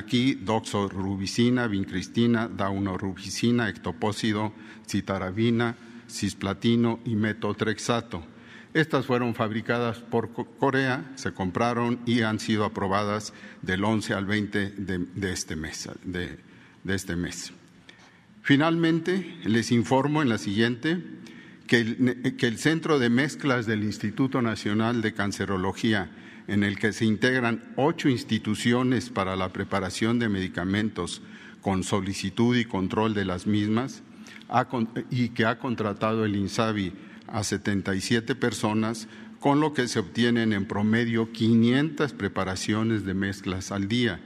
[0.00, 4.52] aquí doxorubicina, vincristina, daunorubicina, ectopósido,
[4.88, 5.76] citarabina,
[6.08, 8.22] cisplatino y metotrexato.
[8.72, 13.32] Estas fueron fabricadas por Corea, se compraron y han sido aprobadas
[13.62, 15.88] del 11 al 20 de, este mes.
[16.04, 16.38] De,
[16.86, 17.52] este mes.
[18.42, 21.02] Finalmente, les informo en la siguiente
[21.66, 26.10] que el, que el Centro de Mezclas del Instituto Nacional de Cancerología
[26.50, 31.22] en el que se integran ocho instituciones para la preparación de medicamentos
[31.60, 34.02] con solicitud y control de las mismas
[35.10, 36.92] y que ha contratado el INSABI
[37.28, 39.06] a 77 personas,
[39.38, 44.20] con lo que se obtienen en promedio 500 preparaciones de mezclas al día.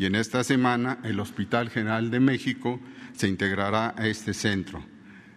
[0.00, 2.80] Y en esta semana el Hospital General de México
[3.12, 4.84] se integrará a este centro.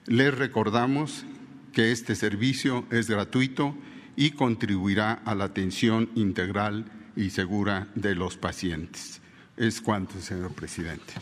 [0.08, 1.23] Les recordamos
[1.71, 3.75] que este servicio es gratuito
[4.15, 9.21] y contribuirá a la atención integral y segura de los pacientes.
[9.57, 11.13] Es cuanto, señor presidente.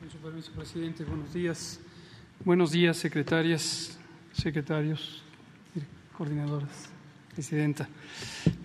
[0.00, 1.80] Con su permiso, presidente, buenos días.
[2.44, 3.98] Buenos días, secretarias,
[4.32, 5.22] secretarios,
[6.16, 6.90] coordinadoras,
[7.34, 7.88] presidenta.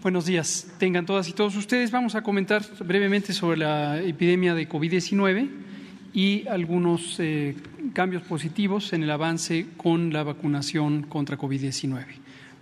[0.01, 1.91] Buenos días, tengan todas y todos ustedes.
[1.91, 5.70] Vamos a comentar brevemente sobre la epidemia de COVID-19
[6.13, 7.55] y algunos eh,
[7.93, 12.05] cambios positivos en el avance con la vacunación contra COVID-19.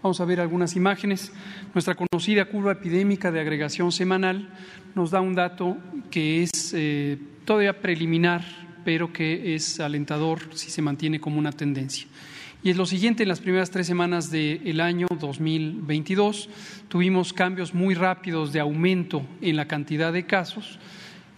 [0.01, 1.33] Vamos a ver algunas imágenes.
[1.73, 4.49] Nuestra conocida curva epidémica de agregación semanal
[4.95, 5.77] nos da un dato
[6.09, 8.43] que es eh, todavía preliminar,
[8.85, 12.07] pero que es alentador si se mantiene como una tendencia.
[12.61, 16.49] Y es lo siguiente, en las primeras tres semanas del año 2022
[16.89, 20.77] tuvimos cambios muy rápidos de aumento en la cantidad de casos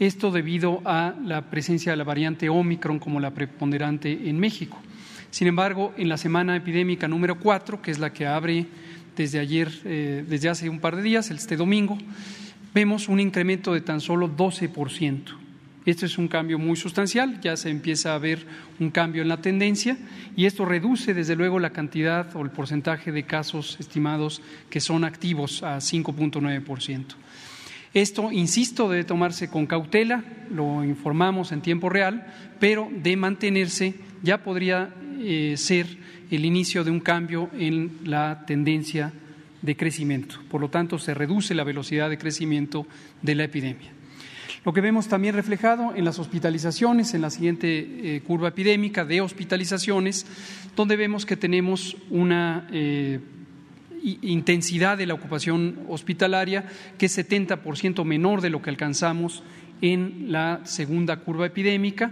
[0.01, 4.81] esto debido a la presencia de la variante Omicron como la preponderante en México.
[5.29, 8.65] Sin embargo, en la semana epidémica número 4, que es la que abre
[9.15, 11.99] desde ayer, eh, desde hace un par de días, este domingo,
[12.73, 15.37] vemos un incremento de tan solo 12%.
[15.85, 18.45] Esto es un cambio muy sustancial, ya se empieza a ver
[18.79, 19.97] un cambio en la tendencia
[20.35, 25.03] y esto reduce desde luego la cantidad o el porcentaje de casos estimados que son
[25.03, 27.05] activos a 5.9%.
[27.93, 32.25] Esto, insisto, debe tomarse con cautela, lo informamos en tiempo real,
[32.59, 35.87] pero de mantenerse ya podría eh, ser
[36.29, 39.11] el inicio de un cambio en la tendencia
[39.61, 40.39] de crecimiento.
[40.49, 42.87] Por lo tanto, se reduce la velocidad de crecimiento
[43.21, 43.91] de la epidemia.
[44.63, 49.19] Lo que vemos también reflejado en las hospitalizaciones, en la siguiente eh, curva epidémica de
[49.19, 50.25] hospitalizaciones,
[50.75, 53.19] donde vemos que tenemos una eh,
[54.03, 56.65] intensidad de la ocupación hospitalaria,
[56.97, 59.43] que es 70% menor de lo que alcanzamos
[59.81, 62.11] en la segunda curva epidémica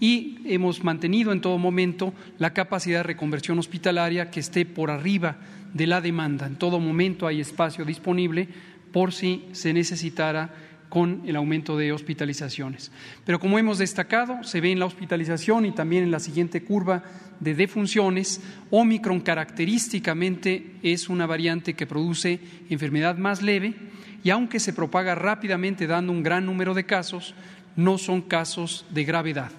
[0.00, 5.36] y hemos mantenido en todo momento la capacidad de reconversión hospitalaria que esté por arriba
[5.74, 6.46] de la demanda.
[6.46, 8.48] En todo momento hay espacio disponible
[8.92, 10.50] por si se necesitara
[10.90, 12.92] con el aumento de hospitalizaciones.
[13.24, 17.02] Pero como hemos destacado, se ve en la hospitalización y también en la siguiente curva
[17.38, 23.74] de defunciones, Omicron característicamente es una variante que produce enfermedad más leve
[24.22, 27.34] y aunque se propaga rápidamente dando un gran número de casos,
[27.76, 29.52] no son casos de gravedad.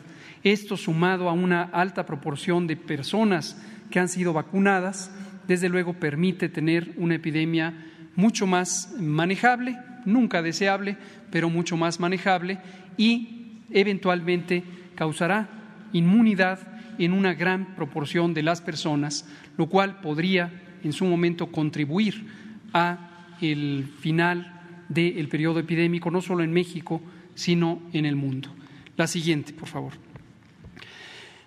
[0.43, 3.59] Esto sumado a una alta proporción de personas
[3.89, 5.11] que han sido vacunadas,
[5.47, 7.73] desde luego permite tener una epidemia
[8.15, 10.97] mucho más manejable, nunca deseable,
[11.31, 12.59] pero mucho más manejable
[12.97, 14.63] y eventualmente
[14.95, 15.49] causará
[15.93, 16.59] inmunidad
[16.99, 19.27] en una gran proporción de las personas,
[19.57, 20.51] lo cual podría
[20.83, 22.27] en su momento contribuir
[22.73, 27.01] a el final del periodo epidémico, no solo en México,
[27.33, 28.53] sino en el mundo.
[28.97, 30.10] La siguiente, por favor.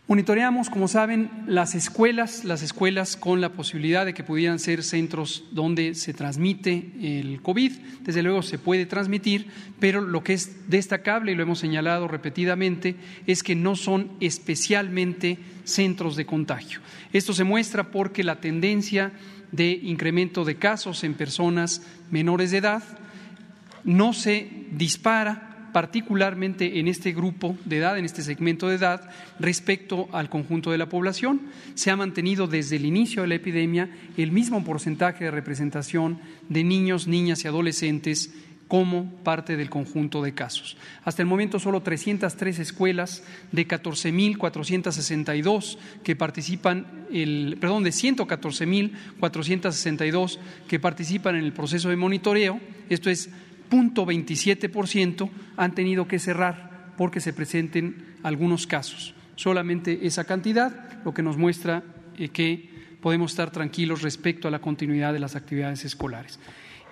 [0.06, 5.44] Monitoreamos, como saben, las escuelas, las escuelas con la posibilidad de que pudieran ser centros
[5.50, 7.72] donde se transmite el COVID.
[8.02, 9.46] Desde luego se puede transmitir,
[9.80, 15.38] pero lo que es destacable, y lo hemos señalado repetidamente, es que no son especialmente
[15.64, 16.80] centros de contagio.
[17.14, 19.10] Esto se muestra porque la tendencia
[19.52, 22.82] de incremento de casos en personas menores de edad
[23.84, 29.10] no se dispara particularmente en este grupo de edad, en este segmento de edad,
[29.40, 31.40] respecto al conjunto de la población.
[31.74, 36.62] Se ha mantenido desde el inicio de la epidemia el mismo porcentaje de representación de
[36.62, 38.32] niños, niñas y adolescentes
[38.68, 40.76] como parte del conjunto de casos.
[41.02, 50.38] Hasta el momento solo 303 escuelas de 14.462 que participan, el, perdón, de 114.462
[50.68, 53.28] que participan en el proceso de monitoreo, esto es
[53.70, 59.14] 0.27% han tenido que cerrar porque se presenten algunos casos.
[59.36, 61.82] Solamente esa cantidad, lo que nos muestra
[62.16, 62.70] eh, que
[63.00, 66.38] podemos estar tranquilos respecto a la continuidad de las actividades escolares.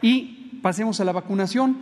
[0.03, 1.79] Y pasemos a la vacunación.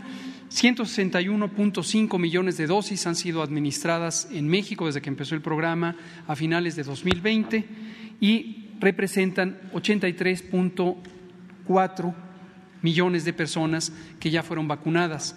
[0.50, 5.96] 161.5 millones de dosis han sido administradas en México desde que empezó el programa
[6.26, 7.64] a finales de 2020
[8.20, 12.14] y representan 83.4
[12.82, 15.36] millones de personas que ya fueron vacunadas.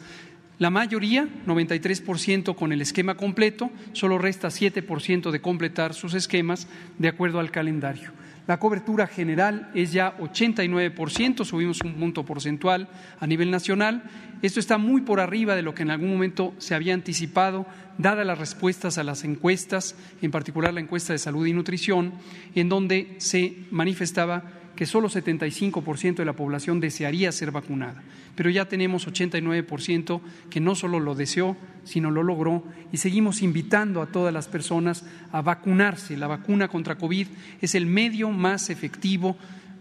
[0.59, 6.67] La mayoría, 93% con el esquema completo, solo resta 7% de completar sus esquemas
[6.99, 8.11] de acuerdo al calendario.
[8.45, 14.03] La cobertura general es ya 89%, subimos un punto porcentual a nivel nacional.
[14.41, 17.65] Esto está muy por arriba de lo que en algún momento se había anticipado,
[17.97, 22.13] dadas las respuestas a las encuestas, en particular la encuesta de salud y nutrición,
[22.53, 24.43] en donde se manifestaba
[24.83, 28.03] que solo 75% de la población desearía ser vacunada,
[28.35, 30.19] pero ya tenemos 89%
[30.49, 35.05] que no solo lo deseó, sino lo logró y seguimos invitando a todas las personas
[35.31, 36.17] a vacunarse.
[36.17, 37.27] La vacuna contra COVID
[37.61, 39.37] es el medio más efectivo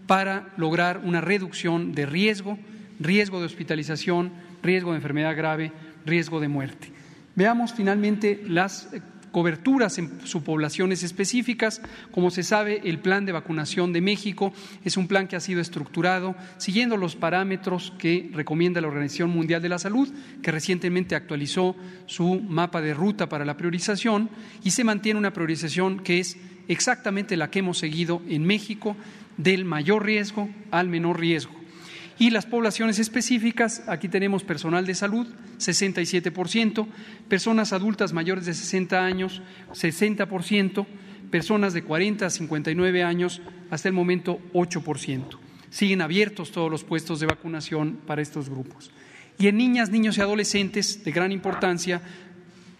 [0.07, 2.57] para lograr una reducción de riesgo,
[3.01, 5.73] riesgo de hospitalización, riesgo de enfermedad grave,
[6.05, 6.93] riesgo de muerte.
[7.35, 8.87] Veamos finalmente las
[9.33, 11.81] coberturas en subpoblaciones específicas.
[12.11, 14.53] Como se sabe, el plan de vacunación de México
[14.85, 19.61] es un plan que ha sido estructurado siguiendo los parámetros que recomienda la Organización Mundial
[19.61, 20.07] de la Salud,
[20.41, 21.75] que recientemente actualizó
[22.05, 24.29] su mapa de ruta para la priorización
[24.63, 26.37] y se mantiene una priorización que es
[26.67, 28.95] exactamente la que hemos seguido en México,
[29.35, 31.62] del mayor riesgo al menor riesgo.
[32.23, 35.27] Y las poblaciones específicas, aquí tenemos personal de salud,
[35.57, 36.87] 67%,
[37.27, 39.41] personas adultas mayores de 60 años,
[39.73, 40.85] 60%,
[41.29, 45.37] personas de 40 a 59 años, hasta el momento 8%.
[45.69, 48.91] Siguen abiertos todos los puestos de vacunación para estos grupos.
[49.37, 52.01] Y en niñas, niños y adolescentes, de gran importancia,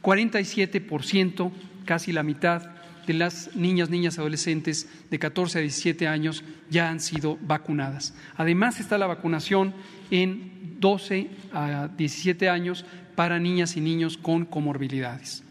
[0.02, 1.52] 47%,
[1.84, 2.72] casi la mitad,
[3.06, 8.14] de las niñas, niñas, adolescentes de 14 a 17 años ya han sido vacunadas.
[8.36, 9.74] Además está la vacunación
[10.12, 12.86] en 12 a 17 años
[13.16, 15.44] para niñas y niños con comorbilidades.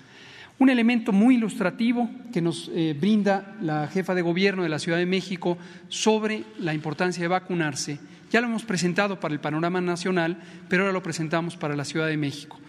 [0.58, 4.98] Un elemento muy ilustrativo que nos eh, brinda la jefa de gobierno de la Ciudad
[4.98, 5.58] de México
[5.88, 7.98] sobre la importancia de vacunarse,
[8.30, 10.38] ya lo hemos presentado para el panorama nacional,
[10.68, 12.61] pero ahora lo presentamos para la Ciudad de México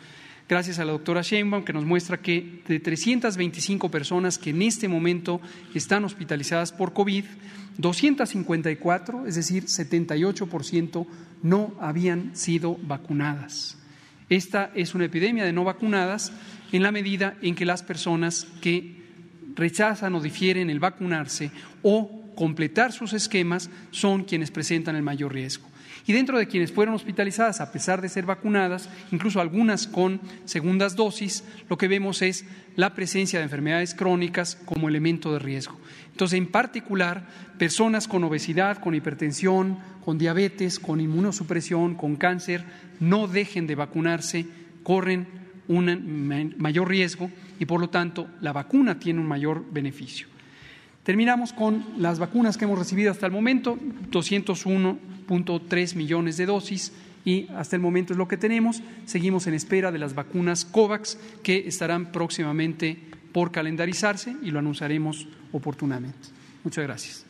[0.47, 4.87] gracias a la doctora Sheinbaum, que nos muestra que de 325 personas que en este
[4.87, 5.41] momento
[5.73, 7.25] están hospitalizadas por COVID,
[7.77, 11.07] 254, es decir, 78%,
[11.41, 13.77] no habían sido vacunadas.
[14.29, 16.31] Esta es una epidemia de no vacunadas
[16.71, 19.03] en la medida en que las personas que
[19.55, 21.51] rechazan o difieren el vacunarse
[21.81, 25.67] o completar sus esquemas son quienes presentan el mayor riesgo.
[26.05, 30.95] Y dentro de quienes fueron hospitalizadas, a pesar de ser vacunadas, incluso algunas con segundas
[30.95, 32.45] dosis, lo que vemos es
[32.75, 35.79] la presencia de enfermedades crónicas como elemento de riesgo.
[36.11, 37.25] Entonces, en particular,
[37.57, 42.65] personas con obesidad, con hipertensión, con diabetes, con inmunosupresión, con cáncer,
[42.99, 44.45] no dejen de vacunarse,
[44.83, 45.27] corren
[45.69, 50.32] un mayor riesgo y, por lo tanto, la vacuna tiene un mayor beneficio.
[51.03, 53.77] Terminamos con las vacunas que hemos recibido hasta el momento,
[54.11, 56.93] 201.3 millones de dosis
[57.25, 58.81] y hasta el momento es lo que tenemos.
[59.05, 62.97] Seguimos en espera de las vacunas COVAX que estarán próximamente
[63.33, 66.29] por calendarizarse y lo anunciaremos oportunamente.
[66.63, 67.25] Muchas gracias.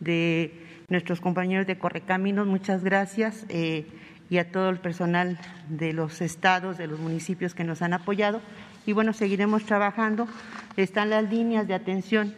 [0.00, 2.46] de nuestros compañeros de Correcaminos.
[2.46, 3.44] Muchas gracias.
[3.48, 3.86] Eh,
[4.30, 8.40] y a todo el personal de los estados, de los municipios que nos han apoyado.
[8.86, 10.28] Y bueno, seguiremos trabajando.
[10.76, 12.34] Están las líneas de atención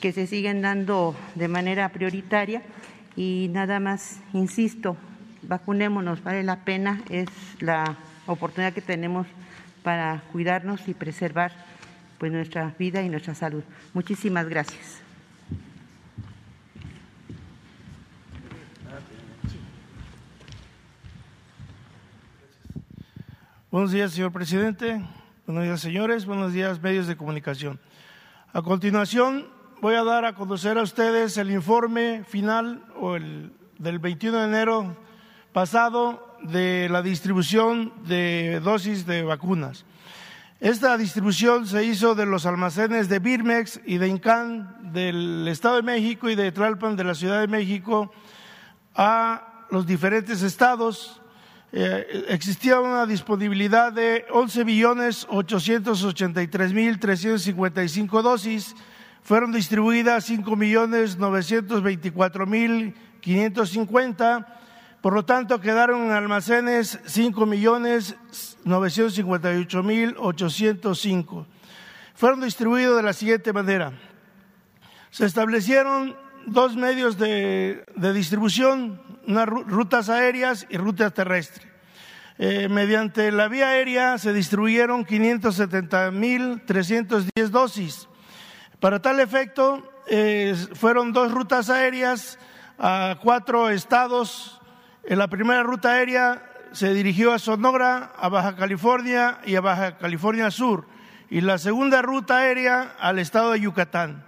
[0.00, 2.62] que se siguen dando de manera prioritaria
[3.16, 4.96] y nada más, insisto,
[5.42, 7.28] vacunémonos, vale la pena, es
[7.60, 9.26] la oportunidad que tenemos
[9.82, 11.52] para cuidarnos y preservar
[12.18, 13.62] pues nuestra vida y nuestra salud.
[13.94, 15.00] Muchísimas gracias.
[23.70, 25.00] Buenos días, señor presidente.
[25.46, 26.26] Buenos días, señores.
[26.26, 27.78] Buenos días, medios de comunicación.
[28.52, 29.46] A continuación,
[29.80, 34.44] voy a dar a conocer a ustedes el informe final o el, del 21 de
[34.44, 34.96] enero
[35.52, 39.86] pasado de la distribución de dosis de vacunas.
[40.60, 45.82] Esta distribución se hizo de los almacenes de Birmex y de Incan del Estado de
[45.82, 48.12] México y de Tlalpan de la Ciudad de México
[48.94, 51.22] a los diferentes estados.
[51.72, 58.74] Eh, existía una disponibilidad de 11 millones 883 mil 355 dosis
[59.22, 64.58] fueron distribuidas 5 millones 924 mil 550,
[65.00, 68.16] por lo tanto quedaron en almacenes 5 millones
[68.64, 71.46] 958 mil 805.
[72.14, 73.92] Fueron distribuidos de la siguiente manera.
[75.10, 81.66] Se establecieron dos medios de, distribución, unas rutas aéreas y rutas terrestres.
[82.38, 88.09] Eh, mediante la vía aérea se distribuyeron 570 mil 310 dosis
[88.80, 92.38] para tal efecto, eh, fueron dos rutas aéreas
[92.78, 94.58] a cuatro estados.
[95.04, 99.98] En la primera ruta aérea se dirigió a Sonora, a Baja California y a Baja
[99.98, 100.86] California Sur.
[101.28, 104.24] Y la segunda ruta aérea al estado de Yucatán.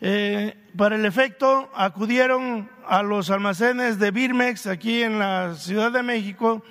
[0.00, 6.02] Eh, para el efecto, acudieron a los almacenes de Birmex aquí en la Ciudad de
[6.02, 6.62] México.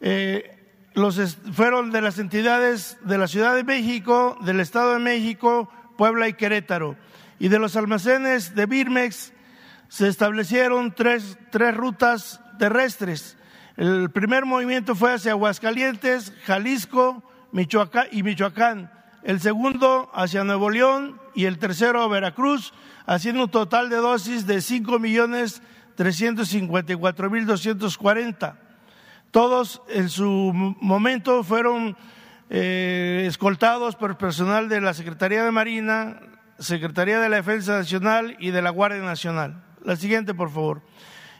[0.00, 0.56] Eh,
[0.94, 6.28] los fueron de las entidades de la Ciudad de México, del Estado de México, Puebla
[6.28, 6.96] y Querétaro.
[7.38, 9.32] Y de los almacenes de Birmex
[9.88, 13.38] se establecieron tres, tres rutas terrestres.
[13.76, 18.90] El primer movimiento fue hacia Aguascalientes, Jalisco Michoacán y Michoacán
[19.22, 22.72] el segundo hacia Nuevo León y el tercero Veracruz,
[23.06, 25.62] haciendo un total de dosis de 5 millones
[25.96, 28.56] 354 mil 240.
[29.30, 31.96] Todos en su momento fueron
[32.48, 36.20] eh, escoltados por personal de la Secretaría de Marina,
[36.58, 39.62] Secretaría de la Defensa Nacional y de la Guardia Nacional.
[39.84, 40.82] La siguiente, por favor.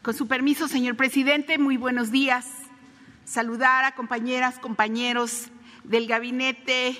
[0.01, 2.58] Con su permiso, señor presidente, muy buenos días.
[3.29, 5.49] Saludar a compañeras, compañeros
[5.83, 6.97] del gabinete,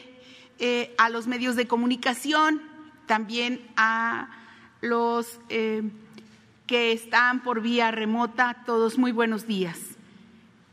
[0.60, 2.62] eh, a los medios de comunicación,
[3.08, 4.30] también a
[4.80, 5.82] los eh,
[6.68, 8.62] que están por vía remota.
[8.68, 9.80] Todos muy buenos días.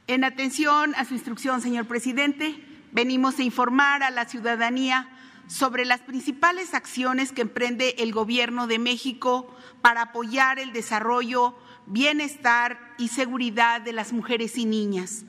[0.08, 5.08] En atención a su instrucción, señor presidente, venimos a informar a la ciudadanía
[5.46, 12.78] sobre las principales acciones que emprende el Gobierno de México para apoyar el desarrollo bienestar
[12.98, 15.24] y seguridad de las mujeres y niñas.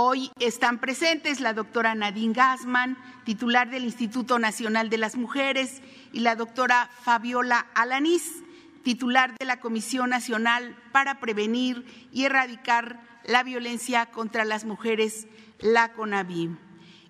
[0.00, 6.20] Hoy están presentes la doctora Nadine Gassman, titular del Instituto Nacional de las Mujeres, y
[6.20, 8.44] la doctora Fabiola Alanís,
[8.84, 15.26] titular de la Comisión Nacional para Prevenir y Erradicar la Violencia contra las Mujeres,
[15.58, 16.58] la CONAVIM.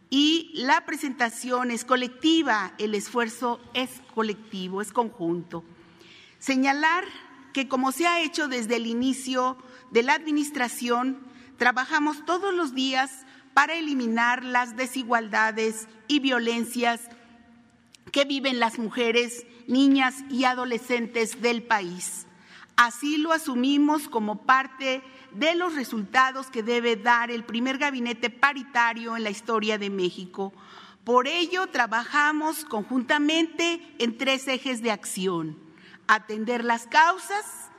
[0.09, 5.63] Y la presentación es colectiva, el esfuerzo es colectivo, es conjunto.
[6.39, 7.05] Señalar
[7.53, 9.59] que como se ha hecho desde el inicio
[9.91, 11.28] de la administración,
[11.59, 17.03] trabajamos todos los días para eliminar las desigualdades y violencias
[18.13, 22.27] que viven las mujeres, niñas y adolescentes del país.
[22.77, 29.17] Así lo asumimos como parte de los resultados que debe dar el primer gabinete paritario
[29.17, 30.55] en la historia de México.
[31.05, 35.69] Por ello, trabajamos conjuntamente en tres ejes de acción
[36.09, 37.71] atender las causas,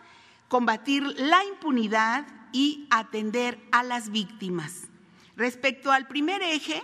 [0.47, 4.87] combatir la impunidad y atender a las víctimas.
[5.35, 6.81] Respecto al primer eje,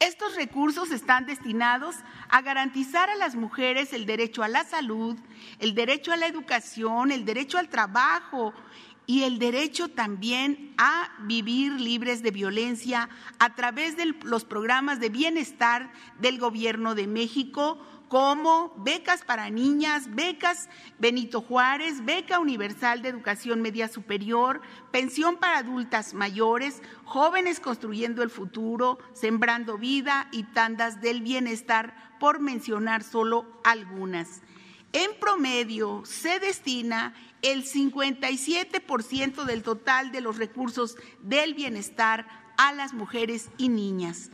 [0.00, 1.96] Estos recursos están destinados
[2.28, 5.16] a garantizar a las mujeres el derecho a la salud,
[5.58, 8.54] el derecho a la educación, el derecho al trabajo
[9.08, 15.08] y el derecho también a vivir libres de violencia a través de los programas de
[15.08, 15.90] bienestar
[16.20, 20.68] del Gobierno de México, como becas para niñas, becas
[20.98, 28.28] Benito Juárez, beca universal de educación media superior, pensión para adultas mayores, jóvenes construyendo el
[28.28, 34.42] futuro, sembrando vida y tandas del bienestar, por mencionar solo algunas.
[34.92, 42.92] En promedio se destina el 57% del total de los recursos del bienestar a las
[42.92, 44.30] mujeres y niñas.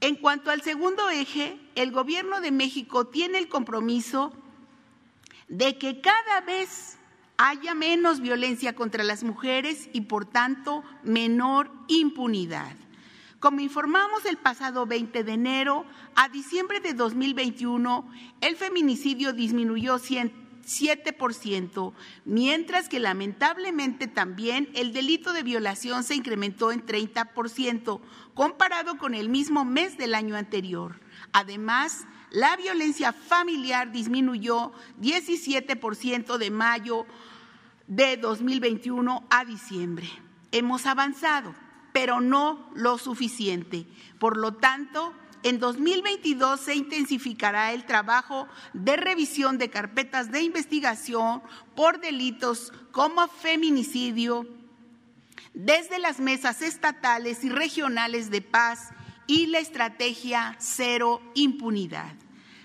[0.00, 4.32] En cuanto al segundo eje, el Gobierno de México tiene el compromiso
[5.48, 6.98] de que cada vez
[7.38, 12.76] haya menos violencia contra las mujeres y, por tanto, menor impunidad.
[13.40, 19.98] Como informamos el pasado 20 de enero, a diciembre de 2021, el feminicidio disminuyó
[20.66, 21.92] 7%,
[22.24, 28.00] mientras que lamentablemente también el delito de violación se incrementó en 30%,
[28.34, 31.00] comparado con el mismo mes del año anterior.
[31.32, 37.06] Además, la violencia familiar disminuyó 17% de mayo
[37.86, 40.08] de 2021 a diciembre.
[40.50, 41.54] Hemos avanzado,
[41.92, 43.86] pero no lo suficiente.
[44.18, 45.14] Por lo tanto,
[45.48, 51.40] en 2022 se intensificará el trabajo de revisión de carpetas de investigación
[51.76, 54.44] por delitos como feminicidio,
[55.54, 58.88] desde las mesas estatales y regionales de paz
[59.28, 62.12] y la estrategia cero impunidad.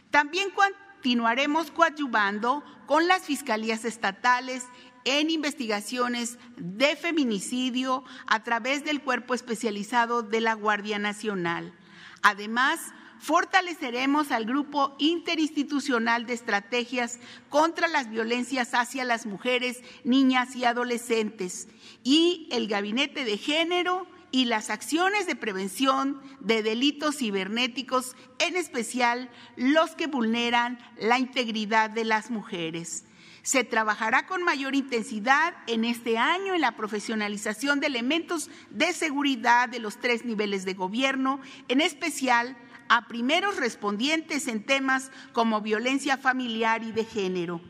[0.10, 4.65] También continuaremos coadyuvando con las fiscalías estatales
[5.04, 11.76] en investigaciones de feminicidio a través del cuerpo especializado de la Guardia Nacional.
[12.21, 12.79] Además,
[13.19, 21.67] fortaleceremos al Grupo Interinstitucional de Estrategias contra las Violencias hacia las Mujeres, Niñas y Adolescentes
[22.03, 29.29] y el Gabinete de Género y las acciones de prevención de delitos cibernéticos, en especial
[29.55, 33.03] los que vulneran la integridad de las mujeres.
[33.43, 39.67] Se trabajará con mayor intensidad en este año en la profesionalización de elementos de seguridad
[39.67, 42.56] de los tres niveles de gobierno, en especial
[42.88, 47.62] a primeros respondientes en temas como violencia familiar y de género.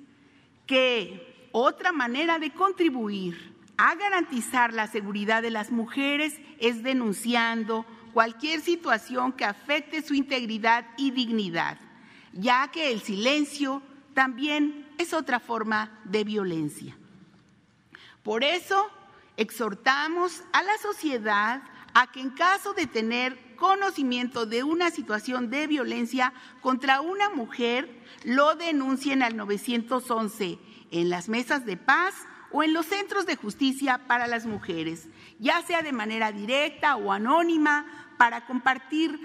[0.67, 8.61] que otra manera de contribuir a garantizar la seguridad de las mujeres es denunciando cualquier
[8.61, 11.79] situación que afecte su integridad y dignidad,
[12.33, 13.83] ya que el silencio
[14.15, 16.97] también es otra forma de violencia.
[18.23, 18.89] Por eso,
[19.37, 25.67] exhortamos a la sociedad a que en caso de tener conocimiento de una situación de
[25.67, 30.59] violencia contra una mujer, lo denuncien al 911
[30.91, 32.15] en las mesas de paz
[32.57, 35.09] o en los centros de justicia para las mujeres,
[35.40, 37.85] ya sea de manera directa o anónima,
[38.17, 39.19] para compartir,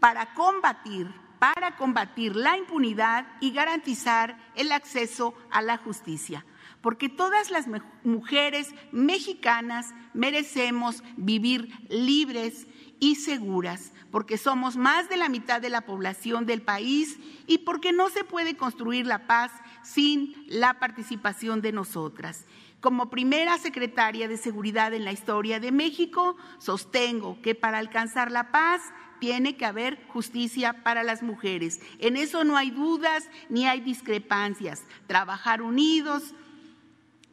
[0.00, 6.44] para combatir, para combatir la impunidad y garantizar el acceso a la justicia.
[6.82, 7.66] Porque todas las
[8.02, 12.66] mujeres mexicanas merecemos vivir libres
[13.00, 17.92] y seguras, porque somos más de la mitad de la población del país y porque
[17.92, 22.44] no se puede construir la paz sin la participación de nosotras.
[22.84, 28.52] Como primera secretaria de Seguridad en la historia de México, sostengo que para alcanzar la
[28.52, 28.82] paz
[29.20, 31.80] tiene que haber justicia para las mujeres.
[31.98, 34.84] En eso no hay dudas ni hay discrepancias.
[35.06, 36.34] Trabajar unidos,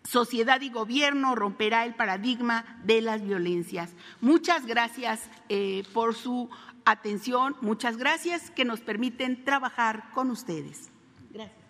[0.05, 3.91] sociedad y gobierno romperá el paradigma de las violencias.
[4.21, 6.49] Muchas gracias eh, por su
[6.85, 10.89] atención, muchas gracias que nos permiten trabajar con ustedes.
[11.29, 11.61] Gracias.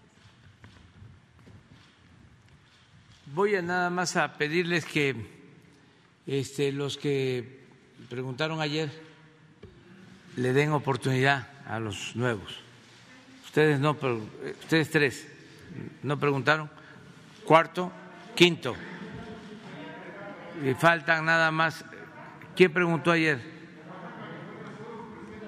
[3.33, 5.15] Voy a nada más a pedirles que
[6.27, 7.61] este, los que
[8.09, 8.91] preguntaron ayer
[10.35, 12.59] le den oportunidad a los nuevos.
[13.45, 13.91] Ustedes no,
[14.59, 15.27] ustedes tres
[16.03, 16.69] no preguntaron.
[17.45, 17.89] Cuarto,
[18.35, 18.75] quinto.
[20.65, 21.85] Y faltan nada más.
[22.53, 23.39] ¿Quién preguntó ayer?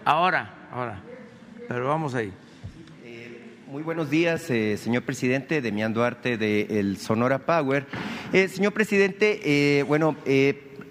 [0.05, 1.01] Ahora, ahora.
[1.67, 2.33] Pero vamos ahí.
[3.73, 5.59] Muy buenos días, eh, señor presidente.
[5.59, 7.87] Demián Duarte de el Sonora Power.
[8.31, 10.15] Eh, señor presidente, eh, bueno,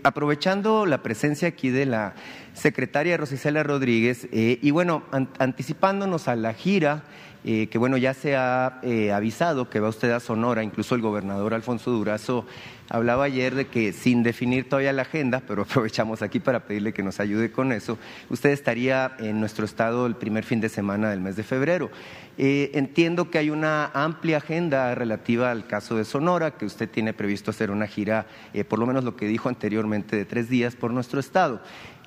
[0.02, 2.14] aprovechando la presencia aquí de la
[2.54, 5.04] secretaria Rosicela Rodríguez y bueno,
[5.38, 7.04] anticipándonos a la gira
[7.44, 11.00] eh, que bueno, ya se ha eh, avisado que va usted a Sonora, incluso el
[11.00, 12.46] gobernador Alfonso Durazo
[12.92, 17.02] hablaba ayer de que sin definir todavía la agenda, pero aprovechamos aquí para pedirle que
[17.02, 21.20] nos ayude con eso, usted estaría en nuestro estado el primer fin de semana del
[21.20, 21.90] mes de febrero.
[22.36, 27.14] Eh, entiendo que hay una amplia agenda relativa al caso de Sonora, que usted tiene
[27.14, 28.26] previsto hacer una gira,
[28.68, 31.62] por lo menos lo que dijo anteriormente, de tres días por nuestro estado.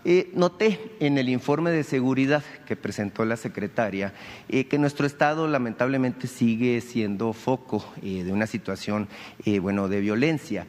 [0.08, 4.14] Eh, noté en el informe de seguridad que presentó la secretaria
[4.50, 9.08] eh, que nuestro Estado lamentablemente sigue siendo foco eh, de una situación
[9.62, 10.68] bueno, de violencia.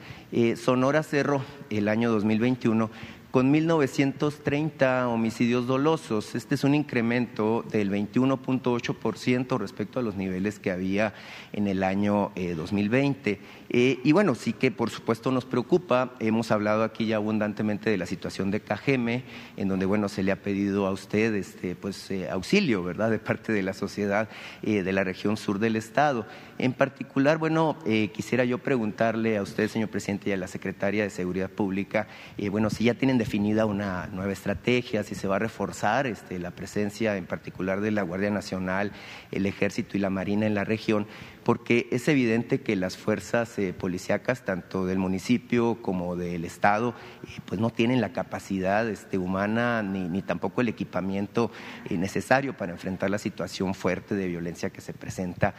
[0.56, 2.90] Sonora cerró el año 2021
[3.30, 6.34] con 1.930 homicidios dolosos.
[6.34, 11.12] Este es un incremento del 21.8% respecto a los niveles que había
[11.52, 13.38] en el año 2020.
[13.70, 16.14] Eh, eh, y bueno, sí que por supuesto nos preocupa.
[16.18, 19.22] Hemos hablado aquí ya abundantemente de la situación de Cajeme,
[19.56, 23.20] en donde bueno se le ha pedido a usted este, pues, eh, auxilio, ¿verdad?, de
[23.20, 24.28] parte de la sociedad
[24.62, 26.26] de la región sur del estado.
[26.58, 27.76] En particular, bueno,
[28.12, 32.08] quisiera yo preguntarle a usted, señor presidente, y a la secretaria de Seguridad Pública,
[32.50, 36.50] bueno, si ya tienen definida una nueva estrategia, si se va a reforzar este, la
[36.50, 38.92] presencia en particular de la Guardia Nacional,
[39.30, 41.06] el Ejército y la Marina en la región,
[41.46, 47.38] porque es evidente que las fuerzas eh, policíacas, tanto del municipio como del Estado, eh,
[47.46, 51.52] pues no tienen la capacidad este, humana ni, tampoco el equipamiento
[51.88, 55.54] eh, necesario para enfrentar la situación fuerte de violencia que se presenta,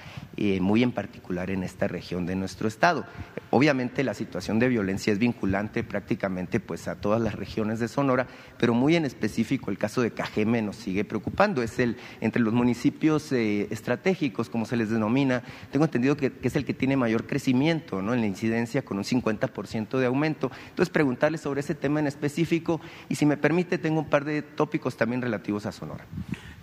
[0.60, 3.06] muy en particular en esta región de nuestro Estado.
[3.50, 8.28] Obviamente la situación de violencia es vinculante prácticamente pues, a todas las regiones de Sonora,
[8.60, 11.63] pero muy en específico el caso de Cajeme nos sigue preocupando.
[11.63, 15.43] Es el entre los municipios estratégicos, como se les denomina,
[15.78, 18.16] tengo entendido que, es el que tiene mayor crecimiento ¿no?
[18.16, 20.52] en la incidencia con un 50% de aumento.
[20.70, 24.42] Entonces, preguntarle sobre ese tema en específico y si me permite, tengo un par de
[24.42, 26.04] tópicos también relativos a Sonora.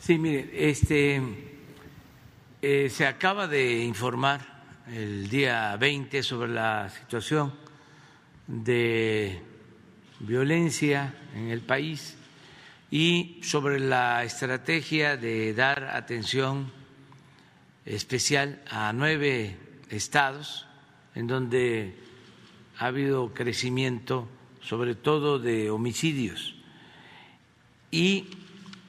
[0.00, 1.22] Sí, mire, este,
[2.60, 7.54] eh, se acaba de informar el día 20 sobre la situación
[8.48, 9.40] de
[10.18, 12.16] violencia en el país
[12.90, 16.72] y sobre la estrategia de dar atención
[17.84, 19.56] especial a nueve
[19.90, 20.66] estados
[21.14, 21.94] en donde
[22.78, 24.28] ha habido crecimiento
[24.62, 26.54] sobre todo de homicidios
[27.90, 28.28] y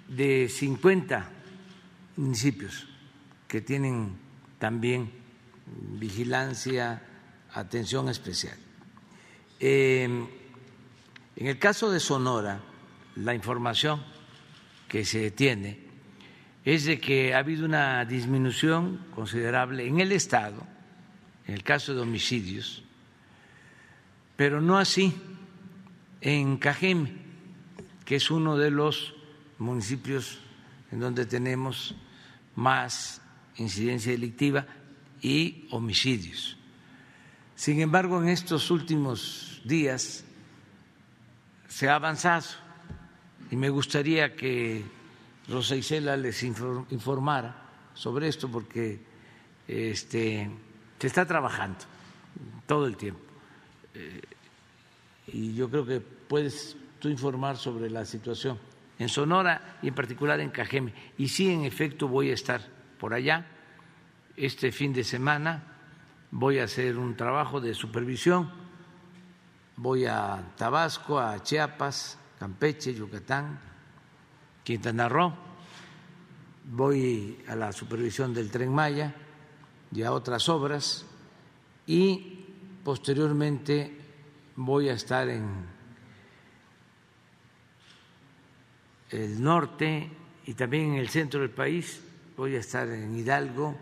[0.08, 1.30] de 50
[2.16, 2.88] municipios
[3.48, 4.18] que tienen
[4.58, 5.12] también
[6.00, 7.02] vigilancia,
[7.54, 8.58] atención especial.
[9.60, 10.28] en
[11.36, 12.62] el caso de Sonora,
[13.16, 14.04] la información
[14.88, 15.85] que se tiene
[16.65, 20.65] es de que ha habido una disminución considerable en el Estado,
[21.45, 22.84] en el caso de homicidios,
[24.36, 25.13] pero no así
[26.21, 27.13] en Cajeme,
[28.04, 29.13] que es uno de los
[29.60, 30.39] municipios
[30.91, 31.95] en donde tenemos
[32.56, 33.21] más
[33.58, 34.65] incidencia delictiva
[35.21, 36.58] y homicidios.
[37.56, 40.25] Sin embargo, en estos últimos días
[41.67, 42.47] se ha avanzado
[43.51, 44.95] y me gustaría que
[45.48, 47.56] Rosa Isela les informara
[47.94, 49.00] sobre esto porque
[49.68, 50.50] este,
[51.00, 51.80] se está trabajando
[52.66, 53.22] todo el tiempo.
[53.94, 54.22] Eh,
[55.28, 58.60] y yo creo que puedes tú informar sobre la situación
[59.00, 60.94] en Sonora y en particular en Cajeme.
[61.18, 62.62] Y sí, en efecto, voy a estar
[63.00, 63.46] por allá
[64.36, 65.64] este fin de semana.
[66.32, 68.52] Voy a hacer un trabajo de supervisión.
[69.78, 73.60] Voy a Tabasco, a Chiapas, Campeche, Yucatán,
[74.65, 75.32] Quintana Roo,
[76.71, 79.13] voy a la supervisión del tren Maya
[79.91, 81.06] y a otras obras
[81.86, 82.45] y
[82.84, 83.95] posteriormente
[84.56, 85.45] voy a estar en
[89.12, 90.10] el norte
[90.47, 92.01] y también en el centro del país,
[92.36, 93.78] voy a estar en Hidalgo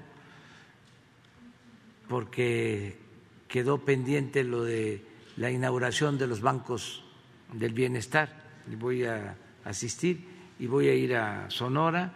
[2.09, 2.99] porque
[3.47, 5.01] quedó pendiente lo de
[5.37, 7.05] la inauguración de los bancos
[7.53, 8.43] del bienestar.
[8.69, 12.11] Y voy a asistir y voy a ir a Sonora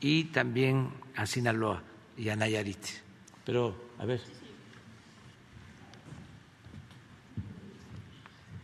[0.00, 1.82] y también a Sinaloa
[2.16, 2.84] y a Nayarit.
[3.44, 4.20] Pero, a ver.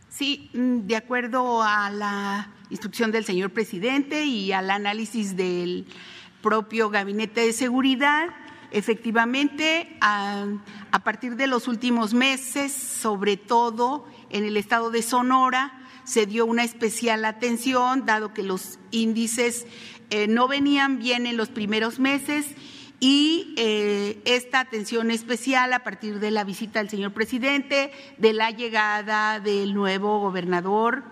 [0.09, 5.87] Sí, mm, de acuerdo a la instrucción del señor presidente y al análisis del
[6.41, 8.27] propio Gabinete de Seguridad,
[8.71, 10.45] efectivamente, a,
[10.91, 15.78] a partir de los últimos meses, sobre todo en el estado de Sonora,
[16.09, 19.67] se dio una especial atención, dado que los índices
[20.09, 22.47] eh, no venían bien en los primeros meses
[22.99, 28.49] y eh, esta atención especial a partir de la visita del señor presidente, de la
[28.49, 31.03] llegada del nuevo gobernador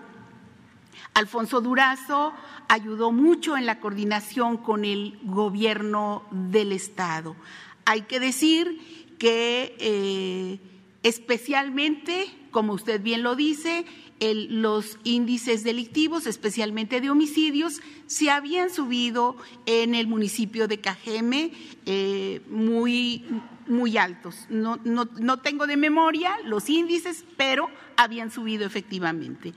[1.14, 2.32] Alfonso Durazo,
[2.68, 7.36] ayudó mucho en la coordinación con el gobierno del Estado.
[7.84, 10.58] Hay que decir que eh,
[11.04, 13.84] especialmente, como usted bien lo dice,
[14.20, 21.52] los índices delictivos, especialmente de homicidios, se habían subido en el municipio de Cajeme
[21.86, 23.24] eh, muy,
[23.66, 24.46] muy altos.
[24.48, 29.52] No, no tengo de memoria los índices, pero habían subido efectivamente.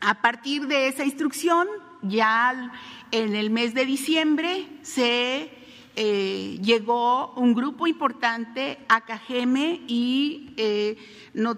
[0.00, 1.66] A partir de esa instrucción,
[2.02, 2.72] ya
[3.10, 5.50] en el mes de diciembre se
[5.96, 10.96] eh, llegó un grupo importante a Cajeme y eh,
[11.32, 11.56] no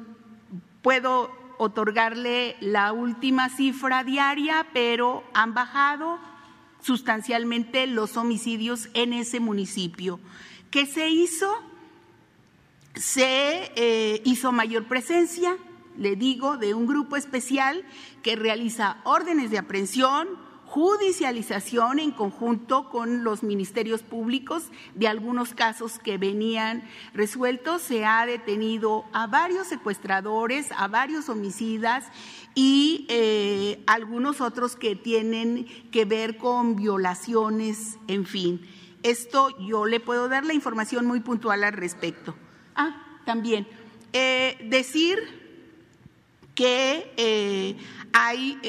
[0.82, 6.18] puedo otorgarle la última cifra diaria, pero han bajado
[6.80, 10.20] sustancialmente los homicidios en ese municipio.
[10.70, 11.52] ¿Qué se hizo?
[12.94, 15.56] Se eh, hizo mayor presencia,
[15.98, 17.84] le digo, de un grupo especial
[18.22, 20.28] que realiza órdenes de aprehensión,
[20.76, 27.80] judicialización en conjunto con los ministerios públicos de algunos casos que venían resueltos.
[27.80, 32.04] Se ha detenido a varios secuestradores, a varios homicidas
[32.54, 38.60] y eh, algunos otros que tienen que ver con violaciones, en fin.
[39.02, 42.34] Esto yo le puedo dar la información muy puntual al respecto.
[42.74, 43.66] Ah, también
[44.12, 45.16] eh, decir
[46.54, 47.78] que eh,
[48.12, 48.60] hay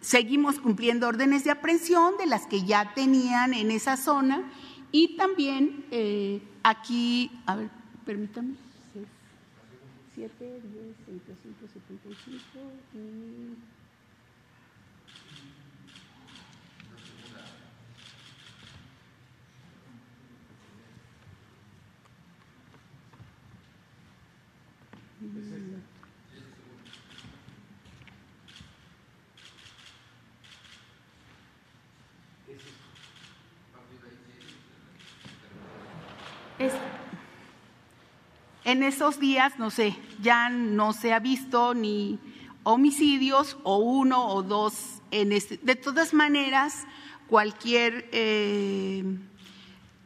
[0.00, 4.50] seguimos cumpliendo órdenes de aprehensión de las que ya tenían en esa zona.
[4.92, 7.70] Y también eh, aquí, a ver,
[8.04, 8.54] permítame,
[10.14, 11.18] 7, 10,
[11.72, 12.58] 75
[12.94, 13.78] y...
[38.64, 42.18] en esos días, no sé, ya no se ha visto ni
[42.64, 45.00] homicidios o uno o dos.
[45.10, 45.58] En este.
[45.62, 46.86] De todas maneras,
[47.28, 49.02] cualquier eh,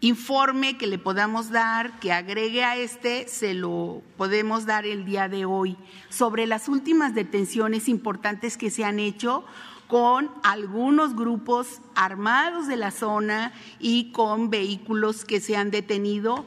[0.00, 5.28] informe que le podamos dar, que agregue a este, se lo podemos dar el día
[5.28, 5.76] de hoy
[6.08, 9.44] sobre las últimas detenciones importantes que se han hecho
[9.92, 16.46] con algunos grupos armados de la zona y con vehículos que se han detenido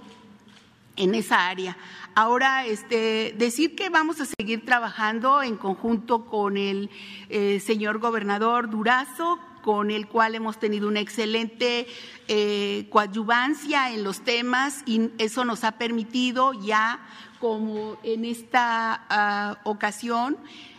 [0.96, 1.78] en esa área.
[2.16, 6.90] Ahora, este, decir que vamos a seguir trabajando en conjunto con el
[7.30, 11.86] eh, señor gobernador Durazo, con el cual hemos tenido una excelente
[12.28, 17.00] eh, coadyuvancia en los temas y eso nos ha permitido ya,
[17.40, 20.36] como en esta ah, ocasión,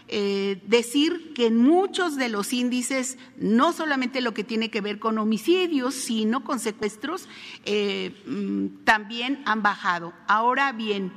[0.09, 5.01] eh, decir que en muchos de los índices, no solamente lo que tiene que ver
[5.01, 7.29] con homicidios, sino con secuestros,
[7.64, 10.12] eh, mm, también han bajado.
[10.29, 11.12] Ahora bien,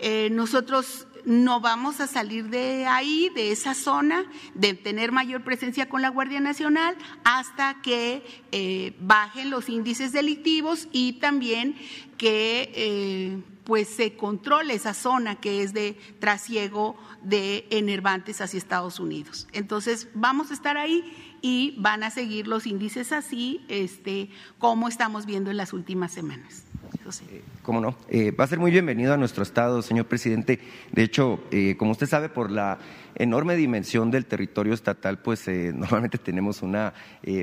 [0.00, 5.88] eh, nosotros no vamos a salir de ahí, de esa zona, de tener mayor presencia
[5.88, 11.76] con la Guardia Nacional hasta que bajen los índices delictivos y también
[12.16, 19.46] que pues se controle esa zona que es de trasiego de enervantes hacia Estados Unidos.
[19.52, 25.26] Entonces, vamos a estar ahí y van a seguir los índices así, este, como estamos
[25.26, 26.64] viendo en las últimas semanas.
[27.04, 27.96] Eh, ¿Cómo no?
[28.08, 30.60] Eh, va a ser muy bienvenido a nuestro Estado, señor presidente.
[30.92, 32.78] De hecho, eh, como usted sabe, por la
[33.16, 36.94] enorme dimensión del territorio estatal, pues normalmente tenemos una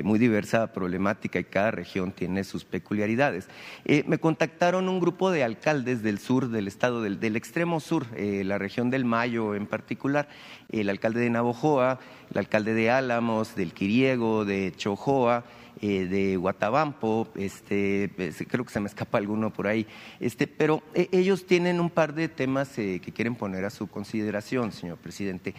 [0.02, 3.48] muy diversa problemática y cada región tiene sus peculiaridades.
[4.06, 8.90] me contactaron un grupo de alcaldes del sur del estado, del, extremo sur, la región
[8.90, 10.28] del Mayo en particular,
[10.70, 15.44] el alcalde de Navojoa, el alcalde de Álamos, del Quiriego, de Chojoa,
[15.82, 18.10] eh, de Guatabampo, este,
[18.48, 19.86] creo que se me escapa alguno por ahí,
[20.20, 23.86] este, pero eh, ellos tienen un par de temas eh, que quieren poner a su
[23.86, 25.54] consideración, señor presidente.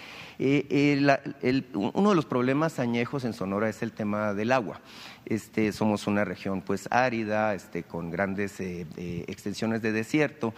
[1.73, 4.79] uno de los problemas añejos en Sonora es el tema del agua.
[5.25, 10.53] Este, somos una región pues árida, este, con grandes extensiones de desierto,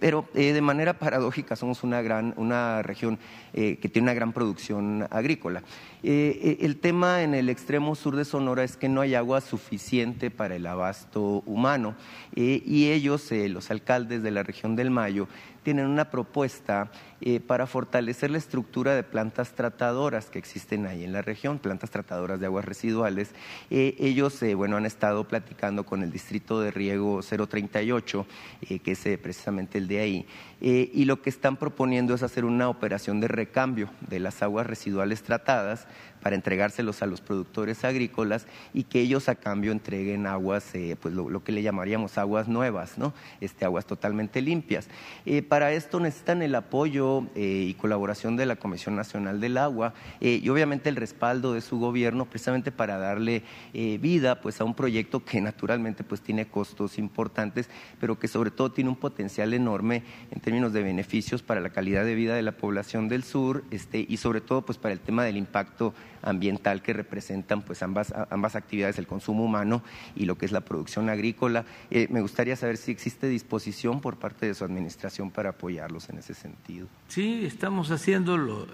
[0.00, 3.18] pero de manera paradójica somos una, gran, una región
[3.52, 5.62] que tiene una gran producción agrícola.
[6.02, 10.56] el tema en el extremo sur de Sonora es que no hay agua suficiente para
[10.56, 11.94] el abasto humano
[12.34, 15.28] eh, y ellos, eh, los alcaldes de la región del Mayo,
[15.62, 21.12] tienen una propuesta eh, para fortalecer la estructura de plantas tratadoras que existen ahí en
[21.12, 23.30] la región, plantas tratadoras de aguas residuales.
[23.70, 28.26] ellos, bueno, han estado platicando con el distrito de riego 038,
[28.82, 30.26] que es precisamente el de ahí,
[30.60, 35.22] y lo que están proponiendo es hacer una operación de recambio de las aguas residuales
[35.22, 35.86] tratadas
[36.22, 41.14] para entregárselos a los productores agrícolas y que ellos a cambio entreguen aguas, eh, pues
[41.14, 43.14] lo, que le llamaríamos aguas nuevas, ¿no?
[43.40, 44.88] Este, aguas totalmente limpias.
[45.26, 49.94] Eh, para esto necesitan el apoyo eh, y colaboración de la Comisión Nacional del Agua
[50.20, 53.42] eh, y obviamente el respaldo de su gobierno precisamente para darle
[53.72, 57.68] vida pues, a un proyecto que naturalmente pues, tiene costos importantes,
[58.00, 62.04] pero que sobre todo tiene un potencial enorme en términos de beneficios para la calidad
[62.04, 65.24] de vida de la población del sur este, y sobre todo pues, para el tema
[65.24, 69.82] del impacto ambiental que representan pues ambas, ambas actividades, el consumo humano
[70.14, 71.64] y lo que es la producción agrícola.
[71.90, 76.18] Eh, me gustaría saber si existe disposición por parte de su administración para apoyarlos en
[76.18, 76.88] ese sentido.
[77.08, 78.66] Sí, estamos haciéndolo.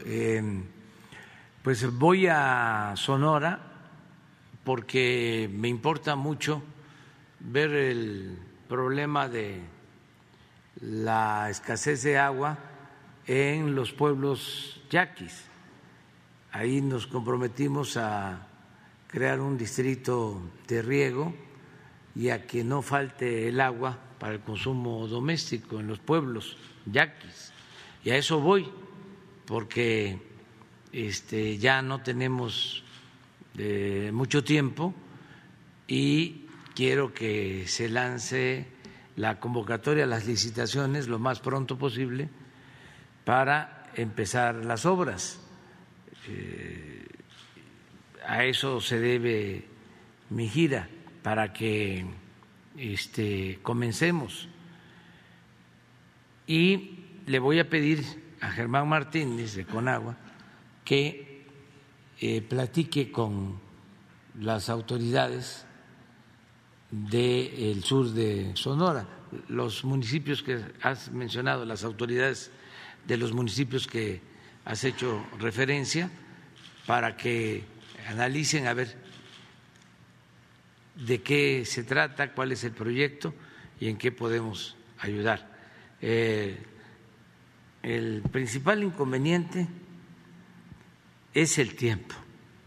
[1.62, 3.60] pues voy a Sonora
[4.64, 6.60] porque me importa mucho
[7.38, 8.36] ver el
[8.68, 9.60] problema de
[10.80, 12.58] la escasez de agua
[13.28, 15.44] en los pueblos yaquis
[16.50, 18.48] Ahí nos comprometimos a
[19.06, 21.32] crear un distrito de riego
[22.16, 26.56] y a que no falte el agua para el consumo doméstico en los pueblos
[26.86, 27.43] yaquis.
[28.04, 28.68] Y a eso voy,
[29.46, 30.18] porque
[30.92, 32.84] este, ya no tenemos
[33.56, 34.94] eh, mucho tiempo
[35.86, 38.66] y quiero que se lance
[39.16, 42.28] la convocatoria, las licitaciones lo más pronto posible
[43.24, 45.40] para empezar las obras
[46.28, 47.06] eh,
[48.26, 49.64] a eso se debe
[50.30, 50.88] mi gira,
[51.22, 52.06] para que
[52.76, 54.48] este, comencemos.
[56.46, 58.04] Y le voy a pedir
[58.40, 60.16] a Germán Martínez de Conagua
[60.84, 61.46] que
[62.20, 63.58] eh, platique con
[64.40, 65.64] las autoridades
[66.90, 69.08] del sur de Sonora,
[69.48, 72.50] los municipios que has mencionado, las autoridades
[73.06, 74.20] de los municipios que
[74.64, 76.10] has hecho referencia
[76.86, 77.64] para que
[78.08, 78.96] analicen a ver
[80.94, 83.34] de qué se trata, cuál es el proyecto
[83.80, 85.50] y en qué podemos ayudar.
[86.00, 86.73] Eh,
[87.84, 89.68] el principal inconveniente
[91.34, 92.14] es el tiempo,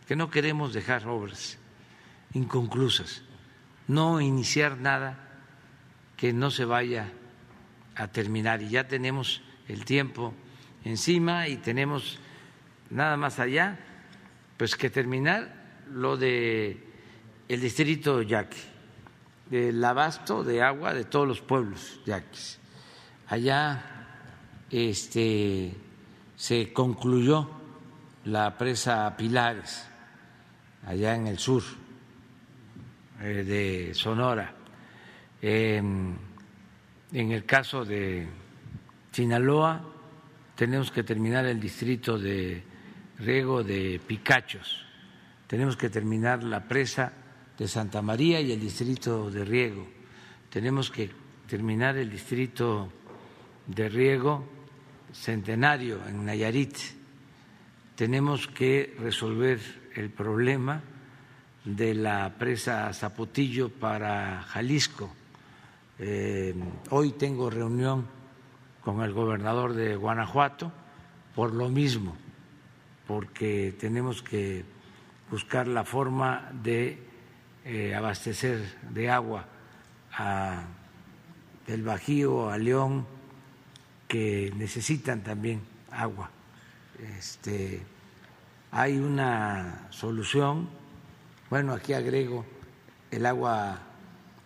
[0.07, 1.57] que no queremos dejar obras
[2.33, 3.23] inconclusas,
[3.87, 5.17] no iniciar nada
[6.17, 7.11] que no se vaya
[7.95, 10.35] a terminar y ya tenemos el tiempo
[10.83, 12.19] encima y tenemos
[12.91, 13.79] nada más allá,
[14.55, 16.83] pues que terminar lo de
[17.47, 18.59] el distrito yaqui,
[19.49, 22.59] del abasto de agua de todos los pueblos yaquis.
[23.27, 23.96] Allá
[24.69, 25.73] este,
[26.35, 27.49] se concluyó
[28.25, 29.87] la presa Pilares,
[30.85, 31.63] allá en el sur
[33.21, 34.53] eh, de Sonora.
[35.41, 36.17] en
[37.11, 38.27] el caso de
[39.11, 39.81] Sinaloa,
[40.55, 42.63] tenemos que terminar el distrito de
[43.19, 44.85] riego de Picachos,
[45.47, 47.13] tenemos que terminar la presa
[47.57, 49.87] de Santa María y el distrito de riego,
[50.49, 51.09] tenemos que
[51.47, 52.91] terminar el distrito
[53.67, 54.56] de riego
[55.13, 56.77] centenario en Nayarit,
[57.95, 59.59] tenemos que resolver
[59.95, 60.81] el problema
[61.65, 65.09] de la presa Zapotillo para Jalisco.
[65.99, 66.53] Eh,
[66.91, 68.05] hoy tengo reunión
[68.81, 70.71] con el gobernador de Guanajuato
[71.35, 72.15] por lo mismo,
[73.05, 74.63] porque tenemos que
[75.29, 76.97] buscar la forma de
[77.65, 79.45] eh, abastecer de agua
[80.13, 80.63] a
[81.67, 83.05] el Bajío, a León,
[84.07, 86.29] que necesitan también agua.
[87.17, 87.81] Este,
[88.71, 90.69] hay una solución,
[91.49, 92.45] bueno, aquí agrego
[93.11, 93.79] el agua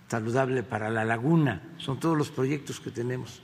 [0.07, 3.41] saludable para la laguna, son todos los proyectos que tenemos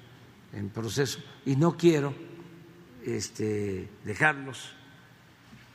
[0.53, 2.13] en proceso y no quiero
[3.05, 4.71] este, dejarlos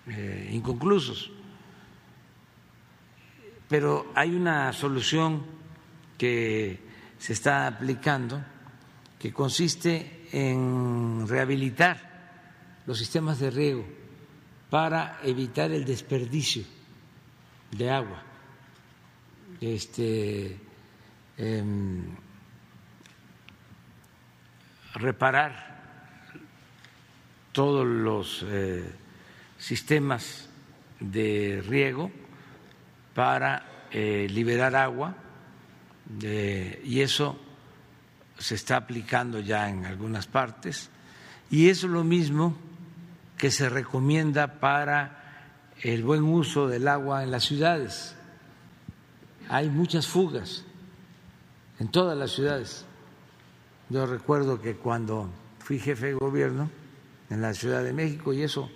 [0.07, 1.31] eh, inconclusos.
[3.69, 5.43] Pero hay una solución
[6.19, 6.79] que
[7.19, 8.43] se está aplicando
[9.19, 12.11] que consiste en rehabilitar
[12.87, 13.85] los sistemas de riego
[14.71, 16.65] para evitar el desperdicio
[17.71, 18.23] de agua.
[19.61, 20.59] Este,
[21.37, 22.17] em,
[24.95, 25.73] reparar
[27.53, 28.91] todos los eh,
[29.59, 30.49] sistemas
[30.99, 32.11] de riego
[33.15, 35.15] para eh, liberar agua
[36.21, 37.39] y eso
[38.43, 40.91] se está aplicando ya en algunas partes
[41.51, 42.57] y es lo mismo
[43.39, 48.15] que se recomienda para el buen uso del agua en las ciudades.
[49.49, 50.65] Hay muchas fugas
[51.79, 52.87] en todas las ciudades
[53.93, 55.29] yo recuerdo que cuando
[55.59, 56.71] fui jefe de gobierno
[57.29, 58.71] en la Ciudad de México, y eso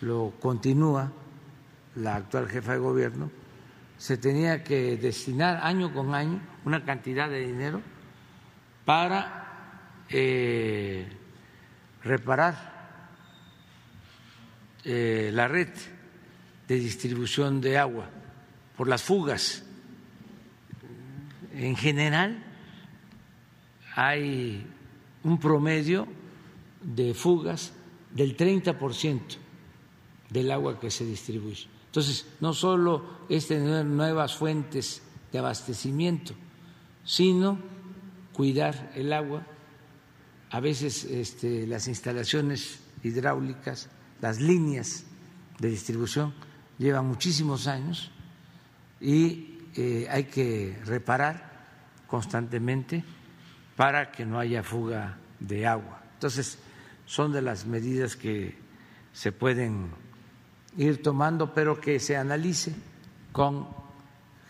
[0.00, 1.10] lo continúa
[1.96, 3.32] la actual jefa de gobierno,
[3.98, 7.80] se tenía que destinar año con año una cantidad de dinero
[8.84, 11.06] para eh,
[12.02, 12.74] reparar
[14.84, 15.68] eh, la red
[16.68, 18.08] de distribución de agua
[18.76, 19.64] por las fugas.
[21.54, 22.42] En general
[23.94, 24.66] hay
[25.22, 26.06] un promedio
[26.82, 27.72] de fugas
[28.12, 29.20] del 30%
[30.30, 31.66] del agua que se distribuye.
[31.86, 36.34] Entonces, no solo es tener nuevas fuentes de abastecimiento,
[37.04, 37.58] sino
[38.34, 39.46] cuidar el agua.
[40.50, 43.88] A veces este, las instalaciones hidráulicas,
[44.20, 45.04] las líneas
[45.58, 46.34] de distribución
[46.78, 48.10] llevan muchísimos años
[49.00, 51.54] y eh, hay que reparar
[52.06, 53.02] constantemente
[53.76, 56.02] para que no haya fuga de agua.
[56.14, 56.58] Entonces,
[57.06, 58.56] son de las medidas que
[59.12, 59.90] se pueden
[60.76, 62.74] ir tomando, pero que se analice
[63.32, 63.83] con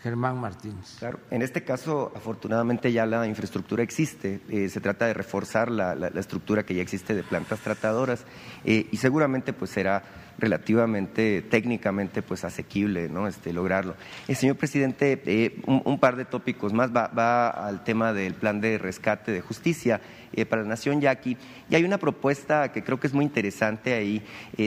[0.05, 0.97] Germán Martínez.
[0.99, 4.39] Claro, en este caso, afortunadamente ya la infraestructura existe.
[4.49, 8.23] Eh, se trata de reforzar la, estructura que ya existe de plantas tratadoras
[8.65, 10.03] eh, y seguramente pues será
[10.37, 13.27] relativamente técnicamente pues asequible ¿no?
[13.27, 13.95] este, lograrlo.
[14.27, 18.77] Eh, señor presidente, un, par de tópicos más va, va, al tema del plan de
[18.77, 20.01] rescate de justicia.
[20.49, 21.37] para la Nación Yaqui.
[21.69, 24.21] Y hay una propuesta que creo que es muy interesante ahí.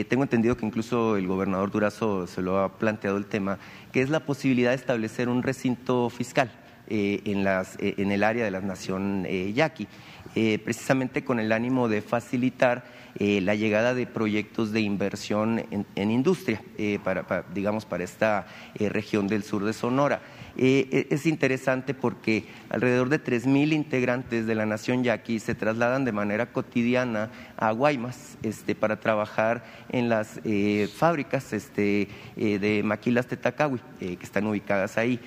[0.09, 3.59] tengo entendido que incluso el gobernador Durazo se lo ha planteado el tema,
[3.91, 6.51] que es la posibilidad de establecer un recinto fiscal
[6.87, 9.87] eh, en, las, eh, en, el área de la nación eh, yaqui,
[10.63, 12.85] precisamente con el ánimo de facilitar
[13.19, 15.65] la llegada de proyectos de inversión
[15.95, 16.61] en, industria,
[17.03, 20.21] para, digamos, para esta región del sur de Sonora.
[20.61, 26.11] Eh, es interesante porque alrededor de 3.000 integrantes de la nación yaqui se trasladan de
[26.11, 32.07] manera cotidiana a Guaymas este, para trabajar en las eh, fábricas este,
[32.37, 35.19] eh, de maquilas Tetacawi, que están ubicadas ahí.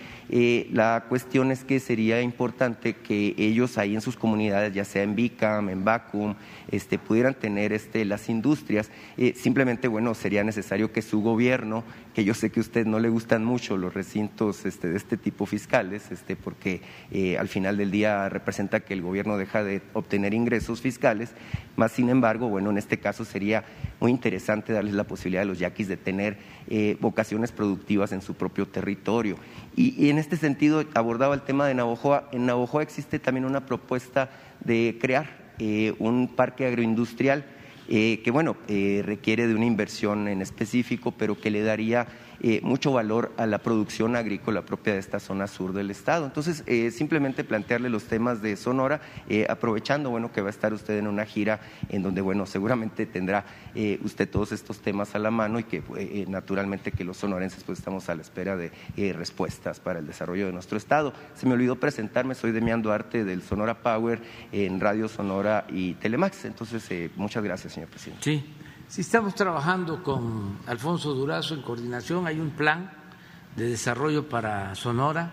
[0.73, 5.15] la cuestión es que sería importante que ellos ahí en sus comunidades, ya sea en
[5.15, 6.35] Bicam, en Bacum,
[6.71, 8.91] este, pudieran tener este, las industrias.
[9.35, 11.85] simplemente, bueno, sería necesario que su gobierno,
[12.15, 15.47] que yo sé que a usted no le gustan mucho los recintos de este tipo
[15.47, 16.81] fiscales, este, porque
[17.11, 21.31] eh, al final del día representa que el gobierno deja de obtener ingresos fiscales,
[21.77, 23.65] más sin embargo, bueno, en este caso sería
[24.01, 28.35] muy interesante darles la posibilidad a los yaquis de tener eh, vocaciones productivas en su
[28.35, 29.37] propio territorio.
[29.77, 32.29] Y, en este sentido abordaba el tema de Navojoa.
[32.33, 34.31] En Navojoa existe también una propuesta
[34.61, 37.45] de crear eh, un parque agroindustrial
[37.89, 42.07] que, bueno, requiere de una inversión en específico, pero que le daría
[42.45, 46.25] eh, mucho valor a la producción agrícola propia de esta zona sur del estado.
[46.25, 50.73] Entonces, eh, simplemente plantearle los temas de Sonora, eh, aprovechando, bueno, que va a estar
[50.73, 53.45] usted en una gira en donde, bueno, seguramente tendrá
[54.05, 55.83] usted todos estos temas a la mano y que
[56.29, 58.73] naturalmente que los sonorenses pues estamos a la espera de
[59.13, 61.15] respuestas para el desarrollo de nuestro estado.
[61.35, 64.21] Se me olvidó presentarme, soy Demián Duarte del Sonora Power
[64.51, 66.45] en Radio Sonora y Telemax.
[66.45, 68.23] Entonces, muchas gracias, señor presidente.
[68.25, 68.45] Sí.
[68.93, 72.93] Si estamos trabajando con Alfonso Durazo en coordinación, hay un plan
[73.57, 75.33] de desarrollo para Sonora,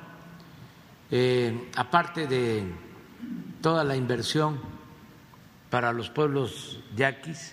[1.11, 2.63] eh, aparte de
[3.59, 4.61] toda la inversión
[5.69, 7.51] para los pueblos yaquis,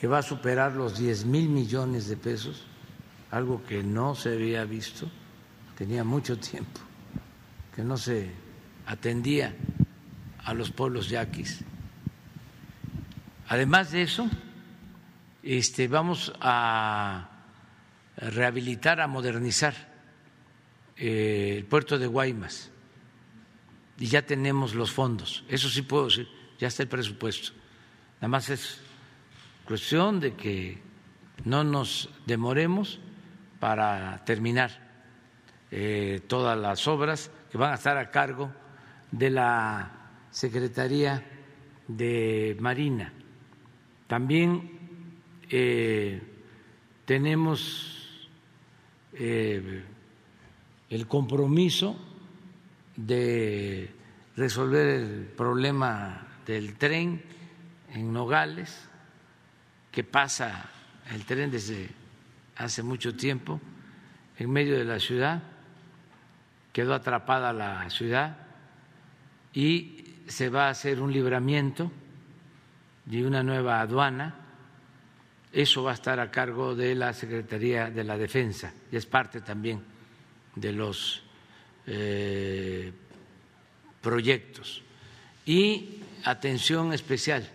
[0.00, 2.66] que va a superar los 10 mil millones de pesos,
[3.30, 5.08] algo que no se había visto,
[5.78, 6.80] tenía mucho tiempo,
[7.76, 8.32] que no se
[8.86, 9.54] atendía
[10.44, 11.62] a los pueblos yaquis.
[13.46, 14.28] Además de eso,
[15.46, 17.30] este, vamos a
[18.16, 19.74] rehabilitar, a modernizar
[20.96, 22.72] eh, el puerto de Guaymas
[23.98, 25.44] y ya tenemos los fondos.
[25.48, 26.28] Eso sí puedo decir,
[26.58, 27.52] ya está el presupuesto.
[28.16, 28.80] Nada más es
[29.64, 30.82] cuestión de que
[31.44, 32.98] no nos demoremos
[33.60, 34.70] para terminar
[35.70, 38.50] eh, todas las obras que van a estar a cargo
[39.12, 39.92] de la
[40.30, 41.24] Secretaría
[41.86, 43.12] de Marina.
[44.08, 44.75] También
[45.50, 46.20] eh,
[47.04, 48.28] tenemos
[49.12, 49.84] eh,
[50.90, 51.96] el compromiso
[52.96, 53.90] de
[54.36, 57.22] resolver el problema del tren
[57.92, 58.88] en Nogales,
[59.90, 60.70] que pasa
[61.12, 61.88] el tren desde
[62.56, 63.60] hace mucho tiempo
[64.38, 65.42] en medio de la ciudad,
[66.72, 68.36] quedó atrapada la ciudad
[69.54, 71.90] y se va a hacer un libramiento
[73.06, 74.45] de una nueva aduana
[75.56, 79.40] eso va a estar a cargo de la Secretaría de la Defensa y es parte
[79.40, 79.80] también
[80.54, 81.22] de los
[81.86, 82.92] eh,
[84.02, 84.82] proyectos.
[85.46, 87.48] Y atención especial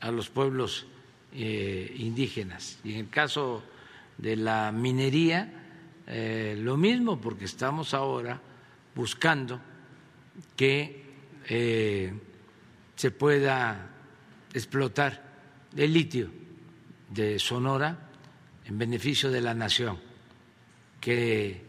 [0.00, 0.86] a los pueblos
[1.34, 2.78] eh, indígenas.
[2.82, 3.62] Y en el caso
[4.16, 5.52] de la minería,
[6.06, 8.40] eh, lo mismo, porque estamos ahora
[8.94, 9.60] buscando
[10.56, 11.02] que
[12.96, 13.90] se pueda
[14.54, 15.22] explotar
[15.76, 16.41] el litio
[17.12, 18.08] de Sonora
[18.64, 19.98] en beneficio de la nación,
[21.00, 21.60] que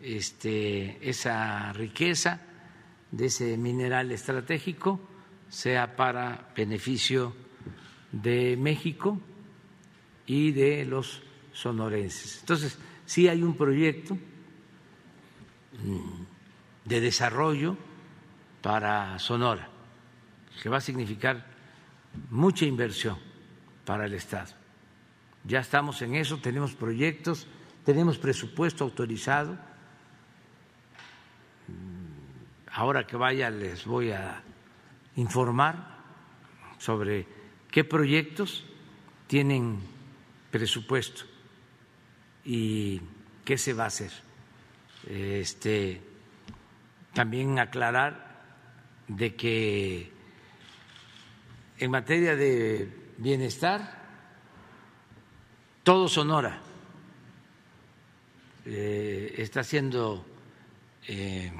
[0.00, 2.40] este, esa riqueza
[3.10, 5.00] de ese mineral estratégico
[5.48, 7.34] sea para beneficio
[8.12, 9.20] de México
[10.26, 11.22] y de los
[11.52, 12.40] sonorenses.
[12.40, 14.18] Entonces, sí hay un proyecto mm,
[16.84, 17.76] de desarrollo
[18.60, 19.68] para Sonora,
[20.62, 21.46] que va a significar
[22.30, 23.18] mucha inversión
[23.84, 24.65] para el Estado.
[25.46, 27.46] Ya estamos en eso, tenemos proyectos,
[27.84, 29.52] tenemos presupuesto autorizado.
[31.68, 34.42] Mm, ahora que vaya les voy a
[35.14, 35.98] informar
[36.78, 37.26] sobre
[37.70, 38.64] qué proyectos
[39.28, 39.78] tienen
[40.50, 41.24] presupuesto
[42.44, 43.00] y
[43.44, 44.10] qué se va a hacer.
[45.06, 46.02] Este,
[47.12, 48.42] también aclarar
[49.06, 50.12] de que
[51.78, 53.95] en materia de bienestar,
[55.86, 56.58] todo Sonora
[58.64, 60.26] eh, está siendo
[61.06, 61.52] eh,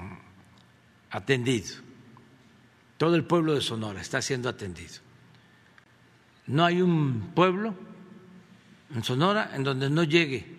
[1.12, 1.76] atendido,
[2.96, 4.94] todo el pueblo de Sonora está siendo atendido.
[6.48, 7.72] No hay un pueblo
[8.92, 10.56] en Sonora en donde no llegue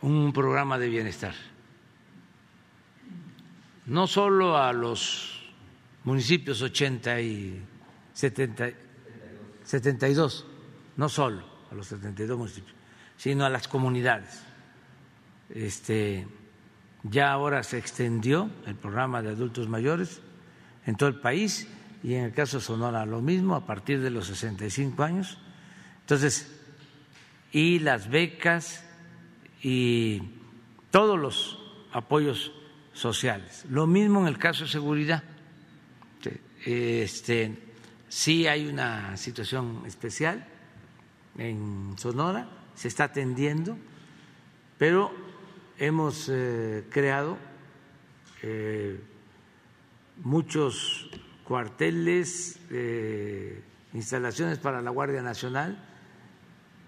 [0.00, 1.36] un programa de bienestar.
[3.86, 5.40] No solo a los
[6.02, 7.62] municipios 80 y
[8.12, 8.70] 70,
[9.62, 10.46] 72,
[10.96, 12.74] no solo a los 72 municipios,
[13.16, 14.42] sino a las comunidades.
[15.48, 16.26] Este,
[17.02, 20.20] ya ahora se extendió el programa de adultos mayores
[20.86, 21.66] en todo el país
[22.02, 25.38] y en el caso de Sonora lo mismo a partir de los 65 años.
[26.00, 26.60] Entonces,
[27.52, 28.84] y las becas
[29.62, 30.22] y
[30.90, 31.58] todos los
[31.92, 32.52] apoyos
[32.92, 33.64] sociales.
[33.70, 35.22] Lo mismo en el caso de seguridad.
[36.64, 37.58] Este,
[38.08, 40.51] sí hay una situación especial
[41.38, 43.76] en Sonora, se está atendiendo,
[44.78, 45.12] pero
[45.78, 47.36] hemos eh, creado
[48.42, 49.00] eh,
[50.22, 51.10] muchos
[51.44, 53.62] cuarteles, eh,
[53.94, 55.88] instalaciones para la Guardia Nacional.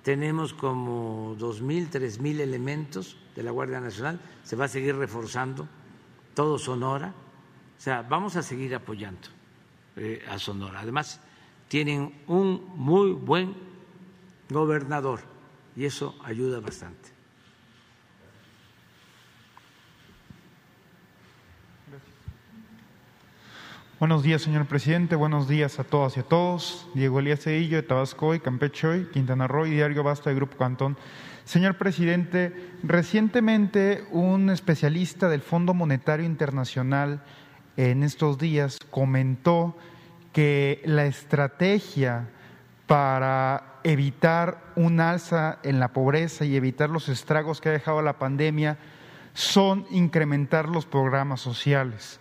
[0.02, 4.20] Tenemos como dos mil, tres mil elementos de la Guardia Nacional.
[4.42, 5.66] Se va a seguir reforzando
[6.34, 7.14] todo Sonora.
[7.76, 9.28] O sea, vamos a seguir apoyando
[10.28, 10.80] a Sonora.
[10.80, 11.20] Además,
[11.68, 13.73] tienen un muy buen
[14.50, 15.20] gobernador
[15.76, 17.14] y eso ayuda bastante.
[24.00, 25.16] Buenos días, señor presidente.
[25.16, 26.86] Buenos días a todas y a todos.
[26.94, 30.58] Diego Elías Cedillo de Tabasco y Campeche y Quintana Roo y Diario Basta de Grupo
[30.58, 30.98] Cantón.
[31.44, 37.22] Señor presidente, recientemente un especialista del Fondo Monetario Internacional
[37.76, 39.76] en estos días comentó
[40.32, 42.28] que la estrategia
[42.86, 48.18] para evitar un alza en la pobreza y evitar los estragos que ha dejado la
[48.18, 48.78] pandemia
[49.34, 52.18] son incrementar los programas sociales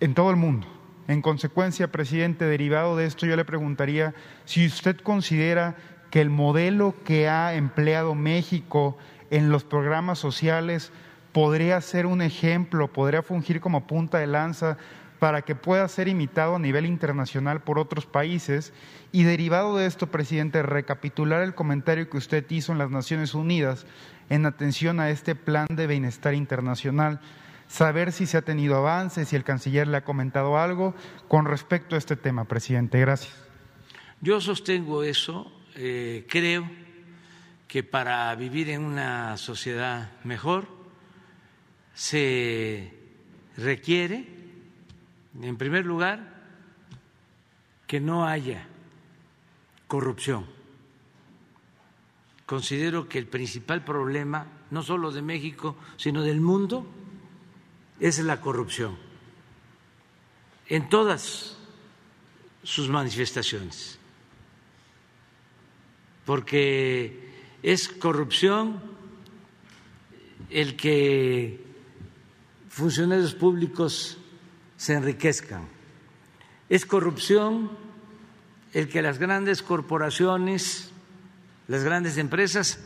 [0.00, 0.66] en todo el mundo.
[1.08, 4.14] En consecuencia, presidente, derivado de esto, yo le preguntaría
[4.44, 5.76] si usted considera
[6.10, 8.96] que el modelo que ha empleado México
[9.30, 10.92] en los programas sociales
[11.32, 14.78] podría ser un ejemplo, podría fungir como punta de lanza
[15.18, 18.72] para que pueda ser imitado a nivel internacional por otros países.
[19.12, 23.86] Y derivado de esto, presidente, recapitular el comentario que usted hizo en las Naciones Unidas
[24.28, 27.20] en atención a este plan de bienestar internacional,
[27.68, 30.94] saber si se ha tenido avances, si el canciller le ha comentado algo
[31.28, 32.98] con respecto a este tema, presidente.
[33.00, 33.34] Gracias.
[34.20, 36.68] Yo sostengo eso eh, creo
[37.68, 40.66] que para vivir en una sociedad mejor
[41.92, 42.94] se
[43.58, 44.26] requiere,
[45.42, 46.34] en primer lugar,
[47.86, 48.66] que no haya
[49.86, 50.46] corrupción.
[52.46, 56.86] Considero que el principal problema, no solo de México, sino del mundo,
[57.98, 58.96] es la corrupción,
[60.68, 61.56] en todas
[62.62, 63.98] sus manifestaciones
[66.26, 67.30] porque
[67.62, 68.82] es corrupción
[70.50, 71.64] el que
[72.68, 74.18] funcionarios públicos
[74.86, 75.66] se enriquezcan,
[76.68, 77.72] es corrupción
[78.72, 80.92] el que las grandes corporaciones,
[81.66, 82.78] las grandes empresas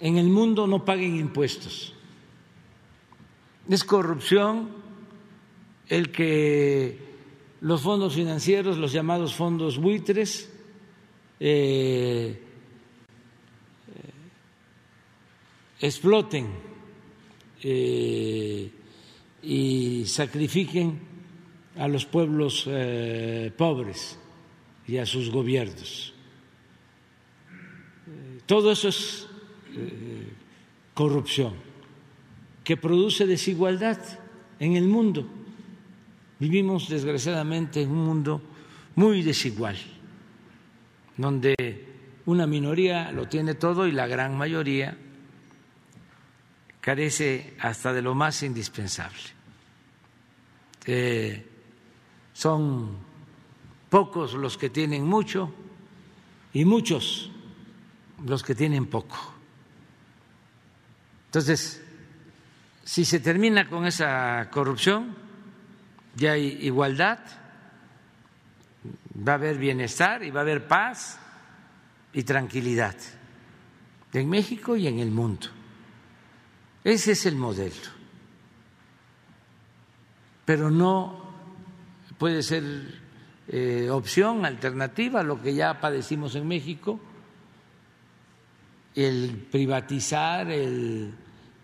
[0.00, 1.94] en el mundo no paguen impuestos,
[3.68, 4.70] es corrupción
[5.88, 6.98] el que
[7.60, 10.50] los fondos financieros, los llamados fondos buitres,
[11.38, 12.36] eh,
[15.78, 16.48] exploten
[17.62, 18.72] eh,
[19.40, 21.11] y sacrifiquen
[21.76, 24.18] a los pueblos eh, pobres
[24.86, 26.14] y a sus gobiernos.
[28.46, 29.26] Todo eso es
[29.74, 30.28] eh,
[30.94, 31.54] corrupción
[32.64, 33.98] que produce desigualdad
[34.58, 35.26] en el mundo.
[36.38, 38.42] Vivimos desgraciadamente en un mundo
[38.96, 39.76] muy desigual,
[41.16, 41.86] donde
[42.26, 44.96] una minoría lo tiene todo y la gran mayoría
[46.80, 49.20] carece hasta de lo más indispensable.
[50.86, 51.46] Eh,
[52.32, 52.96] son
[53.90, 55.52] pocos los que tienen mucho
[56.52, 57.30] y muchos
[58.24, 59.16] los que tienen poco.
[61.26, 61.82] Entonces,
[62.84, 65.14] si se termina con esa corrupción,
[66.14, 67.18] ya hay igualdad,
[69.16, 71.18] va a haber bienestar y va a haber paz
[72.12, 72.96] y tranquilidad
[74.12, 75.48] en México y en el mundo.
[76.84, 78.02] Ese es el modelo.
[80.44, 81.21] Pero no
[82.22, 82.62] puede ser
[83.48, 87.00] eh, opción, alternativa a lo que ya padecimos en México,
[88.94, 91.16] el privatizar, el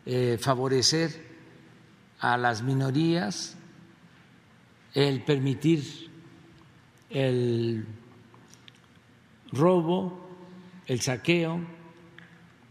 [0.05, 1.29] eh, favorecer
[2.19, 3.57] a las minorías,
[4.95, 6.11] el permitir
[7.11, 7.87] el
[9.53, 10.29] robo,
[10.89, 11.61] el saqueo,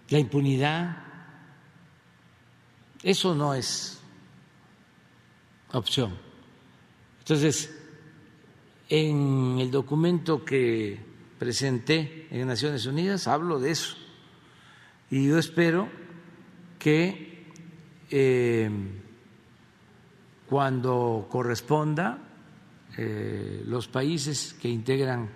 [0.10, 1.06] la impunidad.
[3.02, 4.02] Eso no es
[5.72, 6.18] opción.
[7.20, 7.77] Entonces,
[8.90, 10.98] en el documento que
[11.38, 13.98] presenté en Naciones Unidas hablo de eso.
[15.10, 15.90] Y yo espero
[16.80, 17.46] que
[18.10, 18.70] eh,
[20.50, 22.20] cuando corresponda
[22.98, 25.30] eh, los países que integran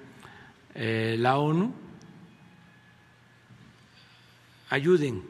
[0.74, 1.74] eh, la ONU
[4.70, 5.30] ayuden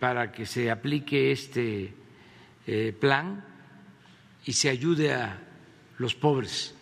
[0.00, 1.94] para que se aplique este
[2.98, 3.44] plan
[4.44, 5.38] y se ayude a
[5.98, 6.74] los pobres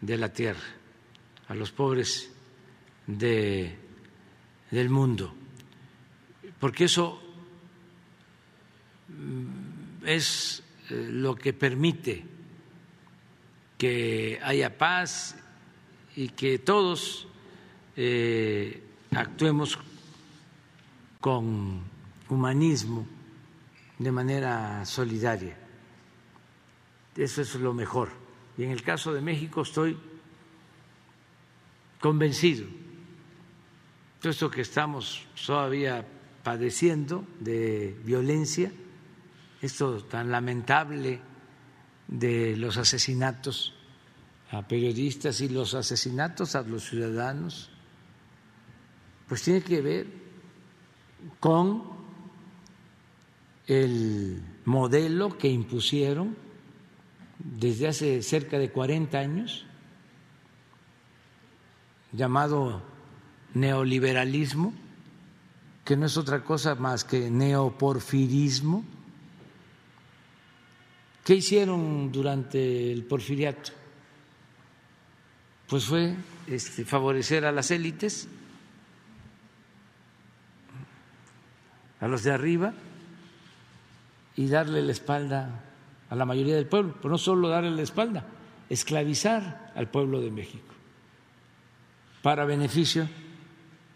[0.00, 0.60] de la tierra,
[1.48, 2.30] a los pobres
[3.06, 3.76] de,
[4.70, 5.34] del mundo,
[6.58, 7.20] porque eso
[9.08, 12.24] mm, es eh, lo que permite
[13.78, 15.36] que haya paz
[16.14, 17.26] y que todos
[17.96, 18.82] eh,
[19.12, 19.78] actuemos
[21.20, 21.82] con
[22.28, 23.06] humanismo
[23.98, 25.56] de manera solidaria.
[27.16, 28.19] Eso es lo mejor.
[28.60, 29.96] Y en el caso de México estoy
[31.98, 32.66] convencido.
[34.20, 36.06] Todo esto que estamos todavía
[36.42, 38.70] padeciendo de violencia,
[39.62, 41.22] esto tan lamentable
[42.06, 43.74] de los asesinatos
[44.50, 47.70] a periodistas y los asesinatos a los ciudadanos,
[49.26, 50.06] pues tiene que ver
[51.40, 51.82] con
[53.66, 56.49] el modelo que impusieron
[57.44, 59.66] desde hace cerca de 40 años,
[62.12, 62.82] llamado
[63.54, 64.72] neoliberalismo,
[65.84, 68.84] que no es otra cosa más que neoporfirismo.
[71.24, 73.72] ¿Qué hicieron durante el porfiriato?
[75.68, 76.16] Pues fue
[76.46, 78.28] este, favorecer a las élites,
[82.00, 82.72] a los de arriba,
[84.36, 85.69] y darle la espalda
[86.10, 88.26] a la mayoría del pueblo, pero no solo darle la espalda,
[88.68, 90.74] esclavizar al pueblo de México
[92.22, 93.08] para beneficio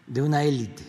[0.07, 0.83] de una élite.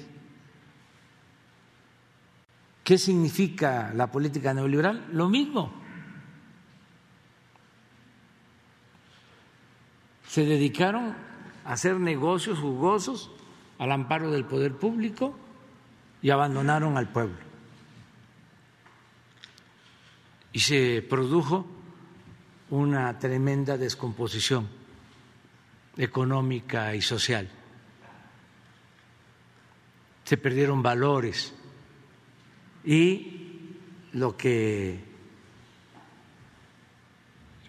[2.85, 5.09] ¿Qué significa la política neoliberal?
[5.13, 5.73] Lo mismo.
[10.29, 11.15] Se dedicaron
[11.65, 13.33] a hacer negocios jugosos
[13.79, 15.37] al amparo del poder público
[16.23, 17.46] y abandonaron al pueblo.
[20.57, 21.67] Y se produjo
[22.71, 24.67] una tremenda descomposición
[25.99, 27.47] económica y social.
[30.25, 31.53] Se perdieron valores
[32.87, 33.75] y
[34.13, 34.99] lo que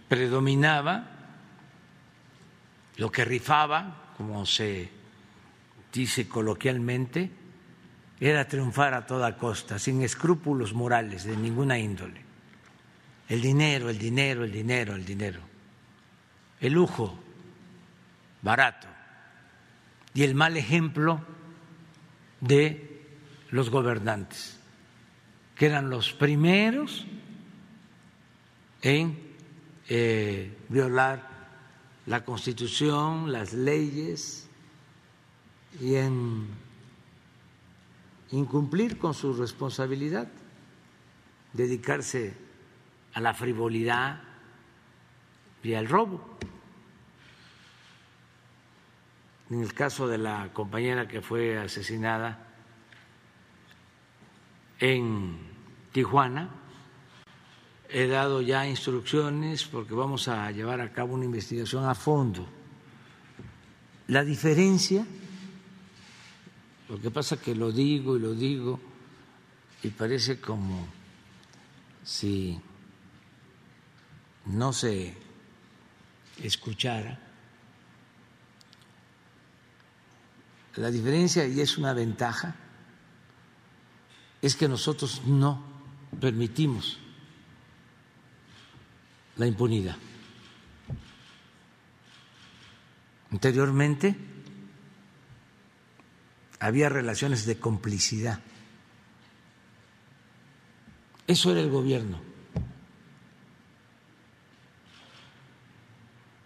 [0.07, 1.09] predominaba,
[2.95, 4.89] lo que rifaba, como se
[5.91, 7.31] dice coloquialmente,
[8.17, 12.26] era triunfar a toda costa, sin escrúpulos morales de ninguna índole
[13.27, 15.41] el dinero, el dinero, el dinero, el dinero,
[16.59, 17.17] el lujo
[18.41, 18.87] barato.
[20.13, 21.21] Y el mal ejemplo
[22.41, 23.05] de
[23.49, 24.57] los gobernantes,
[25.55, 27.05] que eran los primeros
[28.81, 29.17] en
[29.89, 31.27] eh, violar
[32.05, 34.47] la constitución, las leyes
[35.81, 36.47] y en
[38.31, 40.27] incumplir con su responsabilidad,
[41.53, 42.46] dedicarse
[43.17, 44.21] a la frivolidad
[45.55, 46.37] limpia el robo.
[49.49, 52.45] En el caso de la compañera que fue asesinada
[54.79, 55.35] en
[55.91, 56.51] Tijuana,
[57.89, 62.47] he dado ya instrucciones porque vamos a llevar a cabo una investigación a fondo.
[64.09, 65.03] La diferencia,
[66.87, 68.79] lo que pasa que lo digo y lo digo
[69.81, 70.87] y parece como
[72.03, 72.61] si
[74.47, 75.15] no se
[76.41, 77.19] escuchara,
[80.75, 82.55] la diferencia, y es una ventaja,
[84.41, 85.63] es que nosotros no
[86.21, 86.99] permitimos
[89.37, 89.97] la impunidad.
[93.31, 94.15] Anteriormente
[96.59, 98.39] había relaciones de complicidad.
[101.25, 102.26] Eso era el gobierno.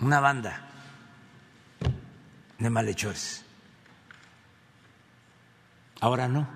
[0.01, 0.67] Una banda
[2.57, 3.45] de malhechores.
[5.99, 6.47] Ahora no.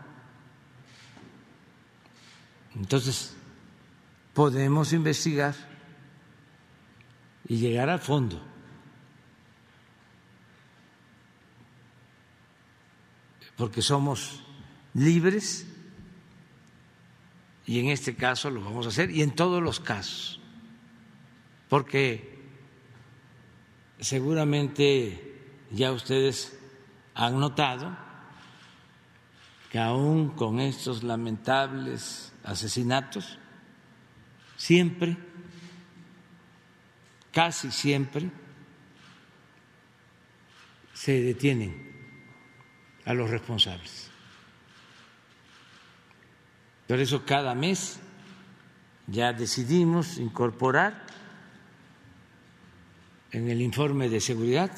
[2.75, 3.35] Entonces,
[4.33, 5.55] podemos investigar
[7.47, 8.41] y llegar al fondo.
[13.55, 14.43] Porque somos
[14.95, 15.67] libres
[17.65, 20.41] y en este caso lo vamos a hacer y en todos los casos.
[21.69, 22.34] Porque
[23.99, 25.41] seguramente
[25.71, 26.57] ya ustedes
[27.13, 27.97] han notado
[29.71, 33.37] que aún con estos lamentables asesinatos,
[34.55, 35.17] siempre,
[37.31, 38.31] casi siempre,
[40.93, 41.93] se detienen
[43.05, 44.09] a los responsables.
[46.87, 47.99] Por eso cada mes
[49.07, 51.04] ya decidimos incorporar
[53.35, 54.71] en el informe de seguridad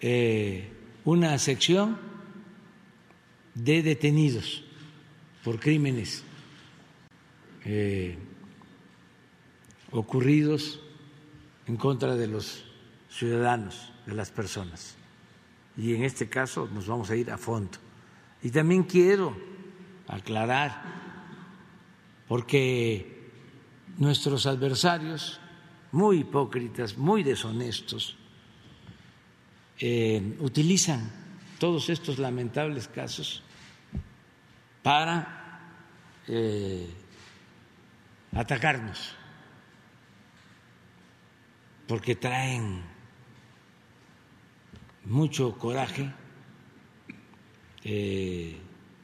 [0.00, 0.72] eh,
[1.04, 1.98] una sección
[3.54, 4.64] de detenidos
[5.44, 6.24] por crímenes
[7.66, 8.16] eh,
[9.90, 10.80] ocurridos
[11.66, 12.64] en contra de los
[13.10, 14.96] ciudadanos, de las personas.
[15.76, 17.76] Y en este caso nos vamos a ir a fondo.
[18.42, 19.36] Y también quiero
[20.08, 20.82] aclarar,
[22.26, 23.28] porque
[23.98, 25.38] nuestros adversarios,
[25.92, 28.16] muy hipócritas, muy deshonestos,
[29.78, 31.10] eh, utilizan
[31.58, 33.42] todos estos lamentables casos
[34.82, 35.60] para
[36.28, 36.88] eh,
[38.32, 39.14] atacarnos,
[41.86, 42.82] porque traen
[45.04, 46.12] mucho coraje,
[47.84, 48.58] eh,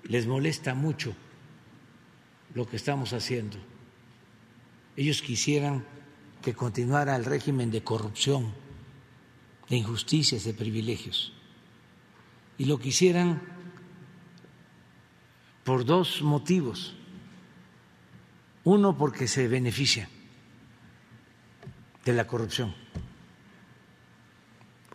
[0.05, 1.14] les molesta mucho
[2.55, 3.57] lo que estamos haciendo.
[4.97, 5.85] Ellos quisieran
[6.43, 8.53] que continuara el régimen de corrupción,
[9.68, 11.32] de injusticias, de privilegios.
[12.59, 13.40] Y lo quisieran
[15.64, 16.95] por dos motivos.
[18.64, 20.09] Uno, porque se beneficia
[22.05, 22.74] de la corrupción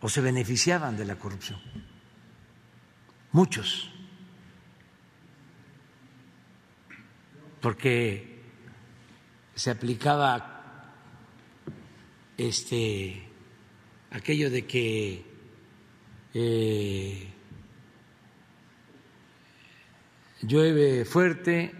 [0.00, 1.60] o se beneficiaban de la corrupción.
[3.32, 3.90] Muchos.
[7.60, 8.42] Porque
[9.54, 10.57] se aplicaba
[12.38, 13.28] este
[14.10, 15.24] aquello de que
[16.34, 17.28] eh,
[20.42, 21.74] llueve fuerte,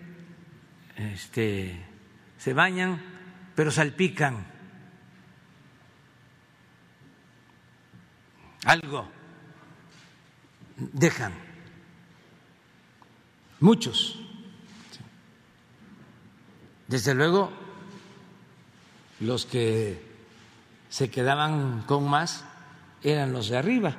[0.96, 1.86] este,
[2.36, 3.00] se bañan,
[3.54, 4.46] pero salpican
[8.64, 9.08] algo,
[10.76, 11.32] dejan,
[13.60, 14.20] muchos.
[16.88, 17.52] Desde luego,
[19.20, 20.07] los que
[20.88, 22.44] se quedaban con más
[23.02, 23.96] eran los de arriba.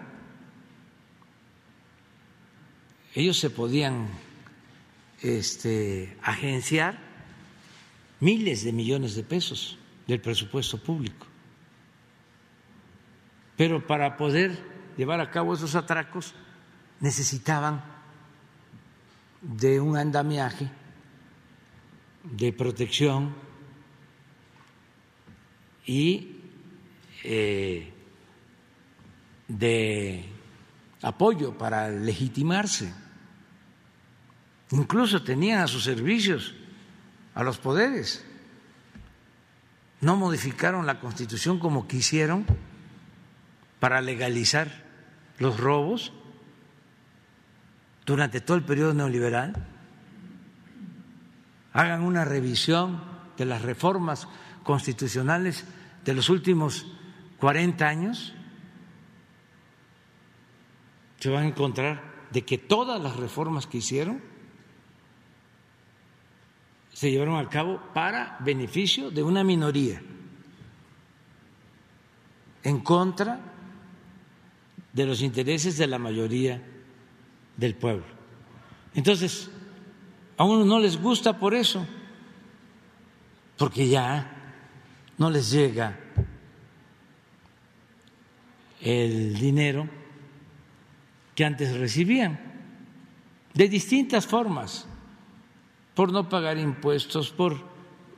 [3.16, 4.08] Ellos se podían
[5.22, 6.98] este, agenciar
[8.20, 9.78] miles de millones de pesos
[10.08, 11.28] del presupuesto público.
[13.58, 14.58] Pero para poder
[14.98, 16.34] llevar a cabo esos atracos
[17.00, 17.84] necesitaban
[19.42, 20.70] de un andamiaje
[22.24, 23.34] de protección
[25.86, 26.39] y
[27.24, 27.94] eh,
[29.48, 30.26] de
[31.02, 32.94] apoyo para legitimarse
[34.72, 36.54] incluso tenían a sus servicios
[37.34, 38.26] a los poderes.
[40.02, 42.46] No modificaron la constitución como quisieron
[43.80, 44.86] para legalizar
[45.40, 46.14] los robos
[48.06, 49.54] durante todo el periodo neoliberal.
[51.74, 53.02] Hagan una revisión
[53.38, 54.28] de las reformas
[54.64, 55.66] constitucionales
[56.04, 56.86] de los últimos
[57.40, 58.34] 40 años,
[61.20, 64.22] se van a encontrar de que todas las reformas que hicieron
[66.94, 70.02] se llevaron a cabo para beneficio de una minoría,
[72.64, 73.40] en contra
[74.92, 76.62] de los intereses de la mayoría
[77.56, 78.06] del pueblo.
[78.94, 79.50] Entonces,
[80.36, 81.86] a uno no les gusta por eso,
[83.58, 84.30] porque ya
[85.18, 85.98] no les llega
[88.82, 89.88] el dinero
[91.36, 92.40] que antes recibían,
[93.54, 94.88] de distintas formas,
[95.94, 97.58] por no pagar impuestos, por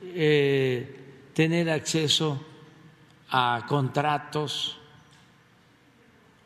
[0.02, 2.44] eh, tener acceso
[3.30, 4.78] a contratos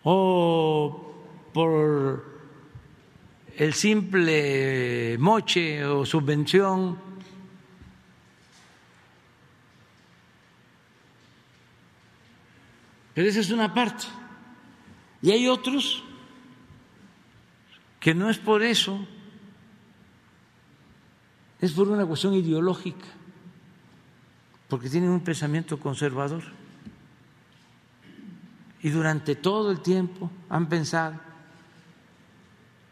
[0.05, 1.15] o
[1.53, 2.25] por
[3.57, 7.06] el simple moche o subvención
[13.17, 14.05] Pero esa es una parte.
[15.23, 16.05] Y hay otros
[17.99, 19.07] que no es por eso,
[21.59, 23.07] es por una cuestión ideológica,
[24.69, 26.43] porque tienen un pensamiento conservador.
[28.83, 31.19] Y durante todo el tiempo han pensado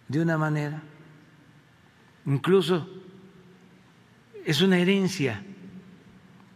[0.09, 0.83] de una manera,
[2.25, 2.89] incluso
[4.43, 5.45] es una herencia,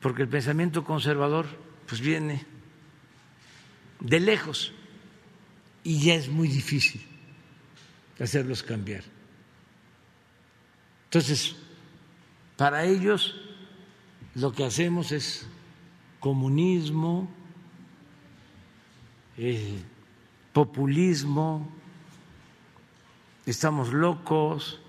[0.01, 1.45] porque el pensamiento conservador
[1.87, 2.58] pues viene
[4.01, 4.73] de lejos
[5.85, 7.01] y ya es muy difícil
[8.19, 9.05] hacerlos cambiar.
[11.05, 11.57] Entonces,
[12.57, 13.41] para ellos
[14.35, 15.47] lo que hacemos es
[16.21, 17.31] comunismo,
[19.37, 19.81] eh,
[20.53, 21.71] populismo,
[23.47, 24.81] estamos locos,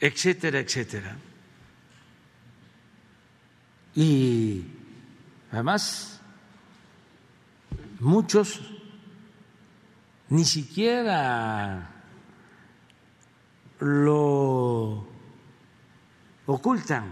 [0.00, 1.16] etcétera, etcétera.
[3.94, 4.64] Y
[5.54, 6.20] además,
[8.00, 8.60] muchos
[10.28, 11.90] ni siquiera
[13.78, 15.06] lo
[16.46, 17.04] ocultan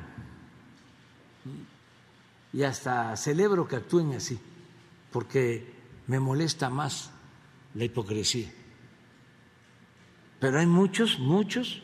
[2.53, 4.41] y hasta celebro que actúen así,
[5.13, 5.73] porque
[6.09, 7.13] me molesta más
[7.75, 8.53] la hipocresía.
[10.41, 11.81] Pero hay muchos, muchos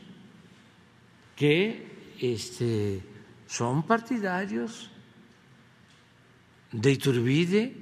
[1.37, 3.01] que este,
[3.47, 4.91] son partidarios
[6.71, 7.75] de Iturbide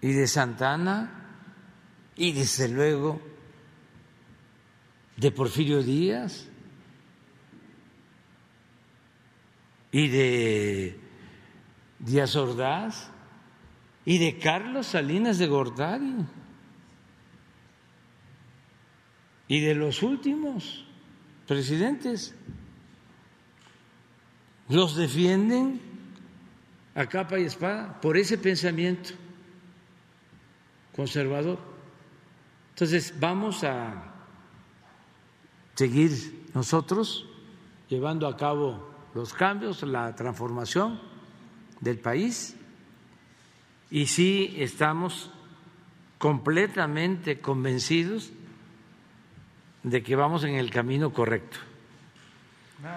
[0.00, 1.22] y de Santana
[2.16, 3.20] y desde luego
[5.16, 6.48] de Porfirio Díaz
[9.90, 11.00] y de
[11.98, 13.10] Díaz Ordaz
[14.04, 16.14] y de Carlos Salinas de Gortari
[19.48, 20.84] y de los últimos
[21.46, 22.34] presidentes.
[24.68, 25.91] Los defienden
[26.94, 29.10] a capa y espada por ese pensamiento
[30.94, 31.58] conservador.
[32.70, 34.12] Entonces vamos a
[35.74, 37.26] seguir nosotros
[37.88, 41.00] llevando a cabo los cambios, la transformación
[41.80, 42.56] del país
[43.90, 45.30] y sí estamos
[46.18, 48.32] completamente convencidos
[49.82, 51.58] de que vamos en el camino correcto.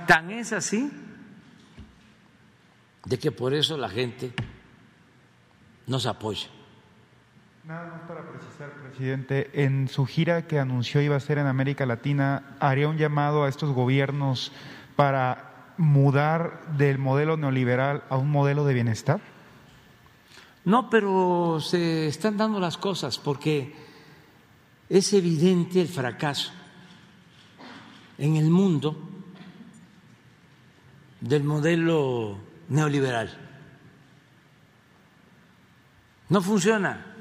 [0.08, 0.92] Tan es así
[3.06, 4.34] de que por eso la gente
[5.88, 6.48] nos apoya.
[7.64, 11.86] Nada más para precisar, presidente, en su gira que anunció iba a ser en América
[11.86, 14.52] Latina, ¿haría un llamado a estos gobiernos
[14.96, 19.20] para mudar del modelo neoliberal a un modelo de bienestar?
[20.64, 23.74] No, pero se están dando las cosas porque
[24.90, 26.52] es evidente el fracaso
[28.18, 28.96] en el mundo
[31.22, 32.38] del modelo
[32.70, 33.46] neoliberal.
[36.30, 37.14] No funciona.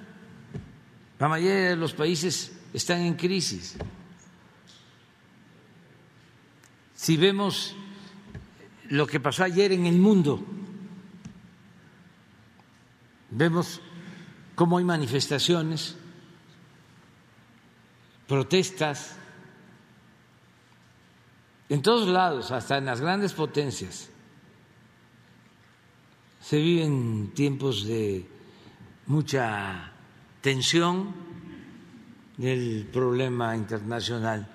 [1.19, 3.77] La mayoría de los países están en crisis.
[6.95, 7.77] Si vemos
[8.89, 10.45] lo que pasó ayer en el mundo,
[13.31, 13.81] vemos
[14.55, 15.97] cómo hay manifestaciones,
[18.27, 19.17] protestas,
[21.69, 24.11] en todos lados, hasta en las grandes potencias.
[26.45, 28.29] Se viven tiempos de
[29.07, 29.93] mucha
[30.43, 31.15] tensión
[32.37, 34.47] del problema internacional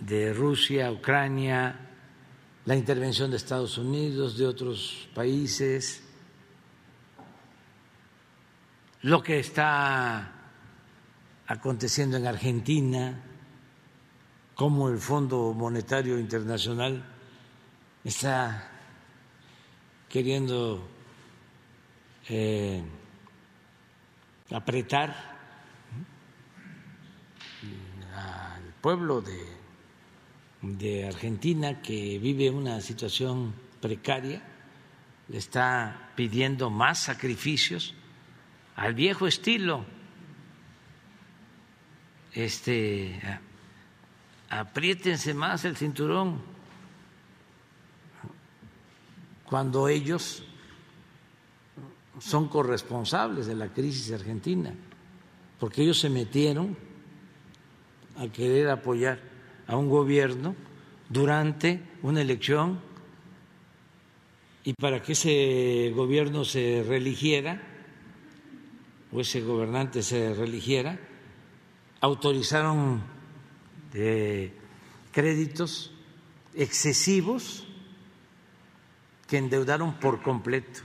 [0.00, 1.78] de Rusia, Ucrania,
[2.64, 6.02] la intervención de Estados Unidos, de otros países,
[9.02, 10.32] lo que está
[11.46, 13.22] aconteciendo en Argentina,
[14.56, 17.04] cómo el Fondo Monetario Internacional
[18.02, 18.73] está
[20.14, 20.80] queriendo
[22.28, 22.80] eh,
[24.52, 25.12] apretar
[28.14, 29.44] al pueblo de,
[30.62, 34.40] de Argentina que vive una situación precaria,
[35.26, 37.94] le está pidiendo más sacrificios
[38.76, 39.84] al viejo estilo.
[42.32, 43.20] Este,
[44.48, 46.53] apriétense más el cinturón
[49.54, 50.42] cuando ellos
[52.18, 54.74] son corresponsables de la crisis argentina,
[55.60, 56.76] porque ellos se metieron
[58.16, 59.20] a querer apoyar
[59.68, 60.56] a un gobierno
[61.08, 62.80] durante una elección
[64.64, 67.62] y para que ese gobierno se religiera
[69.12, 70.98] o ese gobernante se religiera,
[72.00, 73.02] autorizaron
[73.92, 74.52] eh,
[75.12, 75.92] créditos
[76.54, 77.63] excesivos
[79.34, 80.82] que endeudaron por completo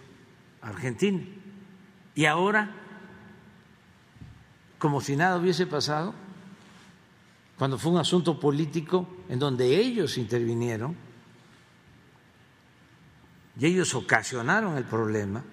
[0.64, 1.22] a Argentina.
[2.16, 2.74] Y ahora,
[4.80, 6.16] como si nada hubiese pasado,
[7.60, 10.96] cuando fue un asunto político en donde ellos intervinieron
[13.60, 15.44] y ellos ocasionaron el problema,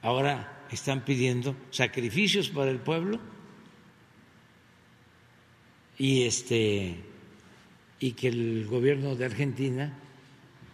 [0.00, 3.20] ahora están pidiendo sacrificios para el pueblo
[5.98, 7.04] y este
[8.00, 9.92] y que el gobierno de Argentina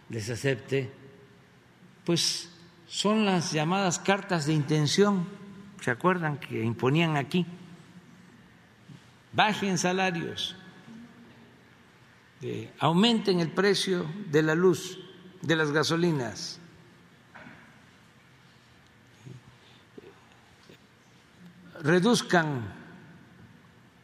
[0.09, 0.91] les acepte
[2.03, 2.49] pues
[2.87, 5.27] son las llamadas cartas de intención.
[5.81, 7.45] ¿se acuerdan que imponían aquí?
[9.33, 10.55] bajen salarios
[12.79, 14.99] aumenten el precio de la luz
[15.41, 16.59] de las gasolinas.
[21.81, 22.73] Reduzcan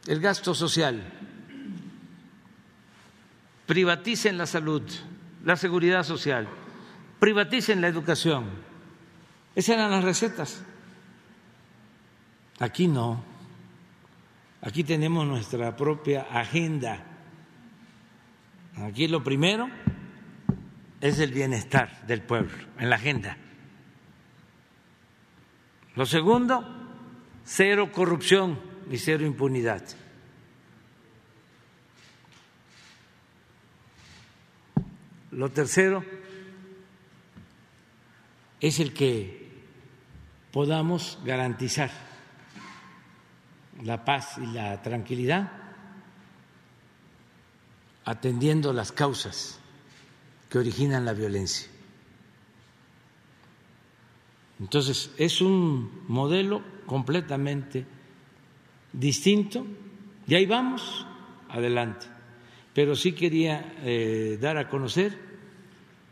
[0.06, 1.02] el gasto social,
[3.66, 4.82] privaticen la salud,
[5.44, 6.48] la seguridad social,
[7.18, 8.46] privaticen la educación.
[9.54, 10.62] Esas eran las recetas.
[12.58, 13.22] Aquí no.
[14.60, 17.04] Aquí tenemos nuestra propia agenda.
[18.76, 19.68] Aquí lo primero
[21.00, 23.36] es el bienestar del pueblo en la agenda.
[25.94, 26.64] Lo segundo,
[27.44, 28.58] cero corrupción
[28.90, 29.82] y cero impunidad.
[35.32, 36.04] Lo tercero
[38.60, 39.50] es el que
[40.52, 41.90] podamos garantizar
[43.82, 45.50] la paz y la tranquilidad
[48.04, 49.58] atendiendo las causas
[50.50, 51.68] que originan la violencia.
[54.60, 57.86] Entonces, es un modelo completamente
[58.92, 59.66] distinto
[60.26, 61.06] y ahí vamos
[61.48, 62.11] adelante.
[62.74, 65.18] Pero sí quería eh, dar a conocer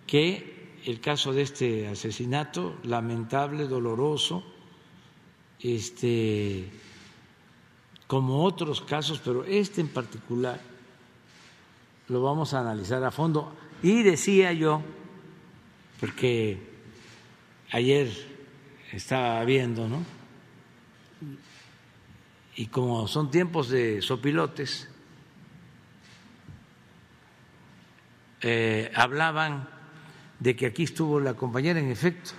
[0.07, 4.45] que el caso de este asesinato, lamentable, doloroso,
[5.61, 6.67] este,
[8.07, 10.61] como otros casos, pero este en particular,
[12.09, 13.55] lo vamos a analizar a fondo.
[13.83, 14.83] Y decía yo,
[16.01, 16.59] porque
[17.71, 18.11] ayer
[18.93, 20.05] estaba viendo, ¿no?
[22.61, 24.90] y como son tiempos de sopilotes,
[28.43, 29.69] eh, hablaban
[30.39, 32.31] de que aquí estuvo la compañera en efecto.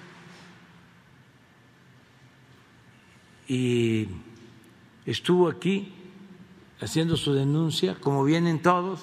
[3.48, 4.08] Y
[5.06, 5.94] estuvo aquí
[6.80, 9.02] haciendo su denuncia, como vienen todos,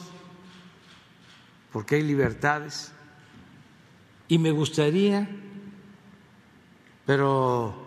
[1.72, 2.92] porque hay libertades,
[4.26, 5.28] y me gustaría,
[7.06, 7.86] pero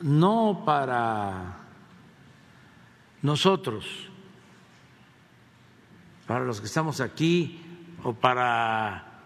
[0.00, 1.58] no para
[3.22, 4.08] nosotros,
[6.26, 7.65] para los que estamos aquí
[8.02, 9.22] o para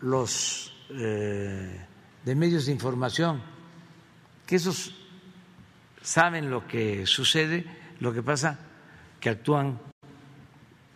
[0.00, 1.86] los eh,
[2.24, 3.42] de medios de información,
[4.46, 4.94] que esos
[6.02, 7.64] saben lo que sucede,
[8.00, 8.58] lo que pasa,
[9.20, 9.80] que actúan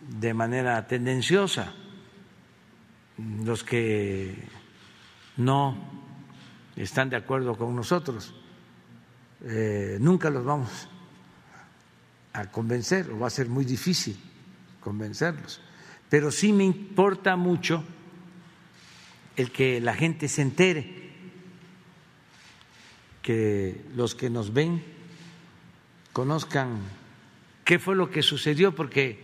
[0.01, 1.73] de manera tendenciosa,
[3.45, 4.49] los que
[5.37, 5.77] no
[6.77, 8.35] están de acuerdo con nosotros,
[9.43, 10.89] eh, nunca los vamos
[12.33, 14.17] a convencer, o va a ser muy difícil
[14.81, 15.61] convencerlos.
[16.09, 17.85] Pero sí me importa mucho
[19.37, 21.11] el que la gente se entere,
[23.23, 24.83] que los que nos ven
[26.13, 26.81] conozcan
[27.65, 29.19] qué fue lo que sucedió, porque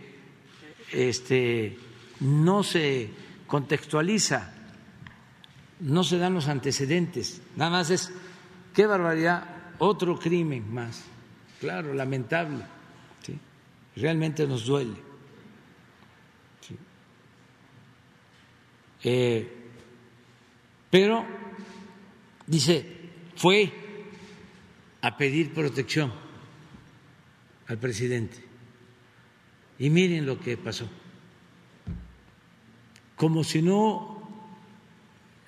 [0.91, 1.77] este,
[2.19, 3.09] no se
[3.47, 4.53] contextualiza,
[5.79, 8.11] no se dan los antecedentes, nada más es,
[8.73, 9.43] qué barbaridad,
[9.79, 11.03] otro crimen más,
[11.59, 12.63] claro, lamentable
[13.95, 15.04] realmente nos duele.
[19.07, 19.47] Eh,
[20.89, 21.23] pero,
[22.47, 22.83] dice,
[23.35, 23.71] fue
[25.01, 26.11] a pedir protección
[27.67, 28.37] al presidente.
[29.77, 30.89] Y miren lo que pasó.
[33.15, 34.27] Como si no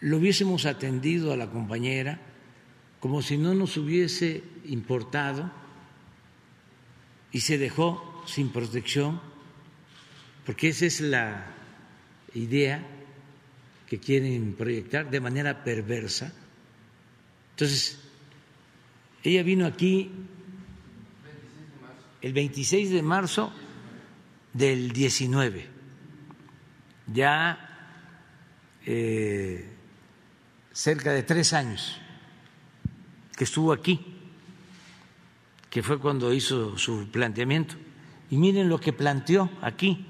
[0.02, 2.22] lo hubiésemos atendido a la compañera,
[3.00, 5.52] como si no nos hubiese importado
[7.32, 9.20] y se dejó sin protección,
[10.46, 11.48] porque esa es la
[12.36, 12.97] idea
[13.88, 16.34] que quieren proyectar de manera perversa.
[17.52, 18.00] Entonces,
[19.24, 20.12] ella vino aquí
[22.22, 23.54] el 26 de marzo
[24.54, 25.68] del 19,
[27.14, 28.04] ya
[28.86, 29.70] eh,
[30.74, 32.00] cerca de tres años
[33.36, 34.16] que estuvo aquí,
[35.70, 37.76] que fue cuando hizo su planteamiento.
[38.30, 40.06] Y miren lo que planteó aquí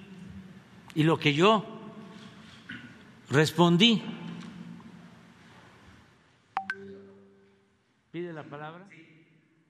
[0.96, 1.77] y lo que yo
[3.30, 4.04] respondí.
[8.12, 8.86] ¿Pide la palabra?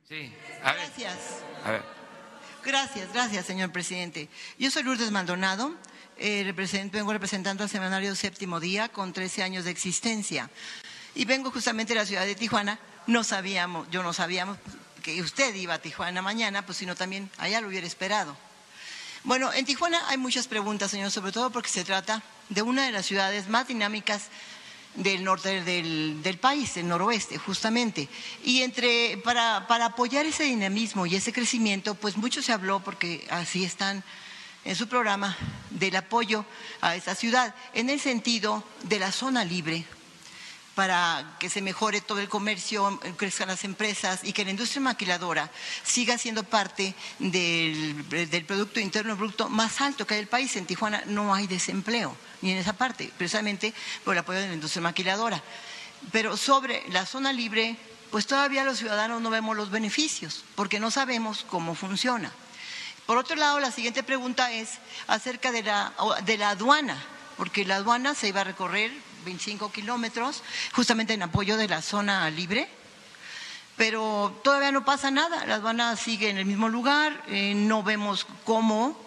[0.08, 0.32] Sí.
[0.62, 1.18] Gracias.
[1.66, 1.98] A ver.
[2.64, 4.30] Gracias, gracias, señor presidente.
[4.60, 5.74] Yo soy Lourdes Maldonado,
[6.18, 6.54] eh,
[6.92, 10.50] vengo representando al Semanario Séptimo Día con 13 años de existencia.
[11.16, 12.78] Y vengo justamente de la ciudad de Tijuana.
[13.08, 14.58] No sabíamos, yo no sabíamos
[15.02, 18.36] que usted iba a Tijuana mañana, pues sino también allá lo hubiera esperado.
[19.24, 22.92] Bueno, en Tijuana hay muchas preguntas, señor, sobre todo porque se trata de una de
[22.92, 24.30] las ciudades más dinámicas
[24.96, 28.10] del norte del, país, el noroeste, justamente.
[28.44, 33.26] Y entre, para, para apoyar ese dinamismo y ese crecimiento, pues mucho se habló, porque
[33.30, 34.04] así están
[34.66, 35.38] en su programa,
[35.70, 36.46] del apoyo
[36.82, 39.86] a esa ciudad, en el sentido de la zona libre,
[40.78, 45.50] para que se mejore todo el comercio, crezcan las empresas y que la industria maquiladora
[45.84, 48.06] siga siendo parte del,
[48.46, 50.56] Producto Interno Bruto más alto que hay el país.
[50.56, 53.74] En Tijuana no hay desempleo, ni en esa parte, precisamente
[54.06, 55.42] por el apoyo de la industria maquiladora.
[56.12, 57.76] Pero sobre la zona libre,
[58.12, 62.32] pues todavía los ciudadanos no vemos los beneficios, porque no sabemos cómo funciona.
[63.08, 64.74] Por otro lado, la siguiente pregunta es
[65.08, 65.92] acerca de la,
[66.24, 67.04] de la aduana,
[67.36, 70.42] porque la aduana se iba a recorrer 25 kilómetros,
[70.72, 72.68] justamente en apoyo de la zona libre.
[73.76, 78.26] Pero todavía no pasa nada, la aduana sigue en el mismo lugar, eh, no vemos
[78.44, 78.98] cómo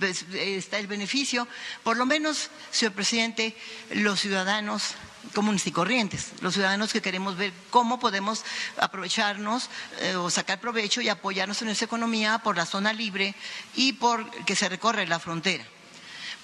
[0.00, 1.46] está el beneficio.
[1.82, 3.54] Por lo menos, señor presidente,
[3.90, 4.94] los ciudadanos
[5.34, 8.44] comunes y corrientes, los ciudadanos que queremos ver cómo podemos
[8.78, 9.68] aprovecharnos
[10.00, 13.34] eh, o sacar provecho y apoyarnos en esa economía por la zona libre
[13.74, 15.64] y por que se recorre la frontera.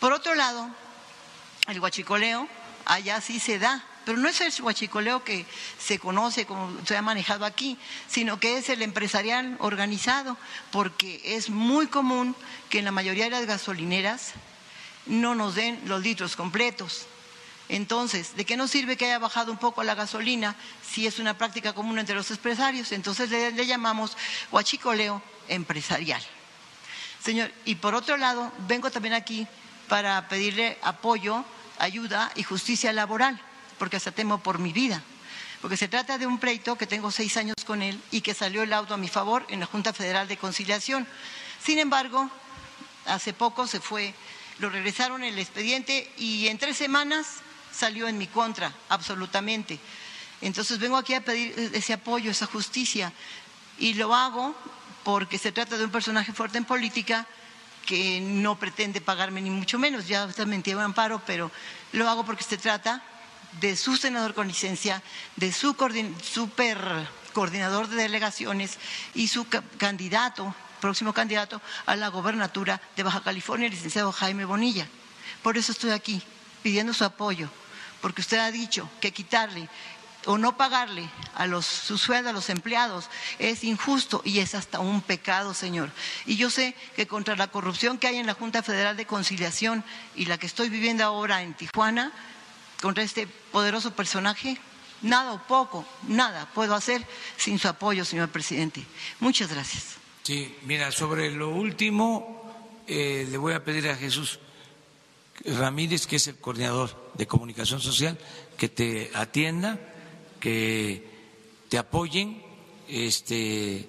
[0.00, 0.68] Por otro lado,
[1.68, 2.48] el huachicoleo
[2.88, 5.46] allá sí se da, pero no es el huachicoleo que
[5.78, 7.78] se conoce como se ha manejado aquí,
[8.08, 10.36] sino que es el empresarial organizado,
[10.72, 12.34] porque es muy común
[12.70, 14.32] que en la mayoría de las gasolineras
[15.06, 17.06] no nos den los litros completos.
[17.68, 21.36] Entonces, ¿de qué nos sirve que haya bajado un poco la gasolina si es una
[21.36, 22.92] práctica común entre los empresarios?
[22.92, 24.16] Entonces le, le llamamos
[24.50, 26.22] huachicoleo empresarial.
[27.22, 29.46] Señor, y por otro lado, vengo también aquí
[29.86, 31.44] para pedirle apoyo
[31.78, 33.40] ayuda y justicia laboral,
[33.78, 35.02] porque hasta temo por mi vida.
[35.60, 38.62] Porque se trata de un pleito que tengo seis años con él y que salió
[38.62, 41.06] el auto a mi favor en la Junta Federal de Conciliación.
[41.62, 42.30] Sin embargo,
[43.06, 44.14] hace poco se fue,
[44.60, 47.26] lo regresaron el expediente y en tres semanas
[47.72, 49.80] salió en mi contra, absolutamente.
[50.40, 53.12] Entonces vengo aquí a pedir ese apoyo, esa justicia.
[53.78, 54.54] Y lo hago
[55.02, 57.26] porque se trata de un personaje fuerte en política
[57.88, 61.50] que no pretende pagarme ni mucho menos, ya está mentido amparo, pero
[61.92, 63.02] lo hago porque se trata
[63.62, 65.02] de su senador con licencia,
[65.36, 65.74] de su
[66.22, 66.78] super
[67.32, 68.76] coordinador de delegaciones
[69.14, 69.46] y su
[69.78, 74.86] candidato, próximo candidato a la gobernatura de Baja California, el licenciado Jaime Bonilla.
[75.42, 76.20] Por eso estoy aquí,
[76.62, 77.48] pidiendo su apoyo,
[78.02, 79.66] porque usted ha dicho que quitarle
[80.28, 84.78] o no pagarle a los, su sueldo a los empleados es injusto y es hasta
[84.78, 85.90] un pecado, señor.
[86.26, 89.82] Y yo sé que contra la corrupción que hay en la Junta Federal de Conciliación
[90.14, 92.12] y la que estoy viviendo ahora en Tijuana,
[92.82, 94.58] contra este poderoso personaje,
[95.00, 97.06] nada o poco, nada puedo hacer
[97.38, 98.84] sin su apoyo, señor presidente.
[99.20, 99.96] Muchas gracias.
[100.24, 102.52] Sí, mira, sobre lo último,
[102.86, 104.40] eh, le voy a pedir a Jesús
[105.42, 108.18] Ramírez, que es el coordinador de comunicación social,
[108.58, 109.78] que te atienda
[110.40, 111.04] que
[111.68, 112.42] te apoyen
[112.88, 113.88] este,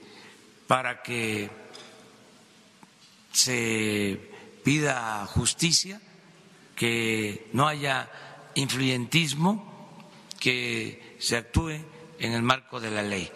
[0.68, 1.50] para que
[3.32, 4.20] se
[4.64, 6.02] pida justicia,
[6.76, 8.10] que no haya
[8.56, 10.00] influyentismo,
[10.40, 11.82] que se actúe
[12.20, 13.30] en el marco de la ley.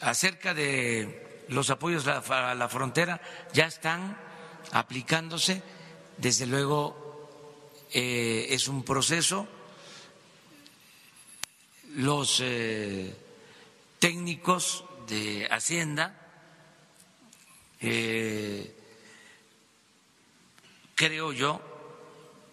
[0.00, 3.20] Acerca de los apoyos a la frontera,
[3.52, 4.16] ya están
[4.72, 5.62] aplicándose,
[6.16, 7.30] desde luego
[7.92, 9.46] eh, es un proceso.
[11.96, 13.14] Los eh,
[13.98, 16.18] técnicos de Hacienda
[17.80, 18.74] eh,
[20.94, 21.60] creo yo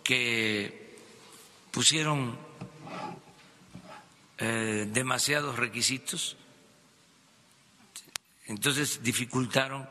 [0.03, 0.97] que
[1.71, 2.37] pusieron
[4.37, 6.37] demasiados requisitos,
[8.47, 9.87] entonces dificultaron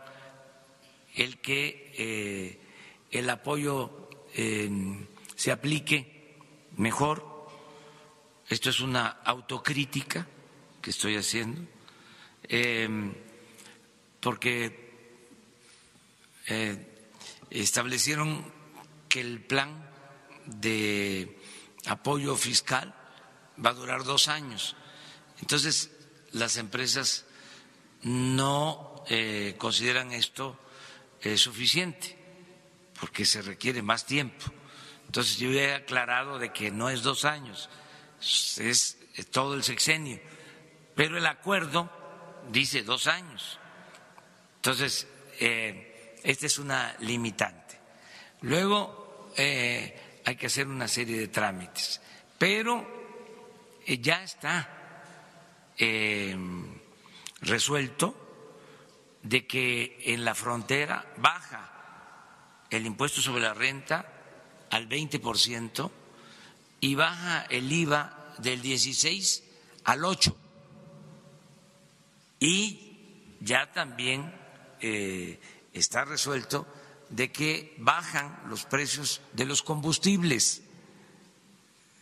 [1.15, 2.59] el que
[3.11, 4.09] el apoyo
[5.37, 6.37] se aplique
[6.77, 7.38] mejor.
[8.49, 10.27] Esto es una autocrítica
[10.81, 11.61] que estoy haciendo,
[12.45, 13.15] em,
[14.21, 14.89] porque
[16.47, 17.09] eh,
[17.51, 18.53] establecieron
[19.09, 19.89] que el plan
[20.47, 21.39] de
[21.87, 22.95] apoyo fiscal
[23.65, 24.77] va a durar dos años.
[25.41, 25.91] Entonces,
[26.33, 27.27] las empresas
[28.03, 30.59] no eh, consideran esto
[31.23, 32.17] eh, suficiente
[32.99, 34.45] porque se requiere más tiempo.
[35.07, 37.69] Entonces yo he aclarado de que no es dos años,
[38.21, 38.97] es
[39.31, 40.19] todo el sexenio,
[40.95, 41.91] pero el acuerdo
[42.51, 43.59] dice dos años.
[44.57, 45.07] Entonces,
[45.41, 47.79] eh, esta es una limitante.
[48.43, 52.01] Luego eh, hay que hacer una serie de trámites,
[52.39, 54.75] pero eh, ya está
[57.41, 58.17] resuelto
[59.23, 64.05] de que en la frontera baja el impuesto sobre la renta
[64.71, 65.91] al 20%
[66.81, 69.43] y baja el IVA del 16
[69.85, 70.37] al 8.
[72.41, 74.33] Y ya también
[74.81, 75.41] eh,
[75.73, 76.67] está resuelto
[77.11, 80.63] de que bajan los precios de los combustibles.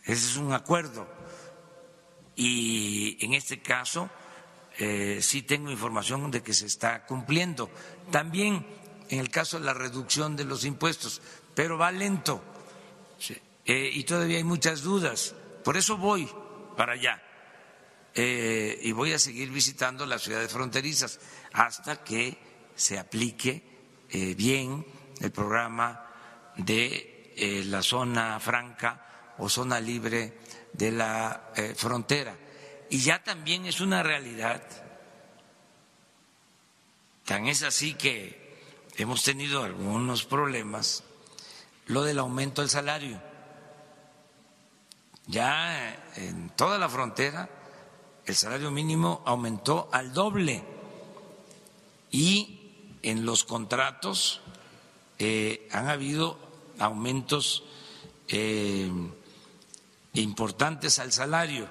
[0.03, 1.07] Ese es un acuerdo.
[2.35, 4.09] Y en este caso
[4.77, 7.69] eh, sí tengo información de que se está cumpliendo.
[8.11, 8.65] También
[9.09, 11.21] en el caso de la reducción de los impuestos,
[11.55, 12.43] pero va lento
[13.67, 15.35] eh, y todavía hay muchas dudas.
[15.63, 16.27] Por eso voy
[16.77, 17.21] para allá
[18.15, 21.19] eh, y voy a seguir visitando las ciudades fronterizas
[21.51, 22.37] hasta que
[22.75, 23.61] se aplique
[24.09, 24.85] eh, bien
[25.19, 26.05] el programa
[26.55, 27.13] de
[27.65, 30.39] la zona franca o zona libre
[30.73, 32.35] de la frontera.
[32.89, 34.63] Y ya también es una realidad.
[37.25, 38.57] Tan es así que
[38.95, 41.03] hemos tenido algunos problemas
[41.85, 43.21] lo del aumento del salario.
[45.27, 47.49] Ya en toda la frontera
[48.25, 50.61] el salario mínimo aumentó al doble
[52.11, 54.41] y en los contratos
[55.17, 56.37] eh, han habido
[56.79, 57.63] aumentos
[58.27, 58.89] eh,
[60.13, 61.67] importantes al salario.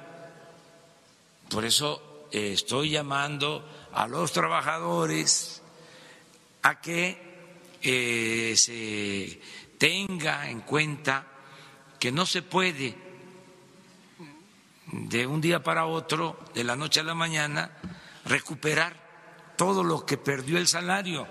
[1.50, 3.62] Por eso eh, estoy llamando
[3.92, 5.62] a los trabajadores
[6.62, 7.26] a que
[8.56, 9.40] se
[9.78, 11.26] tenga en cuenta
[11.98, 13.05] que no se puede
[14.92, 17.70] de un día para otro, de la noche a la mañana,
[18.24, 18.94] recuperar
[19.56, 21.26] todo lo que perdió el salario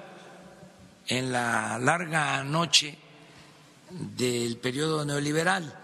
[1.07, 2.97] en la larga noche
[3.89, 5.81] del periodo neoliberal.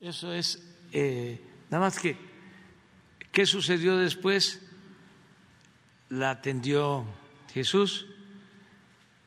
[0.00, 1.40] Eso es, eh,
[1.70, 2.16] nada más que,
[3.32, 4.60] ¿qué sucedió después?
[6.10, 7.04] la atendió
[7.52, 8.06] Jesús,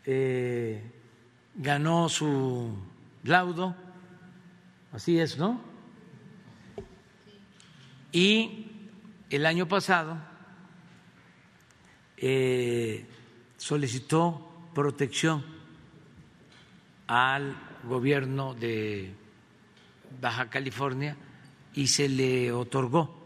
[0.05, 0.81] eh,
[1.55, 2.77] ganó su
[3.27, 3.75] laudo,
[4.91, 5.61] así es, ¿no?
[8.11, 8.71] Y
[9.29, 10.17] el año pasado
[12.17, 13.05] eh,
[13.57, 15.45] solicitó protección
[17.07, 19.13] al gobierno de
[20.19, 21.15] Baja California
[21.73, 23.17] y se le otorgó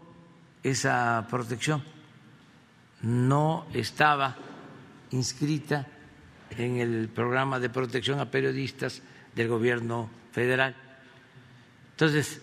[0.63, 1.83] esa protección
[3.01, 4.35] no estaba
[5.11, 5.87] inscrita
[6.51, 9.01] en el programa de protección a periodistas
[9.35, 10.75] del gobierno federal.
[11.91, 12.41] Entonces,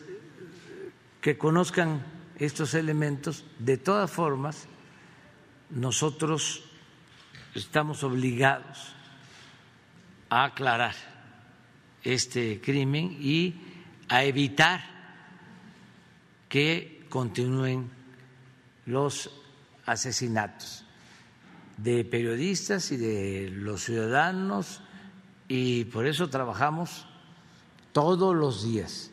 [1.21, 2.03] que conozcan
[2.39, 4.69] estos elementos, de todas formas,
[5.71, 6.65] nosotros
[7.55, 8.95] estamos obligados
[10.31, 10.95] a aclarar
[12.03, 13.55] este crimen y
[14.09, 14.81] a evitar
[16.49, 17.91] que continúen
[18.87, 19.31] los
[19.85, 20.85] asesinatos
[21.77, 24.81] de periodistas y de los ciudadanos
[25.49, 27.07] y por eso trabajamos
[27.93, 29.11] todos los días.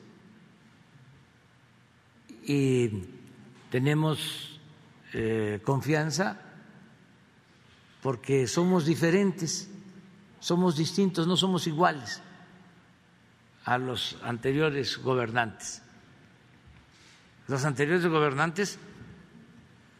[2.43, 3.03] Y
[3.71, 4.59] tenemos
[5.13, 6.39] eh, confianza
[8.01, 9.69] porque somos diferentes,
[10.39, 12.21] somos distintos, no somos iguales
[13.63, 15.81] a los anteriores gobernantes.
[17.47, 18.77] Los anteriores gobernantes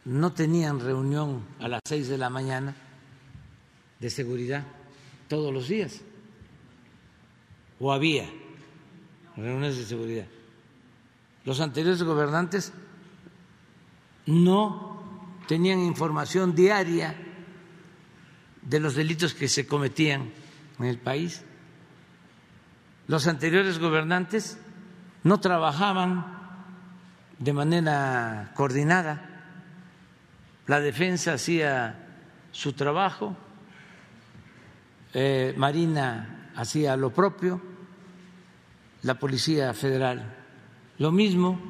[0.04, 2.74] no tenían reunión a las seis de la mañana
[3.98, 4.64] de seguridad
[5.28, 6.02] todos los días.
[7.78, 8.28] O había
[9.36, 10.26] reuniones de seguridad.
[11.44, 12.72] Los anteriores gobernantes
[14.26, 14.96] no
[15.46, 17.14] tenían información diaria
[18.62, 20.32] de los delitos que se cometían
[20.78, 21.44] en el país.
[23.06, 24.58] Los anteriores gobernantes
[25.22, 26.26] no trabajaban
[27.38, 29.30] de manera coordinada.
[30.66, 32.06] La defensa hacía
[32.50, 33.36] su trabajo,
[35.14, 37.60] eh, Marina hacía lo propio,
[39.02, 40.36] la Policía Federal
[40.98, 41.60] lo mismo.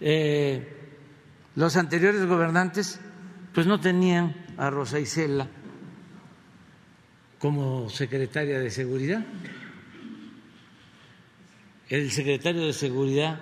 [0.00, 0.72] Eh,
[1.54, 3.00] los anteriores gobernantes
[3.54, 5.48] pues no tenían a Rosa Isela
[7.38, 9.24] como secretaria de Seguridad.
[11.88, 13.38] El secretario de Seguridad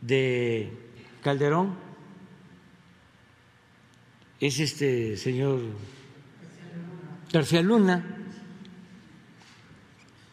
[0.00, 0.70] de
[1.22, 1.74] Calderón
[4.40, 5.60] es este señor
[7.34, 8.04] García Luna.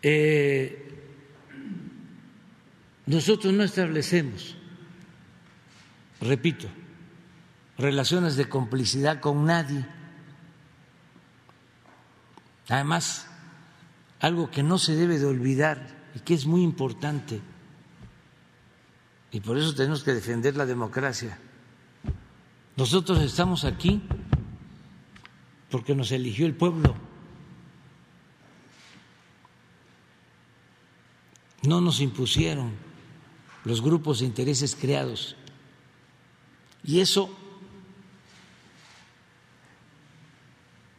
[0.03, 0.77] Eh,
[3.07, 4.55] nosotros no establecemos,
[6.21, 6.67] repito,
[7.79, 9.83] relaciones de complicidad con nadie.
[12.69, 13.27] Además,
[14.19, 17.41] algo que no se debe de olvidar y que es muy importante,
[19.31, 21.39] y por eso tenemos que defender la democracia.
[22.77, 24.03] Nosotros estamos aquí
[25.71, 26.93] porque nos eligió el pueblo.
[31.63, 32.73] No nos impusieron
[33.63, 35.35] los grupos de intereses creados.
[36.83, 37.35] Y eso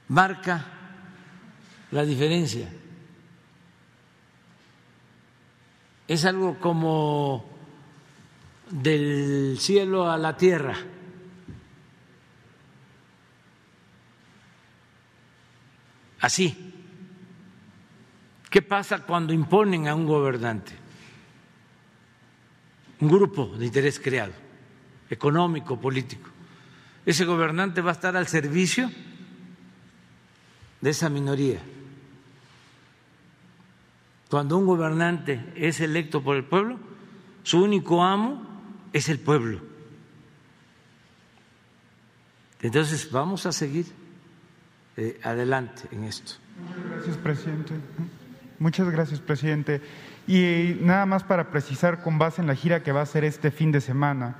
[0.09, 0.66] marca
[1.90, 2.73] la diferencia.
[6.09, 7.44] Es algo como
[8.70, 10.77] del cielo a la tierra.
[16.23, 16.57] Así.
[18.49, 20.73] ¿Qué pasa cuando imponen a un gobernante?
[23.01, 24.32] Un grupo de interés creado,
[25.11, 26.31] económico, político.
[27.05, 28.90] Ese gobernante va a estar al servicio
[30.81, 31.61] de esa minoría.
[34.31, 36.78] Cuando un gobernante es electo por el pueblo,
[37.43, 38.47] su único amo
[38.93, 39.61] es el pueblo.
[42.61, 44.02] Entonces vamos a seguir
[44.97, 46.35] eh, adelante en esto.
[46.59, 47.74] Muchas gracias, presidente.
[48.59, 49.81] Muchas gracias, presidente.
[50.27, 53.51] Y nada más para precisar, con base en la gira que va a ser este
[53.51, 54.36] fin de semana,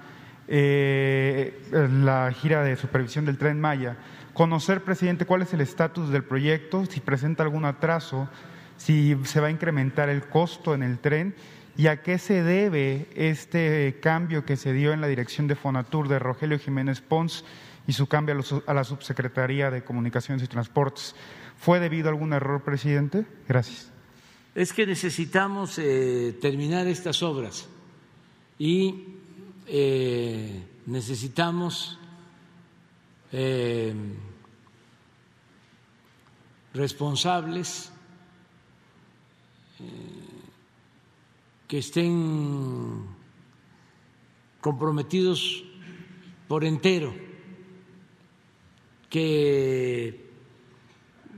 [0.49, 3.97] eh, la gira de supervisión del tren Maya,
[4.33, 8.29] conocer, presidente, cuál es el estatus del proyecto, si presenta algún atraso,
[8.77, 11.35] si se va a incrementar el costo en el tren
[11.77, 16.09] y a qué se debe este cambio que se dio en la dirección de Fonatur
[16.09, 17.45] de Rogelio Jiménez Pons
[17.87, 21.15] y su cambio a la Subsecretaría de Comunicaciones y Transportes.
[21.59, 23.27] ¿Fue debido a algún error, presidente?
[23.49, 23.91] Gracias.
[24.55, 27.69] Es que necesitamos eh, terminar estas obras
[28.59, 29.07] y
[29.67, 31.99] eh, necesitamos
[33.33, 33.95] eh,
[36.75, 37.91] responsables
[41.67, 43.07] que estén
[44.61, 45.65] comprometidos
[46.47, 47.15] por entero,
[49.13, 50.25] que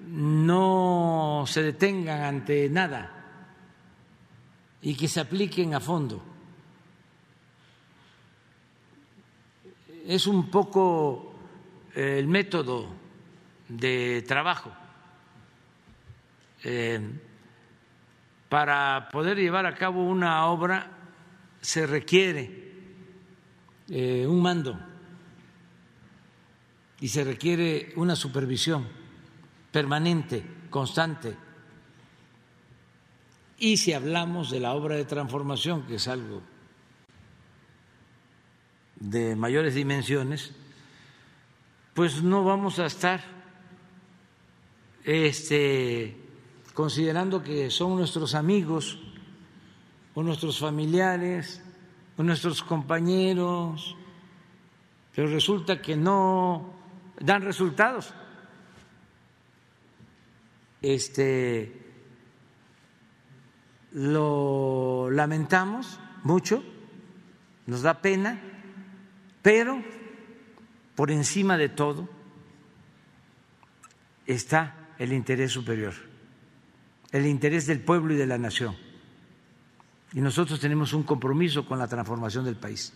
[0.06, 3.10] no se detengan ante nada
[4.80, 6.22] y que se apliquen a fondo.
[10.06, 11.34] Es un poco
[11.96, 12.94] eh, el método
[13.68, 14.70] de trabajo.
[16.62, 17.00] Eh,
[18.48, 20.92] para poder llevar a cabo una obra
[21.60, 22.72] se requiere
[23.88, 24.93] eh, un mando
[27.00, 28.86] y se requiere una supervisión
[29.70, 31.34] permanente, constante.
[33.58, 36.42] Y si hablamos de la obra de transformación, que es algo
[38.96, 40.52] de mayores dimensiones,
[41.94, 43.22] pues no vamos a estar
[45.04, 46.16] este,
[46.72, 48.98] considerando que son nuestros amigos
[50.14, 51.62] o nuestros familiares
[52.16, 53.96] o nuestros compañeros,
[55.14, 56.73] pero resulta que no
[57.24, 58.14] dan resultados.
[60.82, 61.80] Este
[63.92, 66.64] lo lamentamos mucho,
[67.66, 68.40] nos da pena,
[69.40, 69.82] pero
[70.94, 72.08] por encima de todo
[74.26, 75.94] está el interés superior
[77.14, 78.74] el interés del pueblo y de la nación.
[80.14, 82.92] Y nosotros tenemos un compromiso con la transformación del país.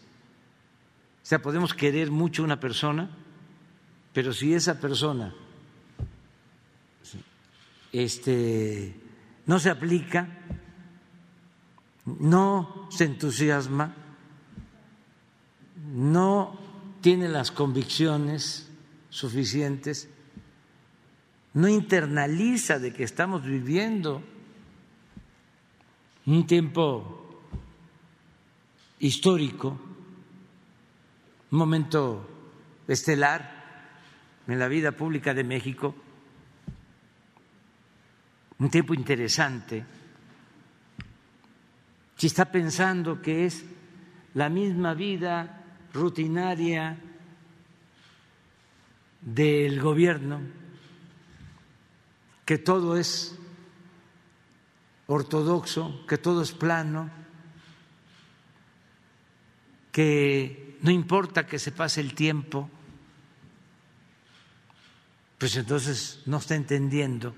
[1.23, 3.11] O sea, podemos querer mucho a una persona,
[4.13, 5.35] Pero si esa persona
[7.93, 8.95] este,
[9.47, 10.29] no se aplica,
[12.05, 13.95] no se entusiasma,
[15.93, 16.59] no
[17.01, 18.71] tiene las convicciones
[19.11, 20.09] suficientes,
[21.55, 24.23] no internaliza de que estamos viviendo
[26.27, 27.43] un tiempo
[28.99, 29.79] histórico,
[31.51, 32.29] un momento
[32.87, 33.58] estelar
[34.49, 35.95] en la vida pública de México,
[38.59, 39.85] un tiempo interesante,
[42.17, 43.65] si está pensando que es
[44.35, 46.99] la misma vida rutinaria
[49.21, 50.41] del gobierno,
[52.45, 53.39] que todo es
[55.07, 57.11] ortodoxo, que todo es plano,
[59.93, 62.71] que no importa que se pase el tiempo,
[65.39, 67.33] pues entonces no está entendiendo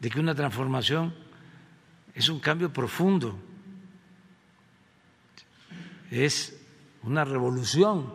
[0.00, 1.14] de que una transformación
[2.14, 3.38] es un cambio profundo,
[6.10, 6.58] es
[7.02, 8.12] una revolución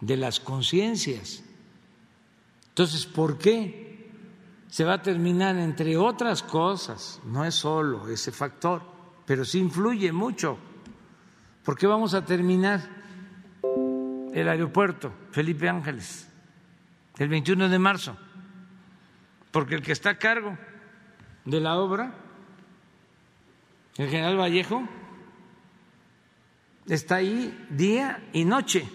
[0.00, 1.42] de las conciencias.
[2.68, 4.10] Entonces, ¿por qué
[4.68, 8.82] se va a terminar, entre otras cosas, no es solo ese factor,
[9.24, 10.58] pero sí influye mucho?
[11.64, 12.80] ¿Por qué vamos a terminar
[14.32, 16.29] el aeropuerto Felipe Ángeles
[17.20, 18.16] el 21 de marzo?
[19.50, 20.56] Porque el que está a cargo
[21.44, 22.14] de la obra,
[23.98, 24.88] el general Vallejo,
[26.86, 28.88] está ahí día y noche.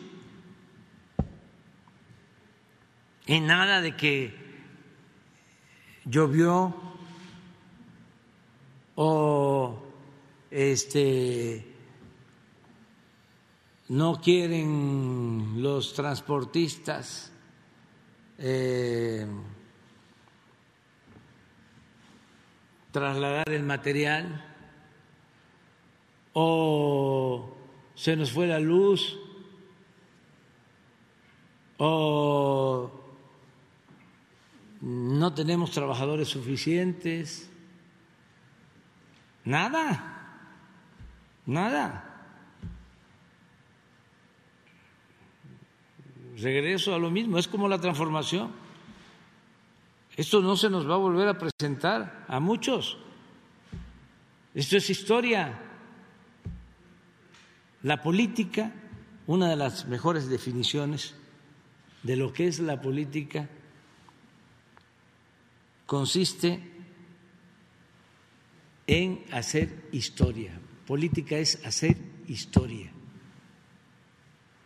[3.28, 4.34] Y nada de que
[6.06, 6.76] llovió
[8.96, 9.84] o
[10.50, 11.76] este
[13.90, 17.32] no quieren los transportistas
[18.38, 19.26] eh,
[22.92, 24.44] trasladar el material
[26.34, 27.56] o
[27.96, 29.18] se nos fue la luz
[31.78, 32.92] o
[34.82, 37.50] no tenemos trabajadores suficientes.
[39.44, 40.52] Nada,
[41.46, 42.15] nada.
[46.38, 48.52] Regreso a lo mismo, es como la transformación.
[50.18, 52.98] Esto no se nos va a volver a presentar a muchos.
[54.54, 55.60] Esto es historia.
[57.84, 58.74] La política,
[59.28, 61.16] una de las mejores definiciones
[62.04, 63.50] de lo que es la política,
[65.86, 66.72] consiste
[68.88, 70.60] en hacer historia.
[70.86, 71.98] Política es hacer
[72.28, 72.92] historia,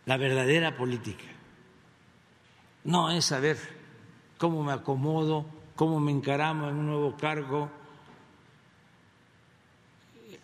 [0.06, 1.39] la verdadera política.
[2.84, 3.58] No es saber
[4.38, 5.46] cómo me acomodo,
[5.76, 7.70] cómo me encaramo en un nuevo cargo,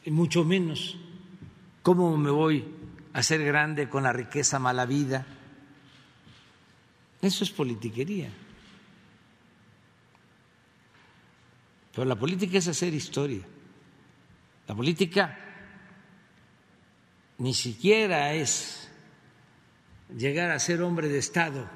[0.05, 0.97] y mucho menos
[1.83, 2.65] cómo me voy
[3.13, 5.27] a hacer grande con la riqueza mala vida.
[7.21, 8.31] Eso es politiquería.
[11.93, 13.43] Pero la política es hacer historia.
[14.69, 15.39] La política
[17.39, 18.89] ni siquiera es
[20.17, 21.69] llegar a ser hombre de Estado.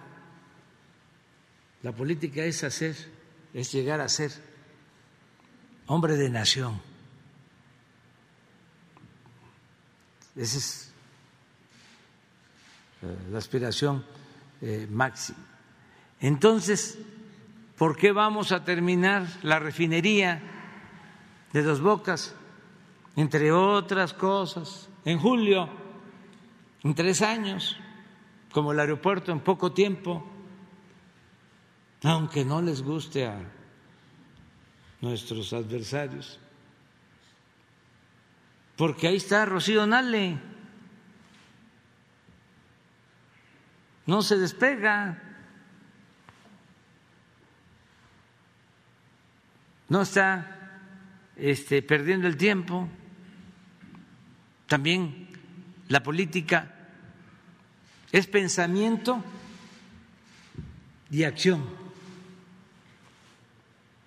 [1.82, 2.94] La política es hacer,
[3.55, 4.32] es llegar a ser
[5.86, 6.81] hombre de nación.
[10.36, 10.93] Esa es
[13.02, 14.05] eh, la aspiración
[14.61, 15.39] eh, máxima.
[16.20, 16.98] Entonces,
[17.77, 20.40] ¿por qué vamos a terminar la refinería
[21.52, 22.35] de Dos Bocas?
[23.16, 25.69] Entre otras cosas, en julio,
[26.85, 27.77] en tres años,
[28.52, 30.30] como el aeropuerto en poco tiempo,
[32.03, 33.39] aunque no les guste a
[35.01, 36.39] nuestros adversarios,
[38.77, 40.39] porque ahí está Rocío Nale,
[44.07, 45.23] no se despega,
[49.89, 50.81] no está
[51.37, 52.89] este, perdiendo el tiempo,
[54.67, 55.29] también
[55.89, 56.75] la política
[58.13, 59.23] es pensamiento
[61.11, 61.90] y acción.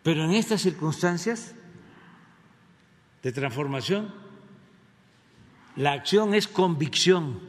[0.04, 1.56] Pero en estas circunstancias
[3.22, 4.14] de transformación,
[5.78, 7.40] la acción es convicción.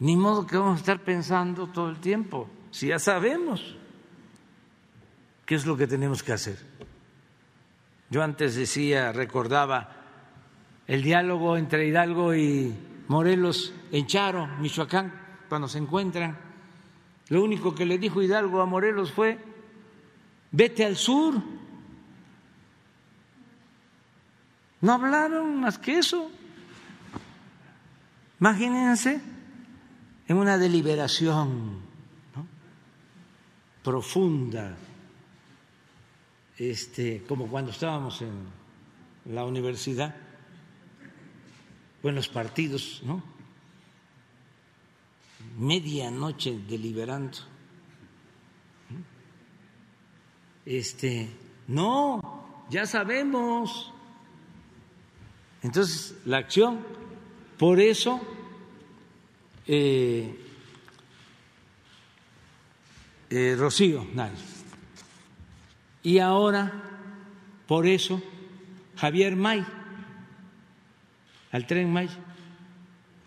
[0.00, 3.76] Ni modo que vamos a estar pensando todo el tiempo, si ya sabemos
[5.46, 6.58] qué es lo que tenemos que hacer.
[8.08, 9.96] Yo antes decía, recordaba
[10.88, 12.74] el diálogo entre Hidalgo y
[13.06, 15.12] Morelos en Charo, Michoacán,
[15.48, 16.38] cuando se encuentran
[17.28, 19.38] Lo único que le dijo Hidalgo a Morelos fue,
[20.52, 21.40] vete al sur.
[24.80, 26.30] No hablaron más que eso.
[28.40, 29.20] Imagínense
[30.26, 31.80] en una deliberación
[33.82, 34.76] profunda,
[36.56, 38.46] este, como cuando estábamos en
[39.26, 40.14] la universidad,
[42.02, 43.22] o en los partidos, ¿no?
[45.58, 47.38] Medianoche deliberando.
[50.70, 51.28] Este,
[51.66, 52.20] no,
[52.70, 53.92] ya sabemos.
[55.64, 56.78] Entonces, la acción,
[57.58, 58.20] por eso,
[59.66, 60.32] eh,
[63.30, 64.06] eh, Rocío
[66.04, 66.72] Y ahora,
[67.66, 68.22] por eso,
[68.94, 69.66] Javier May,
[71.50, 72.08] al tren May,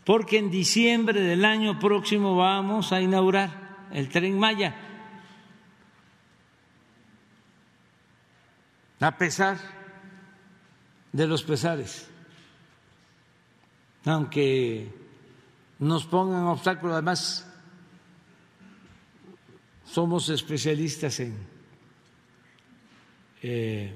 [0.05, 4.92] porque en diciembre del año próximo vamos a inaugurar el tren Maya.
[9.03, 9.57] A pesar
[11.11, 12.07] de los pesares,
[14.05, 14.88] aunque
[15.80, 17.45] nos pongan obstáculos, además
[19.84, 21.35] somos especialistas en
[23.41, 23.93] eh,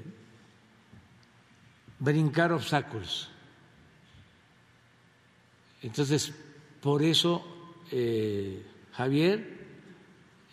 [2.00, 3.30] brincar obstáculos.
[5.80, 6.34] Entonces,
[6.82, 7.46] por eso,
[7.90, 8.62] eh,
[8.92, 9.56] Javier,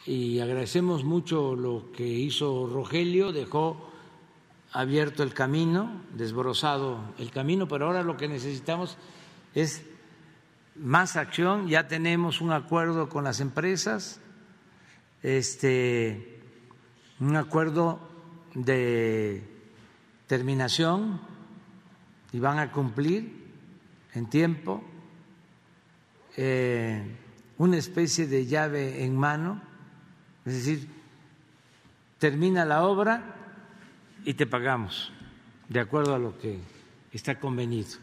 [0.06, 3.91] y agradecemos mucho lo que hizo Rogelio, dejó
[4.76, 8.97] abierto el camino, desbrozado el camino, pero ahora lo que necesitamos
[9.53, 9.85] es
[10.76, 14.19] más acción, ya tenemos un acuerdo con las empresas,
[15.23, 16.41] este,
[17.22, 18.02] un acuerdo
[18.53, 19.49] de
[20.27, 21.22] terminación
[22.34, 23.45] y van a cumplir
[24.14, 24.84] en tiempo
[26.35, 27.02] eh,
[27.57, 29.61] una especie de llave en mano,
[30.43, 30.89] es decir,
[32.19, 33.35] termina la obra
[34.26, 35.11] y te pagamos
[35.69, 36.57] de acuerdo a lo que
[37.14, 37.99] está convenido.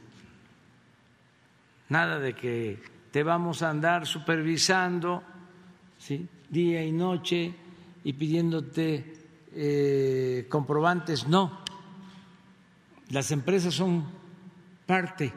[1.88, 2.80] Nada de que
[3.10, 5.22] te vamos a andar supervisando,
[6.48, 7.52] día y noche
[8.04, 9.14] y pidiéndote
[9.52, 11.26] eh, comprobantes.
[11.26, 11.60] No,
[13.10, 14.06] las empresas son
[14.86, 15.32] parte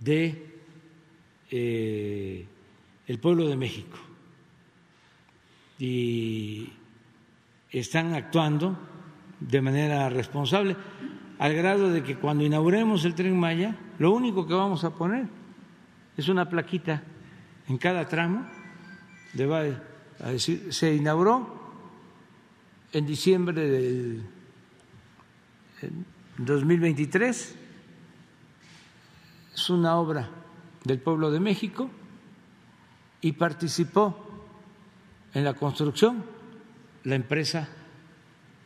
[0.00, 0.60] de
[1.48, 2.46] eh,
[3.06, 3.98] el pueblo de México
[5.78, 6.72] y
[7.70, 8.91] están actuando
[9.48, 10.76] de manera responsable
[11.38, 15.26] al grado de que cuando inauguremos el tren Maya, lo único que vamos a poner
[16.16, 17.02] es una plaquita
[17.68, 18.46] en cada tramo
[20.70, 21.60] se inauguró
[22.92, 24.22] en diciembre del
[26.36, 27.56] 2023,
[29.54, 30.28] es una obra
[30.84, 31.90] del pueblo de México
[33.20, 34.44] y participó
[35.32, 36.24] en la construcción
[37.04, 37.68] la empresa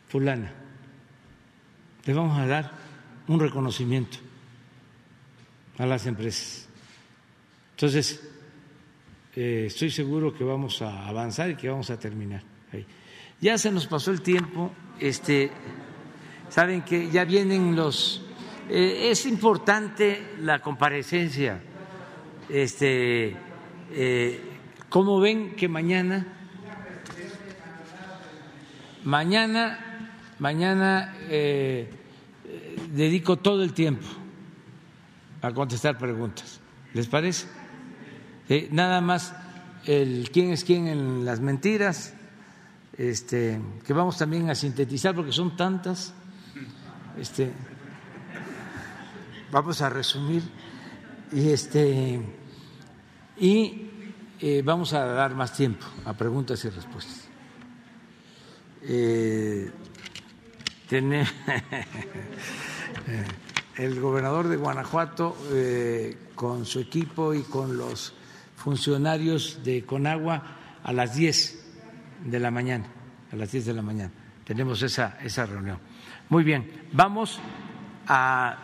[0.09, 0.66] fulana.
[2.07, 2.71] Le vamos a dar
[3.27, 4.17] un reconocimiento
[5.77, 6.69] a las empresas.
[7.71, 8.25] Entonces,
[9.35, 12.43] eh, estoy seguro que vamos a avanzar y que vamos a terminar.
[13.41, 14.71] Ya se nos pasó el tiempo,
[15.01, 15.51] este,
[16.47, 18.23] saben que ya vienen los...
[18.69, 21.61] Eh, es importante la comparecencia.
[22.47, 23.35] Este,
[23.91, 24.41] eh,
[24.87, 26.25] ¿Cómo ven que mañana,
[29.03, 30.07] mañana,
[30.39, 31.13] mañana
[32.93, 34.07] dedico todo el tiempo
[35.41, 36.59] a contestar preguntas?
[36.93, 37.47] ¿Les parece?
[38.71, 39.35] Nada más
[39.85, 42.13] el quién es quién en las mentiras,
[42.97, 46.13] este, que vamos también a sintetizar porque son tantas.
[47.17, 47.51] Este,
[49.51, 50.43] vamos a resumir
[51.31, 52.21] y este
[53.39, 53.89] y
[54.39, 57.27] eh, vamos a dar más tiempo a preguntas y respuestas.
[58.83, 59.71] Eh,
[63.77, 65.35] el gobernador de Guanajuato
[66.35, 68.13] con su equipo y con los
[68.55, 71.65] funcionarios de Conagua a las 10
[72.25, 72.85] de la mañana,
[73.31, 74.11] a las 10 de la mañana.
[74.43, 75.79] Tenemos esa, esa reunión.
[76.29, 77.39] Muy bien, vamos
[78.07, 78.57] a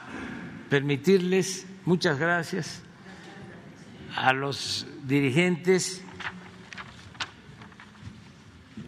[0.70, 2.82] permitirles, muchas gracias
[4.16, 6.04] a los dirigentes,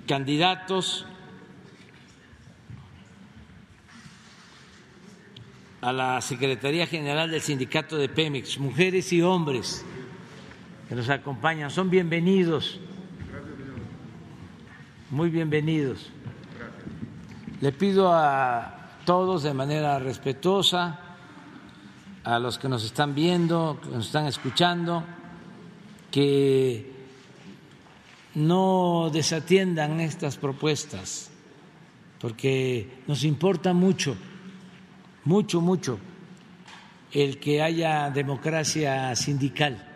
[0.08, 1.06] candidatos,
[5.86, 9.86] a la Secretaría General del Sindicato de Pemex, mujeres y hombres
[10.90, 11.70] que nos acompañan.
[11.70, 12.80] Son bienvenidos,
[15.12, 16.10] muy bienvenidos.
[17.62, 21.00] Le pido a todos de manera respetuosa,
[22.24, 25.04] a los que nos están viendo, que nos están escuchando,
[26.10, 26.92] que
[28.34, 31.30] no desatiendan estas propuestas,
[32.20, 34.18] porque nos importa mucho,
[35.26, 36.00] mucho, mucho
[37.12, 39.88] el que haya democracia sindical,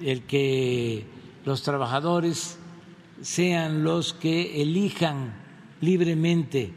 [0.00, 1.04] el que
[1.44, 2.58] los trabajadores
[3.20, 5.34] sean los que elijan
[5.80, 6.72] libremente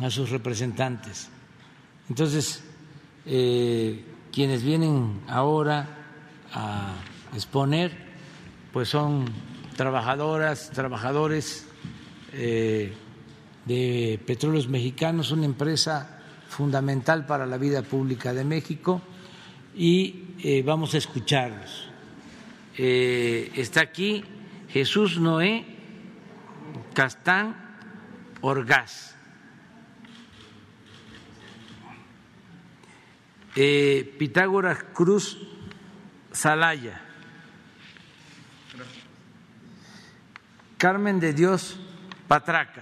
[0.00, 1.28] a sus representantes.
[2.08, 2.62] Entonces,
[3.26, 5.88] eh, quienes vienen ahora
[6.52, 6.94] a
[7.34, 7.96] exponer,
[8.72, 9.24] pues son
[9.76, 11.66] trabajadoras, trabajadores
[12.32, 12.92] eh,
[13.64, 19.02] de Petróleos Mexicanos, una empresa fundamental para la vida pública de México,
[19.74, 21.88] y eh, vamos a escucharlos.
[22.74, 24.24] está aquí
[24.68, 25.64] Jesús Noé
[26.94, 27.56] Castán
[28.40, 29.14] Orgaz.
[33.54, 35.38] Eh, Pitágoras Cruz
[36.32, 37.00] Salaya.
[40.78, 41.78] Carmen de Dios
[42.26, 42.81] Patraca.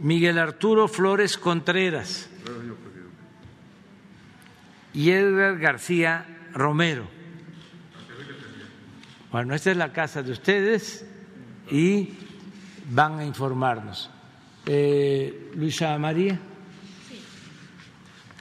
[0.00, 2.28] Miguel Arturo Flores Contreras.
[4.92, 7.06] Y Edgar García Romero.
[9.30, 11.04] Bueno, esta es la casa de ustedes
[11.70, 12.14] y
[12.90, 14.10] van a informarnos.
[14.66, 16.38] Eh, Luisa María.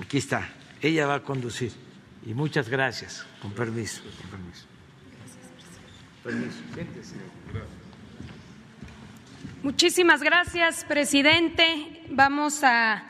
[0.02, 0.50] Aquí está.
[0.82, 1.72] Ella va a conducir.
[2.26, 3.26] Y muchas gracias.
[3.42, 4.02] Con permiso.
[4.22, 4.66] Con permiso.
[6.24, 7.14] Permiso.
[9.62, 12.02] Muchísimas gracias, presidente.
[12.12, 13.04] Vamos a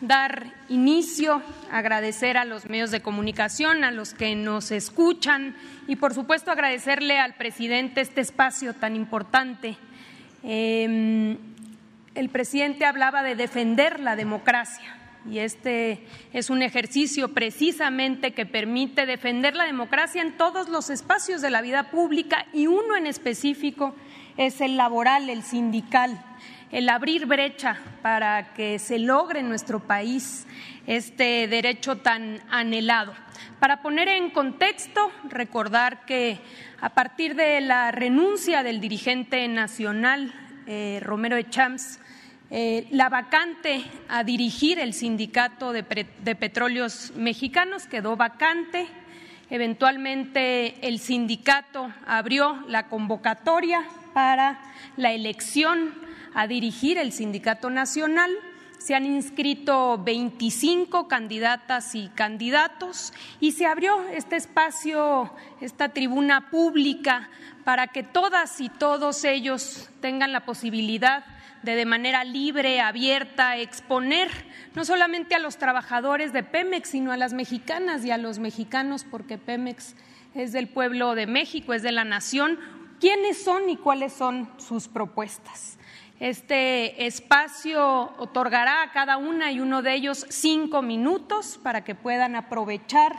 [0.00, 1.42] dar inicio,
[1.72, 5.56] agradecer a los medios de comunicación, a los que nos escuchan
[5.88, 9.76] y, por supuesto, agradecerle al presidente este espacio tan importante.
[10.44, 11.38] Em,
[12.14, 14.96] el presidente hablaba de defender la democracia
[15.28, 21.42] y este es un ejercicio precisamente que permite defender la democracia en todos los espacios
[21.42, 23.92] de la vida pública y uno en específico
[24.36, 26.22] es el laboral, el sindical
[26.72, 30.46] el abrir brecha para que se logre en nuestro país
[30.86, 33.14] este derecho tan anhelado.
[33.60, 36.38] Para poner en contexto, recordar que
[36.80, 40.34] a partir de la renuncia del dirigente nacional
[40.66, 42.00] eh, Romero Echams,
[42.50, 48.86] eh, la vacante a dirigir el sindicato de, de petróleos mexicanos quedó vacante.
[49.48, 53.84] Eventualmente el sindicato abrió la convocatoria
[54.16, 54.58] para
[54.96, 55.92] la elección
[56.32, 58.30] a dirigir el Sindicato Nacional.
[58.78, 65.30] Se han inscrito 25 candidatas y candidatos y se abrió este espacio,
[65.60, 67.28] esta tribuna pública,
[67.62, 71.26] para que todas y todos ellos tengan la posibilidad
[71.62, 74.30] de de manera libre, abierta, exponer
[74.74, 79.04] no solamente a los trabajadores de Pemex, sino a las mexicanas y a los mexicanos,
[79.04, 79.94] porque Pemex
[80.34, 82.58] es del pueblo de México, es de la nación,
[83.00, 85.78] quiénes son y cuáles son sus propuestas.
[86.18, 92.36] Este espacio otorgará a cada una y uno de ellos cinco minutos para que puedan
[92.36, 93.14] aprovechar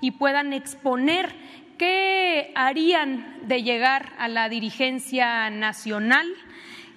[0.00, 1.34] y puedan exponer
[1.76, 6.26] qué harían de llegar a la dirigencia nacional.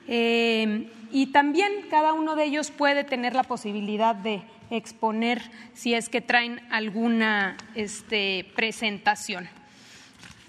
[0.07, 5.41] Eh, y también cada uno de ellos puede tener la posibilidad de exponer
[5.73, 9.49] si es que traen alguna este, presentación.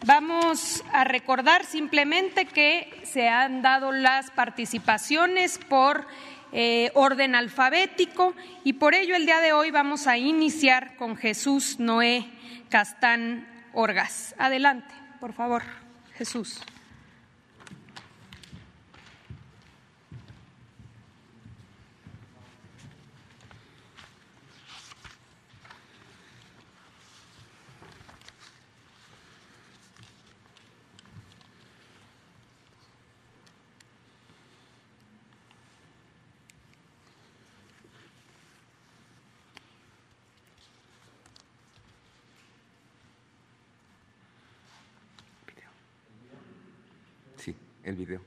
[0.04, 6.08] Vamos a recordar simplemente que se han dado las participaciones por
[6.50, 8.34] eh, orden alfabético
[8.64, 12.26] y por ello el día de hoy vamos a iniciar con Jesús Noé
[12.68, 14.34] Castán Orgas.
[14.38, 15.62] Adelante, por favor,
[16.14, 16.60] Jesús.
[47.92, 48.20] El video.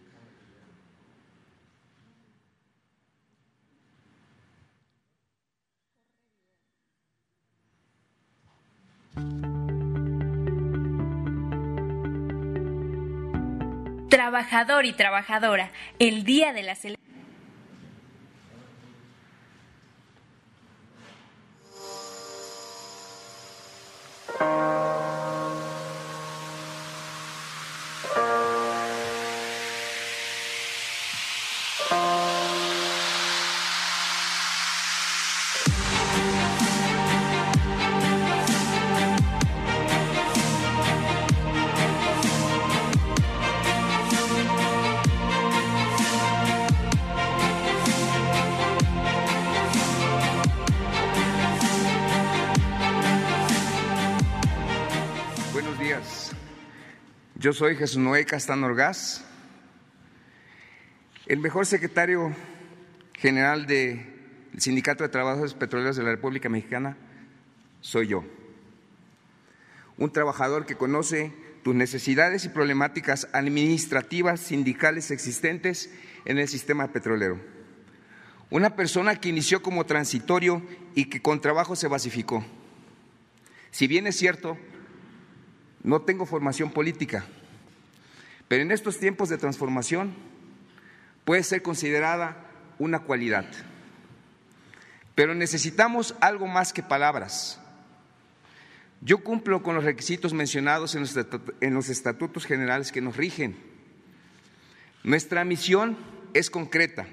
[14.09, 16.94] Trabajador y trabajadora, el día de la celebración
[57.45, 59.23] Yo soy Jesús Noé Castán Orgaz,
[61.27, 62.35] el mejor secretario
[63.13, 64.03] general del
[64.57, 66.97] Sindicato de Trabajadores Petroleros de la República Mexicana
[67.81, 68.23] soy yo.
[69.99, 75.91] Un trabajador que conoce tus necesidades y problemáticas administrativas, sindicales existentes
[76.25, 77.39] en el sistema petrolero.
[78.49, 80.63] Una persona que inició como transitorio
[80.95, 82.43] y que con trabajo se basificó.
[83.69, 84.57] Si bien es cierto,
[85.85, 87.25] no tengo formación política,
[88.47, 90.15] pero en estos tiempos de transformación
[91.23, 92.37] puede ser considerada
[92.79, 93.45] una cualidad.
[95.13, 97.61] Pero necesitamos algo más que palabras.
[99.01, 103.55] Yo cumplo con los requisitos mencionados en los estatutos generales que nos rigen.
[105.03, 105.97] Nuestra misión
[106.33, 107.05] es concreta,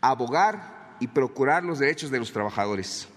[0.00, 3.08] abogar y procurar los derechos de los trabajadores,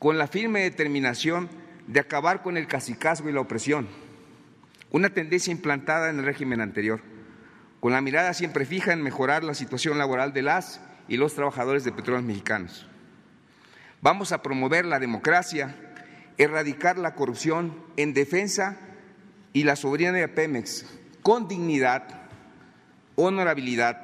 [0.00, 1.48] con la firme determinación
[1.86, 3.88] de acabar con el cacicazgo y la opresión,
[4.90, 7.00] una tendencia implantada en el régimen anterior,
[7.80, 11.84] con la mirada siempre fija en mejorar la situación laboral de las y los trabajadores
[11.84, 12.86] de petróleos mexicanos.
[14.00, 15.76] Vamos a promover la democracia,
[16.38, 18.78] erradicar la corrupción en defensa
[19.52, 20.86] y la soberanía de Pemex
[21.22, 22.28] con dignidad,
[23.14, 24.02] honorabilidad,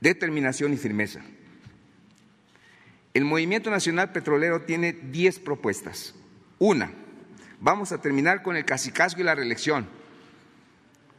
[0.00, 1.20] determinación y firmeza.
[3.14, 6.14] El Movimiento Nacional Petrolero tiene 10 propuestas.
[6.58, 6.90] Una,
[7.60, 9.86] vamos a terminar con el casicazgo y la reelección.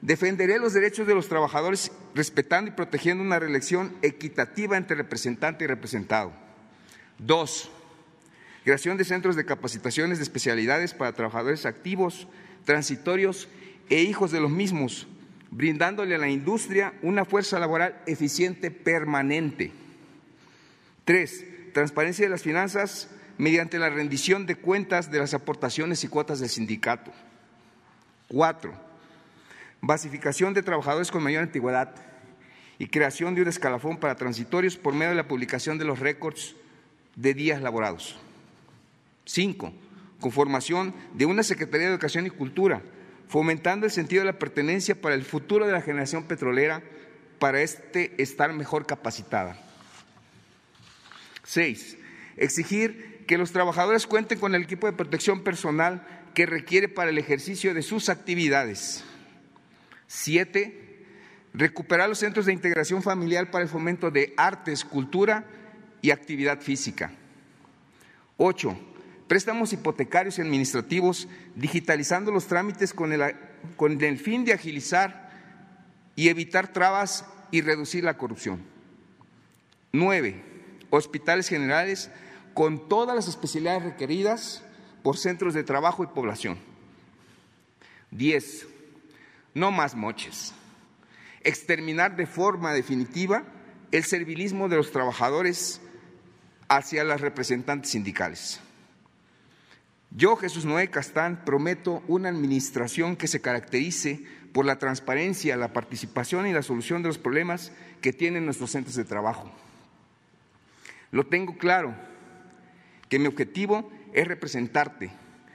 [0.02, 5.68] Defenderé los derechos de los trabajadores respetando y protegiendo una reelección equitativa entre representante y
[5.68, 6.34] representado.
[7.20, 7.70] Dos,
[8.64, 12.28] creación de centros de capacitaciones de especialidades para trabajadores activos,
[12.66, 13.48] transitorios
[13.90, 15.08] e hijos de los mismos,
[15.52, 19.72] brindándole a la industria una fuerza laboral eficiente permanente.
[21.06, 26.40] Tres, transparencia de las finanzas mediante la rendición de cuentas de las aportaciones y cuotas
[26.40, 27.12] del sindicato.
[28.28, 28.74] Cuatro,
[29.82, 31.96] basificación de trabajadores con mayor antigüedad
[32.80, 36.56] y creación de un escalafón para transitorios por medio de la publicación de los récords
[37.16, 38.18] de días laborados.
[39.26, 39.74] Cinco,
[40.20, 42.82] conformación de una Secretaría de Educación y Cultura,
[43.28, 46.84] fomentando el sentido de la pertenencia para el futuro de la generación petrolera,
[47.40, 49.60] para este estar mejor capacitada.
[51.44, 51.98] Seis,
[52.36, 57.18] exigir que los trabajadores cuenten con el equipo de protección personal que requiere para el
[57.18, 59.04] ejercicio de sus actividades.
[60.08, 61.06] Siete,
[61.54, 65.46] recuperar los centros de integración familiar para el fomento de artes, cultura
[66.02, 67.12] y actividad física.
[68.38, 68.80] Ocho,
[69.28, 73.36] préstamos hipotecarios y administrativos, digitalizando los trámites con el,
[73.76, 75.28] con el fin de agilizar
[76.16, 78.62] y evitar trabas y reducir la corrupción.
[79.92, 80.42] Nueve,
[80.92, 82.10] hospitales generales
[82.58, 84.64] con todas las especialidades requeridas
[85.04, 86.58] por centros de trabajo y población.
[88.10, 88.66] Diez,
[89.54, 90.56] no más moches.
[91.44, 93.44] Exterminar de forma definitiva
[93.92, 95.82] el servilismo de los trabajadores
[96.68, 98.60] hacia las representantes sindicales.
[100.10, 106.48] Yo, Jesús Noé Castán, prometo una administración que se caracterice por la transparencia, la participación
[106.48, 107.72] y la solución de los problemas
[108.02, 109.52] que tienen nuestros centros de trabajo.
[111.12, 111.96] Lo tengo claro,
[113.10, 115.12] que mi objetivo es representarte,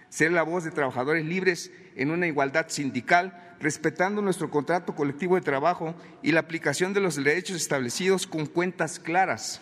[0.09, 5.43] ser la voz de trabajadores libres en una igualdad sindical, respetando nuestro contrato colectivo de
[5.43, 9.61] trabajo y la aplicación de los derechos establecidos con cuentas claras,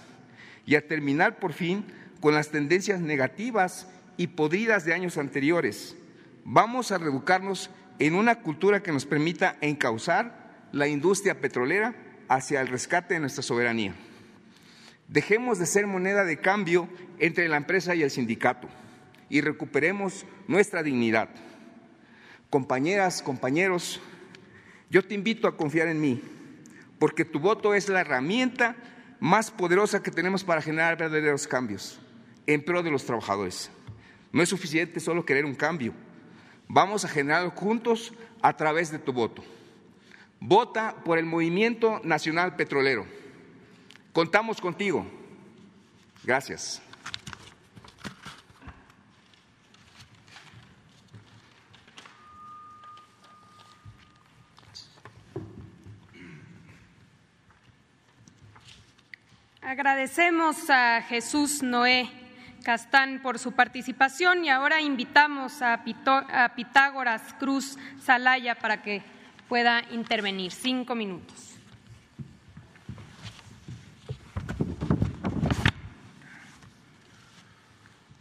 [0.67, 1.85] y a terminar por fin
[2.21, 5.97] con las tendencias negativas y podridas de años anteriores.
[6.45, 11.95] Vamos a reeducarnos en una cultura que nos permita encauzar la industria petrolera
[12.29, 13.95] hacia el rescate de nuestra soberanía.
[15.11, 16.89] Dejemos de ser moneda de cambio
[17.19, 18.69] entre la empresa y el sindicato
[19.29, 21.29] y recuperemos nuestra dignidad.
[22.49, 24.01] Compañeras, compañeros,
[24.89, 26.23] yo te invito a confiar en mí,
[27.01, 28.77] porque tu voto es la herramienta
[29.19, 32.01] más poderosa que tenemos para generar verdaderos cambios
[32.47, 33.69] en pro de los trabajadores.
[34.31, 35.93] No es suficiente solo querer un cambio.
[36.69, 38.13] Vamos a generarlo juntos
[38.43, 39.43] a través de tu voto.
[40.39, 43.20] Vota por el Movimiento Nacional Petrolero.
[44.13, 45.07] Contamos contigo.
[46.25, 46.83] Gracias.
[59.63, 62.11] Agradecemos a Jesús Noé
[62.65, 69.03] Castán por su participación y ahora invitamos a, Pitágoras Cruz Salaya para que
[69.49, 70.51] pueda intervenir.
[70.51, 71.50] Cinco minutos.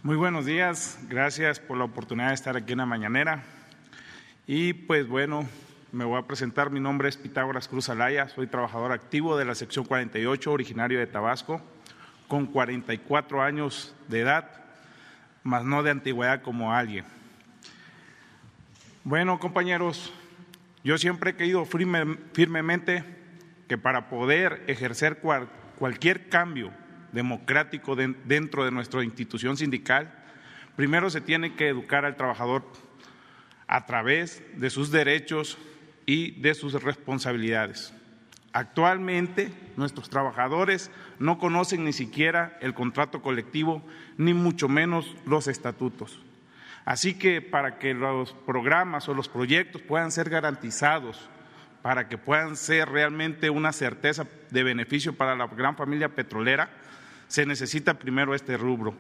[0.01, 3.43] Muy buenos días, gracias por la oportunidad de estar aquí en la mañanera.
[4.47, 5.45] Y pues bueno,
[5.91, 6.69] me voy a presentar.
[6.69, 11.07] Mi nombre es Pitágoras Cruz Alaya, soy trabajador activo de la sección 48, originario de
[11.07, 11.61] Tabasco,
[12.30, 14.49] con 44 años de edad,
[15.43, 17.03] más no de antigüedad como alguien.
[19.03, 20.13] Bueno, compañeros,
[20.81, 23.03] yo siempre he creído firmemente
[23.67, 25.19] que para poder ejercer
[25.77, 26.71] cualquier cambio
[27.11, 30.14] democrático dentro de nuestra institución sindical,
[30.76, 32.64] primero se tiene que educar al trabajador
[33.68, 35.57] a través de sus derechos
[36.06, 37.94] y de sus responsabilidades.
[38.52, 43.84] Actualmente nuestros trabajadores no conocen ni siquiera el contrato colectivo,
[44.18, 46.19] ni mucho menos los estatutos.
[46.84, 51.30] Así que para que los programas o los proyectos puedan ser garantizados,
[51.84, 56.69] para que puedan ser realmente una certeza de beneficio para la gran familia petrolera,
[57.30, 58.93] se necesita primero este rubro,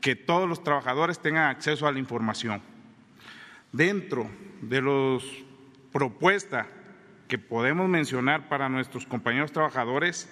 [0.00, 2.62] que todos los trabajadores tengan acceso a la información.
[3.70, 4.28] Dentro
[4.62, 5.22] de las
[5.92, 6.66] propuestas
[7.28, 10.28] que podemos mencionar para nuestros compañeros trabajadores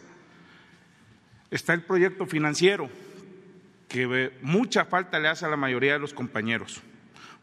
[1.51, 2.89] está el proyecto financiero,
[3.89, 6.81] que mucha falta le hace a la mayoría de los compañeros.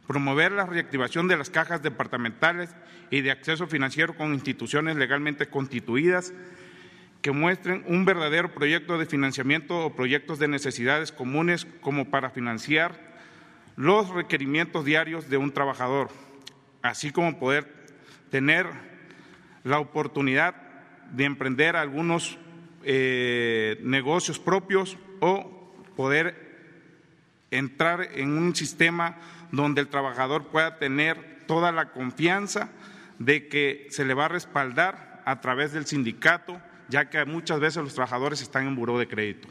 [0.08, 2.72] Promover la reactivación de las cajas departamentales
[3.12, 6.34] y de acceso financiero con instituciones legalmente constituidas
[7.22, 13.00] que muestren un verdadero proyecto de financiamiento o proyectos de necesidades comunes como para financiar
[13.76, 16.10] los requerimientos diarios de un trabajador,
[16.82, 17.68] así como poder
[18.30, 18.68] tener
[19.64, 20.56] la oportunidad
[21.12, 22.38] de emprender algunos
[22.84, 26.52] eh, negocios propios o poder
[27.52, 29.18] entrar en un sistema
[29.52, 32.70] donde el trabajador pueda tener toda la confianza
[33.20, 36.60] de que se le va a respaldar a través del sindicato
[36.92, 39.48] ya que muchas veces los trabajadores están en buró de crédito.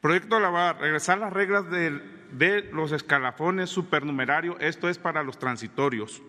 [0.00, 6.22] Proyecto Lavar, regresar las reglas de, los escalafones supernumerarios, esto es para los transitorios,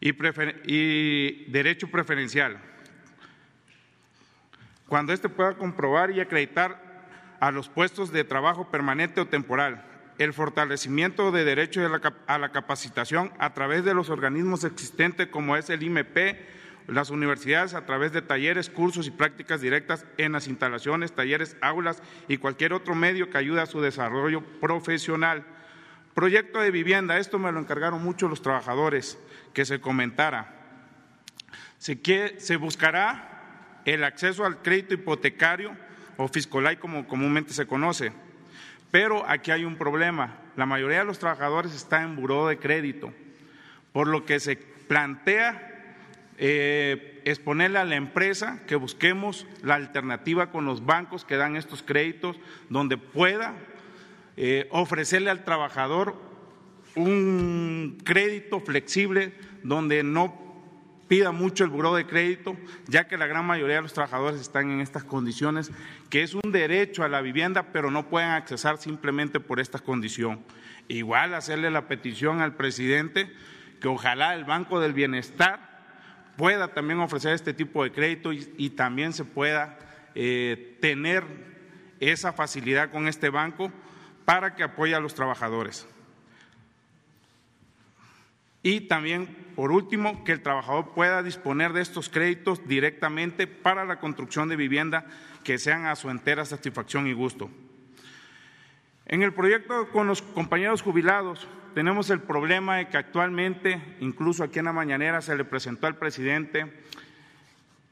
[0.00, 0.10] y,
[0.64, 2.58] y derecho preferencial.
[4.88, 6.82] Cuando éste pueda comprobar y acreditar
[7.38, 9.84] a los puestos de trabajo permanente o temporal,
[10.18, 11.80] el fortalecimiento de derecho
[12.26, 16.36] a la capacitación a través de los organismos existentes como es el IMP,
[16.86, 22.02] las universidades a través de talleres, cursos y prácticas directas en las instalaciones, talleres, aulas
[22.28, 25.44] y cualquier otro medio que ayude a su desarrollo profesional.
[26.14, 29.18] Proyecto de vivienda, esto me lo encargaron mucho los trabajadores,
[29.52, 30.56] que se comentara.
[31.78, 32.00] Se,
[32.38, 35.76] se buscará el acceso al crédito hipotecario
[36.16, 38.12] o fiscolay como comúnmente se conoce.
[38.90, 40.36] Pero aquí hay un problema.
[40.56, 43.12] La mayoría de los trabajadores están en buró de crédito,
[43.92, 45.69] por lo que se plantea
[46.42, 51.82] eh, exponerle a la empresa que busquemos la alternativa con los bancos que dan estos
[51.82, 52.40] créditos,
[52.70, 53.56] donde pueda
[54.38, 56.16] eh, ofrecerle al trabajador
[56.96, 60.64] un crédito flexible, donde no
[61.08, 62.56] pida mucho el buró de crédito,
[62.86, 65.70] ya que la gran mayoría de los trabajadores están en estas condiciones,
[66.08, 70.40] que es un derecho a la vivienda, pero no pueden accesar simplemente por esta condición.
[70.88, 73.30] Igual hacerle la petición al presidente
[73.78, 75.69] que ojalá el Banco del Bienestar
[76.40, 79.78] pueda también ofrecer este tipo de crédito y, también se pueda
[80.14, 81.22] eh, tener
[82.00, 83.70] esa facilidad con este banco
[84.24, 85.86] para que apoye a los trabajadores.
[88.62, 94.00] Y también, por último, que el trabajador pueda disponer de estos créditos directamente para la
[94.00, 95.04] construcción de vivienda
[95.44, 97.50] que sean a su entera satisfacción y gusto.
[99.10, 104.60] En el proyecto con los compañeros jubilados, tenemos el problema de que actualmente, incluso aquí
[104.60, 106.72] en la mañanera se le presentó al presidente,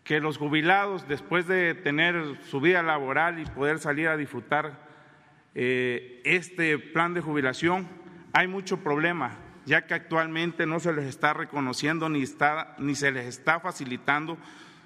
[0.04, 4.78] que los jubilados, después de tener su vida laboral y poder salir a disfrutar
[5.56, 7.88] eh, este plan de jubilación,
[8.32, 13.10] hay mucho problema, ya que actualmente no se les está reconociendo ni, está, ni se
[13.10, 14.38] les está facilitando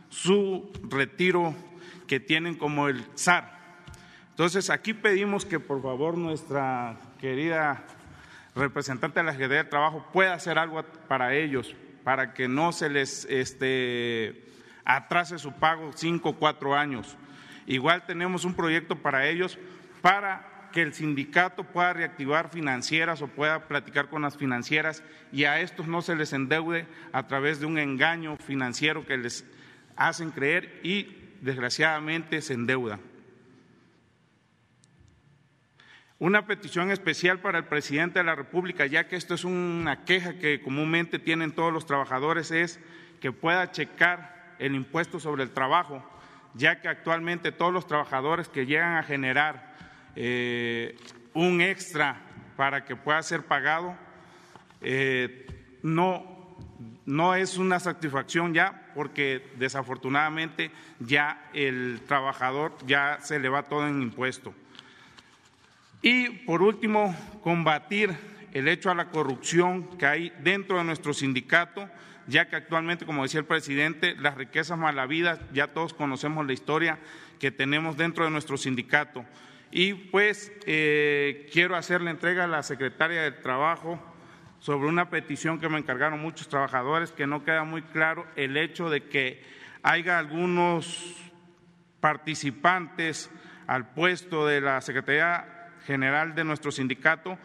[0.08, 1.54] su retiro
[2.06, 3.61] que tienen como el SAR.
[4.42, 7.84] Entonces, aquí pedimos que por favor nuestra querida
[8.56, 12.90] representante de la Secretaría de Trabajo pueda hacer algo para ellos, para que no se
[12.90, 14.42] les este,
[14.84, 17.16] atrase su pago cinco o cuatro años.
[17.68, 19.60] Igual tenemos un proyecto para ellos
[20.00, 25.60] para que el sindicato pueda reactivar financieras o pueda platicar con las financieras y a
[25.60, 29.44] estos no se les endeude a través de un engaño financiero que les
[29.94, 33.11] hacen creer y desgraciadamente se endeudan.
[36.22, 40.38] Una petición especial para el presidente de la República, ya que esto es una queja
[40.38, 42.78] que comúnmente tienen todos los trabajadores, es
[43.20, 46.00] que pueda checar el impuesto sobre el trabajo,
[46.54, 49.74] ya que actualmente todos los trabajadores que llegan a generar
[50.14, 50.96] eh,
[51.34, 52.20] un extra
[52.56, 53.96] para que pueda ser pagado,
[54.80, 55.48] eh,
[55.82, 56.56] no,
[57.04, 60.70] no es una satisfacción ya porque desafortunadamente
[61.00, 64.54] ya el trabajador ya se le va todo en impuesto.
[66.02, 68.12] Y por último, combatir
[68.52, 71.88] el hecho a la corrupción que hay dentro de nuestro sindicato,
[72.26, 76.98] ya que actualmente, como decía el presidente, las riquezas malavidas, ya todos conocemos la historia
[77.38, 79.24] que tenemos dentro de nuestro sindicato.
[79.70, 84.00] Y pues eh, quiero hacer la entrega a la secretaria del Trabajo
[84.58, 88.90] sobre una petición que me encargaron muchos trabajadores, que no queda muy claro el hecho
[88.90, 89.42] de que
[89.82, 91.14] haya algunos
[92.00, 93.30] participantes
[93.66, 97.38] al puesto de la Secretaría General de nuestro sindicato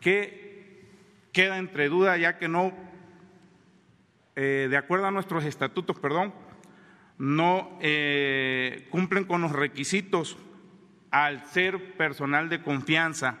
[0.00, 0.84] que
[1.32, 2.72] queda entre duda ya que no,
[4.36, 6.32] eh, de acuerdo a nuestros estatutos, perdón,
[7.18, 10.36] no eh, cumplen con los requisitos
[11.10, 13.38] al ser personal de confianza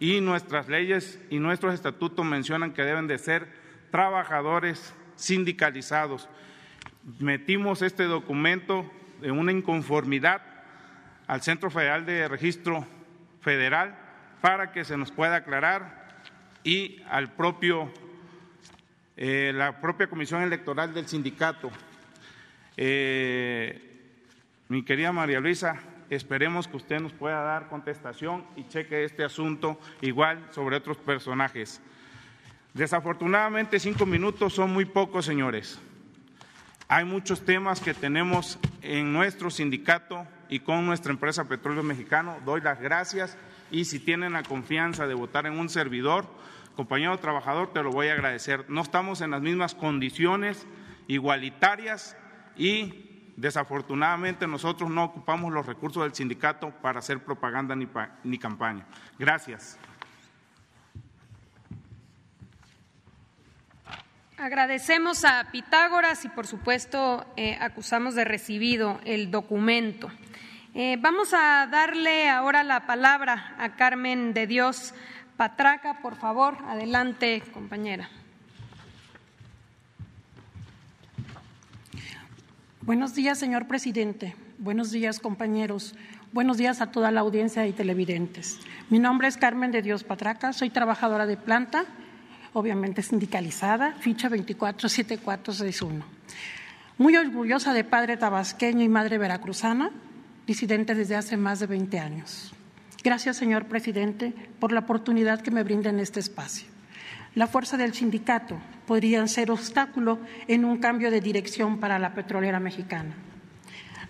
[0.00, 3.48] y nuestras leyes y nuestros estatutos mencionan que deben de ser
[3.90, 6.28] trabajadores sindicalizados.
[7.20, 8.90] Metimos este documento
[9.20, 10.42] de una inconformidad
[11.28, 12.86] al Centro Federal de Registro
[13.42, 13.96] Federal
[14.40, 16.08] para que se nos pueda aclarar
[16.64, 17.92] y al propio
[19.16, 21.70] eh, la propia Comisión Electoral del sindicato.
[22.76, 24.00] Eh,
[24.68, 25.78] mi querida María Luisa,
[26.12, 31.80] Esperemos que usted nos pueda dar contestación y cheque este asunto igual sobre otros personajes.
[32.74, 35.80] Desafortunadamente, cinco minutos son muy pocos, señores.
[36.94, 42.36] Hay muchos temas que tenemos en nuestro sindicato y con nuestra empresa Petróleo Mexicano.
[42.44, 43.38] Doy las gracias
[43.70, 46.26] y si tienen la confianza de votar en un servidor,
[46.76, 48.66] compañero trabajador, te lo voy a agradecer.
[48.68, 50.66] No estamos en las mismas condiciones
[51.08, 52.14] igualitarias
[52.58, 58.86] y Desafortunadamente nosotros no ocupamos los recursos del sindicato para hacer propaganda ni, campaña.
[59.18, 59.78] Gracias.
[64.42, 70.10] Agradecemos a Pitágoras y por supuesto eh, acusamos de recibido el documento.
[70.74, 74.94] Eh, vamos a darle ahora la palabra a Carmen de Dios
[75.36, 76.58] Patraca, por favor.
[76.66, 78.10] Adelante, compañera.
[82.80, 84.34] Buenos días, señor presidente.
[84.58, 85.94] Buenos días, compañeros.
[86.32, 88.58] Buenos días a toda la audiencia y televidentes.
[88.90, 91.84] Mi nombre es Carmen de Dios Patraca, soy trabajadora de planta,
[92.52, 96.04] obviamente sindicalizada, ficha 247461.
[96.98, 99.90] Muy orgullosa de padre tabasqueño y madre veracruzana,
[100.46, 102.52] disidente desde hace más de 20 años.
[103.02, 106.68] Gracias, señor presidente, por la oportunidad que me brinda en este espacio.
[107.34, 110.18] La fuerza del sindicato podría ser obstáculo
[110.48, 113.14] en un cambio de dirección para la petrolera mexicana.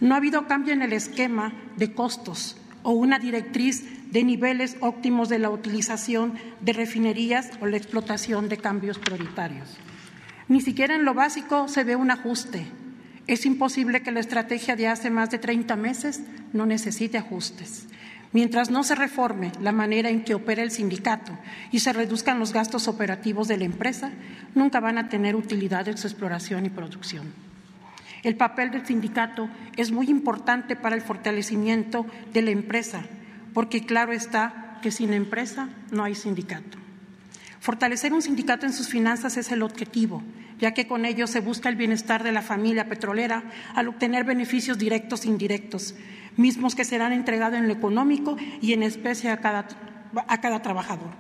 [0.01, 5.31] No ha habido cambio en el esquema de costos o una directriz de niveles óptimos
[5.31, 9.79] de la utilización de refinerías o la explotación de cambios prioritarios.
[10.49, 12.67] Ni siquiera en lo básico se ve un ajuste.
[13.27, 16.21] Es imposible que la estrategia de hace más de 30 meses
[16.53, 17.87] no necesite ajustes.
[18.33, 21.39] Mientras no se reforme la manera en que opera el sindicato
[21.71, 24.11] y se reduzcan los gastos operativos de la empresa,
[24.55, 27.33] nunca van a tener utilidad en su exploración y producción.
[28.23, 33.05] El papel del sindicato es muy importante para el fortalecimiento de la empresa,
[33.55, 36.79] porque claro está que sin empresa no hay sindicato.
[37.61, 40.23] Fortalecer un sindicato en sus finanzas es el objetivo,
[40.59, 44.79] ya que con ello se busca el bienestar de la familia petrolera al obtener beneficios
[44.79, 45.95] directos e indirectos,
[46.37, 49.69] mismos que serán entregados en lo económico y en especie a cada,
[50.27, 51.11] a cada trabajador.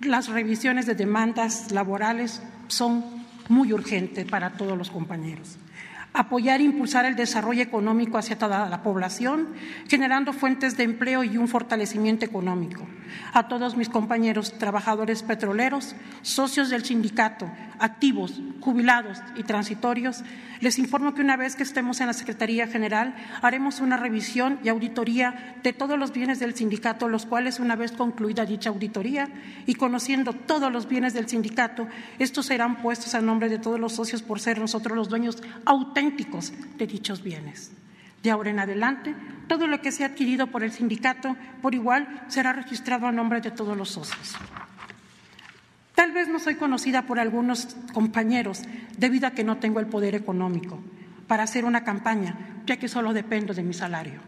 [0.00, 3.04] Las revisiones de demandas laborales son
[3.48, 5.58] muy urgentes para todos los compañeros
[6.12, 9.48] apoyar e impulsar el desarrollo económico hacia toda la población,
[9.88, 12.86] generando fuentes de empleo y un fortalecimiento económico.
[13.32, 20.22] A todos mis compañeros trabajadores petroleros, socios del sindicato, activos, jubilados y transitorios,
[20.60, 24.68] les informo que una vez que estemos en la Secretaría General haremos una revisión y
[24.68, 29.28] auditoría de todos los bienes del sindicato, los cuales una vez concluida dicha auditoría
[29.66, 31.88] y conociendo todos los bienes del sindicato,
[32.20, 36.52] estos serán puestos a nombre de todos los socios por ser nosotros los dueños auténticos
[36.78, 37.72] de dichos bienes.
[38.22, 39.14] De ahora en adelante,
[39.48, 43.50] todo lo que sea adquirido por el sindicato por igual será registrado a nombre de
[43.50, 44.36] todos los socios.
[45.94, 48.62] Tal vez no soy conocida por algunos compañeros
[48.96, 50.80] debido a que no tengo el poder económico
[51.26, 52.36] para hacer una campaña,
[52.66, 54.20] ya que solo dependo de mi salario.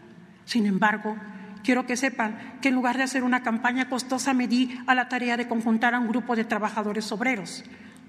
[0.45, 1.15] Sin embargo,
[1.63, 5.09] quiero que sepan que en lugar de hacer una campaña costosa me di a la
[5.09, 7.63] tarea de conjuntar a un grupo de trabajadores obreros,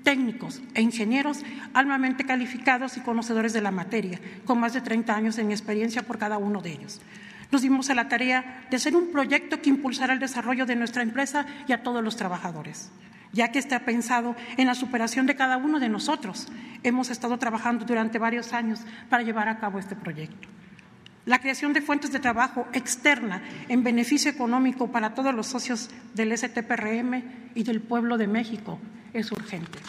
[0.06, 1.42] técnicos e ingenieros
[1.74, 6.16] altamente calificados y conocedores de la materia, con más de 30 años en experiencia por
[6.16, 7.02] cada uno de ellos.
[7.50, 11.02] Nos dimos a la tarea de hacer un proyecto que impulsara el desarrollo de nuestra
[11.02, 12.92] empresa y a todos los trabajadores.
[13.32, 16.48] ya que está pensado en la superación de cada uno de nosotros.
[16.84, 18.80] Hemos estado trabajando durante varios años
[19.10, 20.48] para llevar a cabo este proyecto.
[21.26, 26.36] La creación de fuentes de trabajo externa en beneficio económico para todos los socios del
[26.36, 28.78] STPRM y del pueblo de México
[29.12, 29.80] es urgente.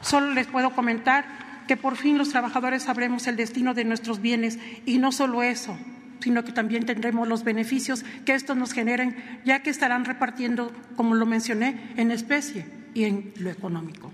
[0.00, 1.26] Solo les puedo comentar
[1.68, 5.76] que por fin los trabajadores sabremos el destino de nuestros bienes y no solo eso,
[6.20, 11.14] sino que también tendremos los beneficios que estos nos generen, ya que estarán repartiendo, como
[11.14, 14.10] lo mencioné, en especie y en lo económico.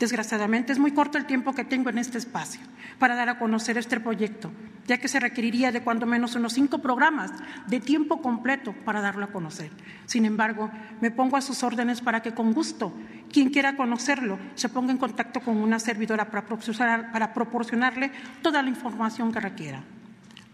[0.00, 2.60] Desgraciadamente es muy corto el tiempo que tengo en este espacio
[2.98, 4.50] para dar a conocer este proyecto,
[4.86, 7.32] ya que se requeriría de cuando menos unos cinco programas
[7.66, 9.70] de tiempo completo para darlo a conocer.
[10.06, 10.70] Sin embargo,
[11.00, 12.92] me pongo a sus órdenes para que con gusto
[13.32, 18.12] quien quiera conocerlo se ponga en contacto con una servidora para proporcionarle
[18.42, 19.82] toda la información que requiera.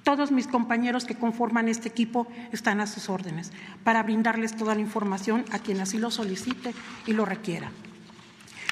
[0.03, 3.53] Todos mis compañeros que conforman este equipo están a sus órdenes
[3.85, 6.75] para brindarles toda la información a quien así lo solicite
[7.07, 7.71] y lo requiera.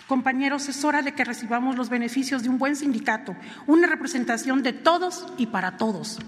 [0.09, 3.36] Compañeros, es hora de que recibamos los beneficios de un buen sindicato,
[3.66, 6.18] una representación de todos y para todos,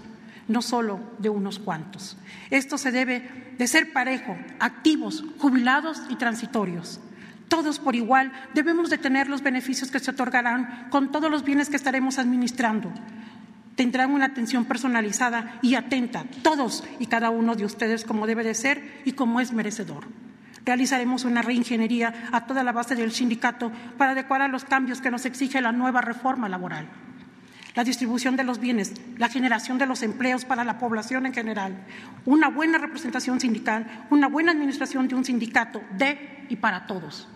[0.47, 2.15] no solo de unos cuantos.
[2.51, 6.99] Esto se debe de ser parejo, activos, jubilados y transitorios.
[7.47, 11.67] Todos por igual debemos de tener los beneficios que se otorgarán con todos los bienes
[11.67, 12.93] que estaremos administrando.
[13.75, 18.53] Tendrán una atención personalizada y atenta, todos y cada uno de ustedes como debe de
[18.53, 20.05] ser y como es merecedor.
[20.65, 25.11] Realizaremos una reingeniería a toda la base del sindicato para adecuar a los cambios que
[25.11, 26.87] nos exige la nueva reforma laboral.
[27.73, 31.85] La distribución de los bienes, la generación de los empleos para la población en general,
[32.25, 37.29] una buena representación sindical, una buena administración de un sindicato de y para todos.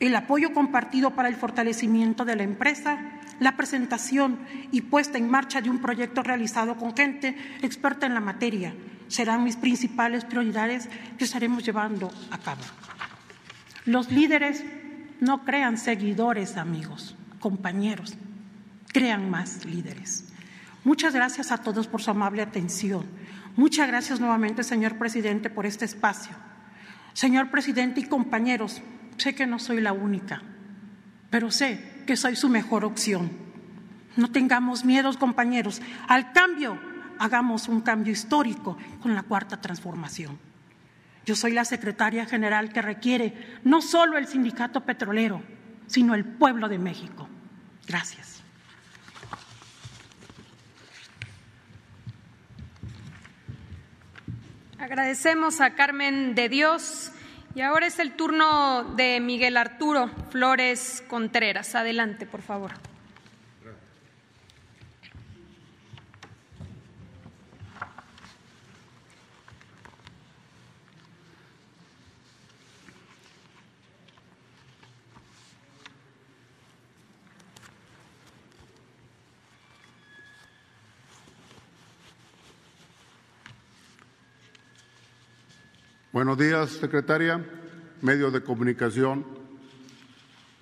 [0.00, 2.98] El apoyo compartido para el fortalecimiento de la empresa,
[3.38, 4.40] la presentación
[4.72, 8.74] y puesta en marcha de un proyecto realizado con gente experta en la materia,
[9.08, 12.62] serán mis principales prioridades que estaremos llevando a cabo.
[13.84, 14.64] Los líderes
[15.20, 18.14] no crean seguidores, amigos, compañeros,
[18.92, 20.32] crean más líderes.
[20.84, 23.06] Muchas gracias a todos por su amable atención.
[23.56, 26.36] Muchas gracias nuevamente, señor presidente, por este espacio.
[27.12, 28.82] Señor presidente y compañeros,
[29.16, 30.42] sé que no soy la única,
[31.30, 33.30] pero sé que soy su mejor opción.
[34.16, 36.78] No tengamos miedos, compañeros, al cambio
[37.18, 40.38] hagamos un cambio histórico con la cuarta transformación.
[41.24, 45.42] Yo soy la secretaria general que requiere no solo el sindicato petrolero,
[45.86, 47.28] sino el pueblo de México.
[47.86, 48.42] Gracias.
[54.78, 57.10] Agradecemos a Carmen de Dios
[57.54, 61.74] y ahora es el turno de Miguel Arturo Flores Contreras.
[61.74, 62.72] Adelante, por favor.
[86.14, 87.44] Buenos días, secretaria,
[88.00, 89.26] medios de comunicación,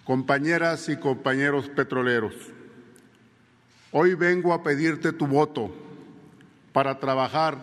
[0.03, 2.33] compañeras y compañeros petroleros.
[3.91, 5.71] Hoy vengo a pedirte tu voto
[6.73, 7.59] para trabajar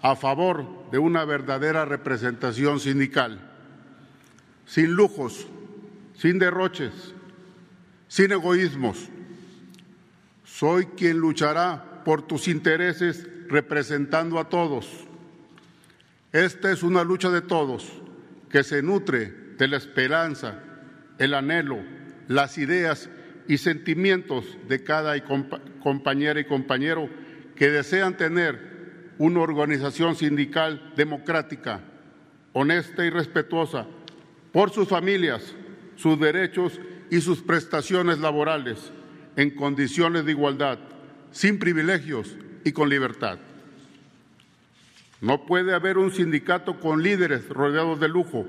[0.00, 3.40] a favor de una verdadera representación sindical,
[4.64, 5.48] sin lujos,
[6.16, 6.92] sin derroches,
[8.06, 9.08] sin egoísmos.
[10.44, 15.08] Soy quien luchará por tus intereses representando a todos
[16.34, 18.02] esta es una lucha de todos
[18.50, 20.58] que se nutre de la esperanza,
[21.18, 21.78] el anhelo,
[22.26, 23.08] las ideas
[23.46, 25.14] y sentimientos de cada
[25.80, 27.08] compañera y compañero
[27.54, 31.82] que desean tener una organización sindical democrática,
[32.52, 33.86] honesta y respetuosa
[34.50, 35.54] por sus familias,
[35.94, 36.80] sus derechos
[37.10, 38.90] y sus prestaciones laborales
[39.36, 40.80] en condiciones de igualdad,
[41.30, 43.38] sin privilegios y con libertad.
[45.24, 48.44] No puede haber un sindicato con líderes rodeados de lujo,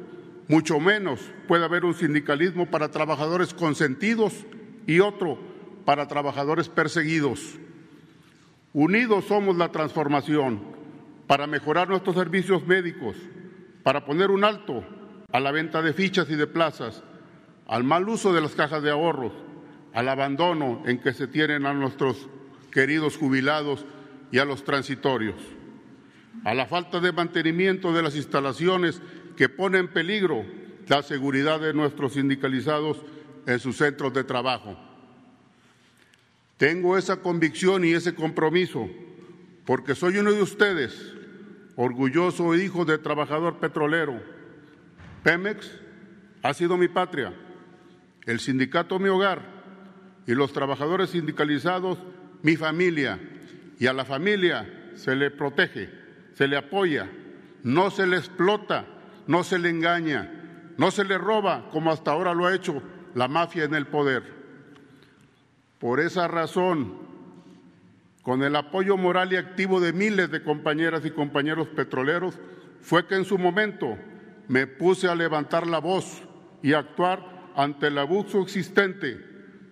[0.50, 4.46] mucho menos puede haber un sindicalismo para trabajadores consentidos
[4.86, 5.40] y otro
[5.86, 7.58] para trabajadores perseguidos.
[8.74, 10.62] Unidos somos la transformación
[11.28, 13.16] para mejorar nuestros servicios médicos,
[13.82, 14.84] para poner un alto
[15.32, 17.04] a la venta de fichas y de plazas,
[17.68, 19.32] al mal uso de las cajas de ahorros,
[19.94, 22.28] al abandono en que se tienen a nuestros
[22.70, 23.86] queridos jubilados
[24.30, 25.55] y a los transitorios
[26.46, 29.02] a la falta de mantenimiento de las instalaciones
[29.36, 30.46] que pone en peligro
[30.88, 33.04] la seguridad de nuestros sindicalizados
[33.48, 34.78] en sus centros de trabajo.
[36.58, 38.88] Tengo esa convicción y ese compromiso
[39.66, 41.14] porque soy uno de ustedes,
[41.76, 44.22] orgulloso hijo de trabajador petrolero.
[45.24, 45.72] Pemex
[46.44, 47.34] ha sido mi patria,
[48.28, 49.42] el sindicato mi hogar
[50.28, 51.98] y los trabajadores sindicalizados
[52.44, 53.20] mi familia.
[53.80, 56.05] Y a la familia se le protege,
[56.36, 57.10] se le apoya,
[57.64, 58.86] no se le explota,
[59.26, 60.32] no se le engaña,
[60.78, 62.84] no se le roba como hasta ahora lo ha hecho
[63.16, 64.24] la mafia en el poder.
[65.80, 66.94] Por esa razón,
[68.22, 72.38] con el apoyo moral y activo de miles de compañeras y compañeros petroleros,
[72.82, 73.98] fue que en su momento
[74.48, 76.22] me puse a levantar la voz
[76.62, 79.20] y actuar ante el abuso existente.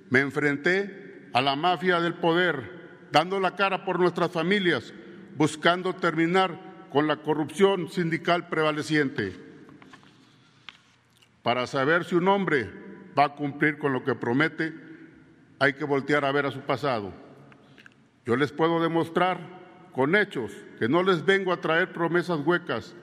[0.09, 4.93] Me enfrenté a la mafia del poder, dando la cara por nuestras familias,
[5.35, 6.59] buscando terminar
[6.91, 9.35] con la corrupción sindical prevaleciente.
[11.41, 12.69] Para saber si un hombre
[13.17, 14.73] va a cumplir con lo que promete,
[15.59, 17.13] hay que voltear a ver a su pasado.
[18.25, 19.39] Yo les puedo demostrar
[19.91, 22.95] con hechos que no les vengo a traer promesas huecas.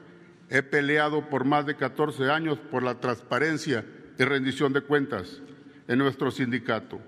[0.48, 3.85] He peleado por más de 14 años por la transparencia
[4.19, 5.40] y rendición de cuentas
[5.86, 7.01] en nuestro sindicato.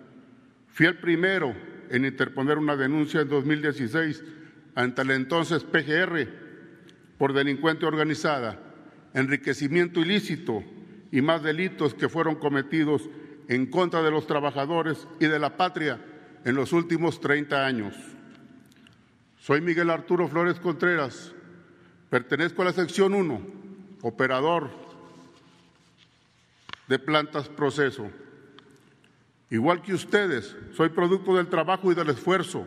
[0.68, 1.54] Fui el primero
[1.90, 4.22] en interponer una denuncia en 2016
[4.74, 6.28] ante el entonces PGR
[7.18, 8.58] por delincuente organizada,
[9.14, 10.64] enriquecimiento ilícito
[11.10, 13.08] y más delitos que fueron cometidos
[13.48, 16.00] en contra de los trabajadores y de la patria
[16.44, 17.94] en los últimos 30 años.
[19.38, 21.34] Soy Miguel Arturo Flores Contreras,
[22.08, 23.40] pertenezco a la sección 1,
[24.02, 24.70] operador
[26.88, 28.10] de plantas proceso.
[29.50, 32.66] Igual que ustedes, soy producto del trabajo y del esfuerzo.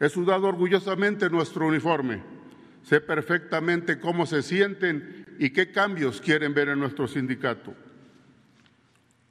[0.00, 2.22] He sudado orgullosamente nuestro uniforme.
[2.82, 7.74] Sé perfectamente cómo se sienten y qué cambios quieren ver en nuestro sindicato.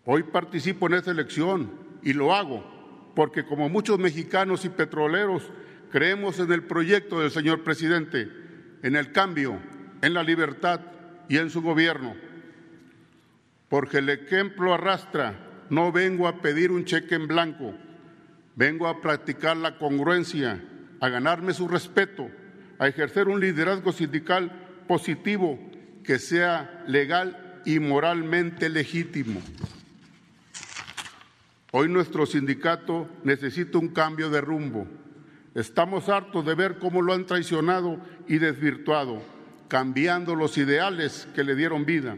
[0.05, 1.71] Hoy participo en esta elección
[2.01, 2.73] y lo hago
[3.15, 5.43] porque como muchos mexicanos y petroleros
[5.91, 8.29] creemos en el proyecto del señor presidente,
[8.81, 9.59] en el cambio,
[10.01, 10.81] en la libertad
[11.29, 12.15] y en su gobierno.
[13.69, 17.73] Porque el ejemplo arrastra, no vengo a pedir un cheque en blanco,
[18.55, 20.63] vengo a practicar la congruencia,
[20.99, 22.29] a ganarme su respeto,
[22.79, 24.51] a ejercer un liderazgo sindical
[24.87, 25.59] positivo
[26.03, 29.41] que sea legal y moralmente legítimo.
[31.71, 34.87] Hoy nuestro sindicato necesita un cambio de rumbo.
[35.55, 39.23] Estamos hartos de ver cómo lo han traicionado y desvirtuado,
[39.69, 42.17] cambiando los ideales que le dieron vida.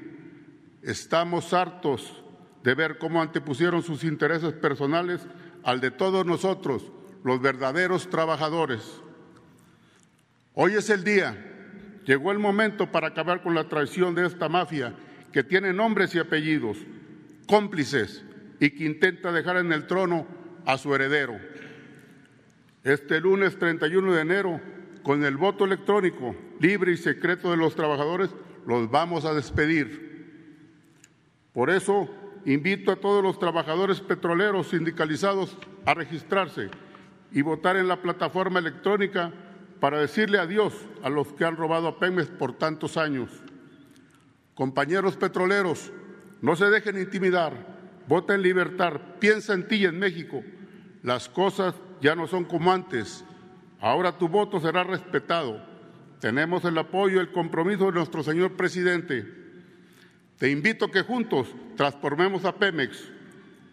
[0.81, 2.21] Estamos hartos
[2.63, 5.25] de ver cómo antepusieron sus intereses personales
[5.65, 6.83] al de todos nosotros,
[7.25, 9.01] los verdaderos trabajadores.
[10.53, 11.51] Hoy es el día
[12.05, 14.93] Llegó el momento para acabar con la traición de esta mafia
[15.31, 16.77] que tiene nombres y apellidos,
[17.47, 18.23] cómplices
[18.59, 20.27] y que intenta dejar en el trono
[20.65, 21.37] a su heredero.
[22.83, 24.61] Este lunes 31 de enero,
[25.01, 28.29] con el voto electrónico libre y secreto de los trabajadores,
[28.67, 30.05] los vamos a despedir.
[31.53, 32.07] Por eso
[32.45, 36.69] invito a todos los trabajadores petroleros sindicalizados a registrarse
[37.31, 39.31] y votar en la plataforma electrónica
[39.79, 40.73] para decirle adiós
[41.03, 43.29] a los que han robado a Pemex por tantos años.
[44.53, 45.91] Compañeros petroleros,
[46.41, 47.53] no se dejen intimidar,
[48.07, 50.43] vota en libertad, piensa en ti y en México.
[51.03, 53.25] Las cosas ya no son como antes,
[53.81, 55.61] ahora tu voto será respetado.
[56.19, 59.44] Tenemos el apoyo y el compromiso de nuestro señor presidente.
[60.37, 61.47] Te invito a que juntos
[61.77, 63.09] transformemos a Pemex.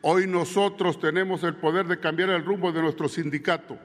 [0.00, 3.78] Hoy nosotros tenemos el poder de cambiar el rumbo de nuestro sindicato.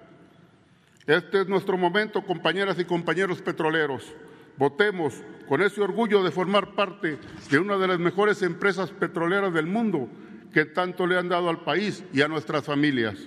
[1.08, 4.04] Este es nuestro momento, compañeras y compañeros petroleros.
[4.58, 5.14] Votemos
[5.48, 7.18] con ese orgullo de formar parte
[7.50, 10.10] de una de las mejores empresas petroleras del mundo
[10.54, 13.18] que tanto le han dado al país y a nuestras familias.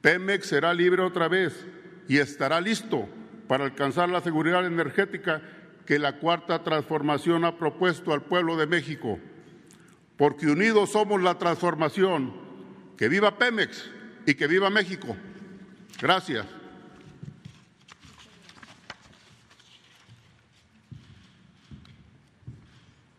[0.00, 1.66] Pemex será libre otra vez
[2.08, 3.08] y estará listo
[3.48, 5.42] para alcanzar la seguridad energética
[5.86, 9.18] que la cuarta transformación ha propuesto al pueblo de México.
[10.16, 12.34] Porque unidos somos la transformación.
[12.98, 13.88] Que viva Pemex
[14.26, 15.16] y que viva México.
[16.00, 16.46] Gracias.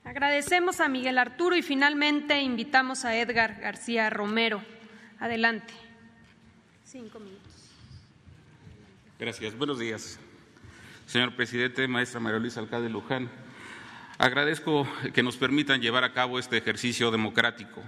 [0.04, 4.62] Agradecemos a Miguel Arturo y finalmente invitamos a Edgar García Romero.
[5.20, 5.74] Adelante.
[6.84, 7.72] Cinco minutos.
[9.20, 9.56] Gracias.
[9.56, 10.20] Buenos días.
[11.08, 13.30] Señor presidente, maestra María Luisa Alcalde Luján,
[14.18, 17.82] agradezco que nos permitan llevar a cabo este ejercicio democrático.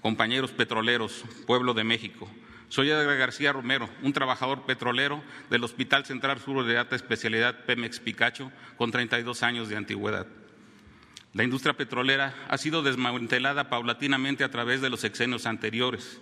[0.00, 2.30] Compañeros petroleros, pueblo de México,
[2.68, 7.98] soy Edgar García Romero, un trabajador petrolero del Hospital Central Sur de Alta Especialidad Pemex
[7.98, 10.28] Picacho, con 32 años de antigüedad.
[11.34, 16.20] La industria petrolera ha sido desmantelada paulatinamente a través de los sexenios anteriores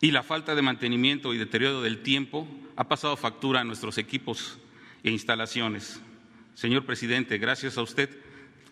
[0.00, 4.58] y la falta de mantenimiento y deterioro del tiempo ha pasado factura a nuestros equipos
[5.04, 6.00] e instalaciones.
[6.54, 8.10] Señor presidente, gracias a usted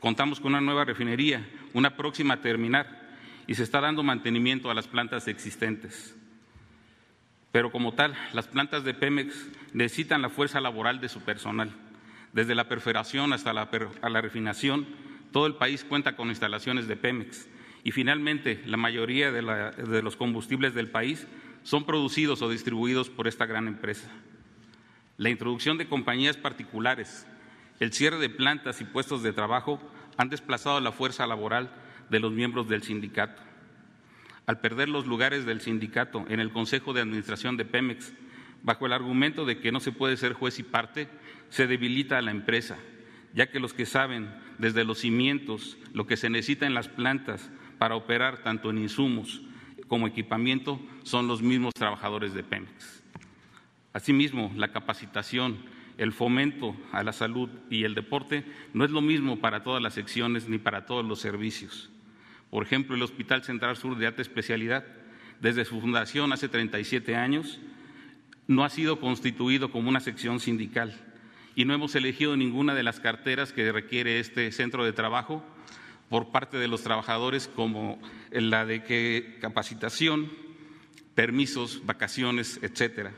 [0.00, 3.10] Contamos con una nueva refinería, una próxima a terminar,
[3.46, 6.16] y se está dando mantenimiento a las plantas existentes.
[7.52, 11.70] Pero como tal, las plantas de Pemex necesitan la fuerza laboral de su personal.
[12.32, 14.86] Desde la perforación hasta la, refinación,
[15.32, 17.48] todo el país cuenta con instalaciones de Pemex.
[17.84, 21.26] Y finalmente, la mayoría de los combustibles del país
[21.62, 24.08] son producidos o distribuidos por esta gran empresa.
[25.20, 27.26] La introducción de compañías particulares,
[27.78, 29.78] el cierre de plantas y puestos de trabajo
[30.16, 31.70] han desplazado la fuerza laboral
[32.08, 33.42] de los miembros del sindicato.
[34.46, 38.14] Al perder los lugares del sindicato en el Consejo de Administración de Pemex,
[38.62, 41.06] bajo el argumento de que no se puede ser juez y parte,
[41.50, 42.78] se debilita a la empresa,
[43.34, 47.50] ya que los que saben desde los cimientos lo que se necesita en las plantas
[47.76, 49.42] para operar tanto en insumos
[49.86, 52.99] como equipamiento son los mismos trabajadores de Pemex.
[53.92, 55.58] Asimismo, la capacitación,
[55.98, 59.94] el fomento a la salud y el deporte no es lo mismo para todas las
[59.94, 61.90] secciones ni para todos los servicios.
[62.50, 64.84] Por ejemplo, el Hospital Central Sur de Alta Especialidad,
[65.40, 67.60] desde su fundación hace 37 años,
[68.46, 70.94] no ha sido constituido como una sección sindical
[71.54, 75.44] y no hemos elegido ninguna de las carteras que requiere este centro de trabajo
[76.08, 78.00] por parte de los trabajadores como
[78.30, 80.30] la de capacitación,
[81.14, 83.12] permisos, vacaciones, etcétera.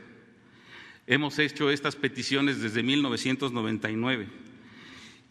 [1.05, 4.27] Hemos hecho estas peticiones desde 1999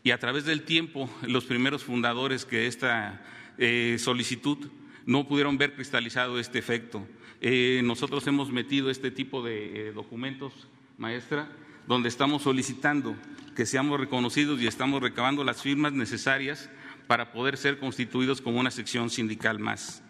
[0.04, 3.24] y a través del tiempo los primeros fundadores que esta
[3.56, 4.58] eh, solicitud
[5.06, 7.06] no pudieron ver cristalizado este efecto.
[7.40, 10.52] Eh, nosotros hemos metido este tipo de eh, documentos,
[10.98, 11.50] maestra,
[11.88, 13.16] donde estamos solicitando
[13.56, 16.68] que seamos reconocidos y estamos recabando las firmas necesarias
[17.06, 20.02] para poder ser constituidos como una sección sindical más.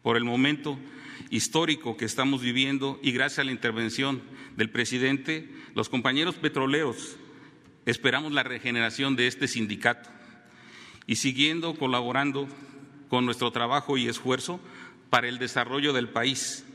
[0.00, 0.78] Por el momento
[1.32, 4.22] histórico que estamos viviendo y gracias a la intervención
[4.54, 7.16] del presidente, los compañeros petroleros
[7.86, 10.10] esperamos la regeneración de este sindicato.
[11.06, 12.46] Y siguiendo colaborando
[13.08, 14.60] con nuestro trabajo y esfuerzo
[15.08, 16.66] para el desarrollo del país,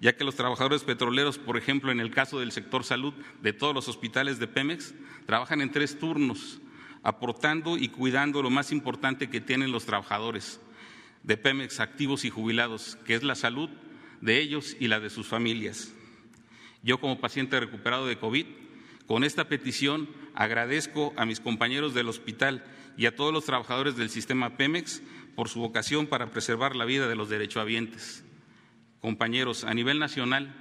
[0.00, 3.12] ya que los trabajadores petroleros, por ejemplo, en el caso del sector salud
[3.42, 4.94] de todos los hospitales de Pemex,
[5.26, 6.60] trabajan en tres turnos,
[7.02, 10.62] aportando y cuidando lo más importante que tienen los trabajadores
[11.24, 13.68] de Pemex activos y jubilados, que es la salud
[14.20, 15.92] de ellos y la de sus familias.
[16.82, 18.46] Yo como paciente recuperado de COVID,
[19.06, 22.64] con esta petición agradezco a mis compañeros del hospital
[22.96, 25.02] y a todos los trabajadores del sistema Pemex
[25.34, 28.24] por su vocación para preservar la vida de los derechohabientes.
[29.00, 30.54] Compañeros, a nivel nacional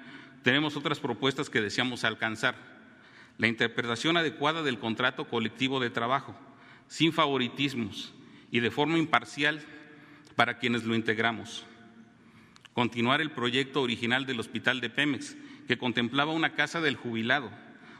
[0.43, 2.55] tenemos otras propuestas que deseamos alcanzar
[3.37, 6.35] la interpretación adecuada del contrato colectivo de trabajo,
[6.87, 8.13] sin favoritismos
[8.51, 9.61] y de forma imparcial
[10.35, 11.65] para quienes lo integramos.
[12.77, 15.35] Continuar el proyecto original del Hospital de Pemex,
[15.67, 17.49] que contemplaba una casa del jubilado,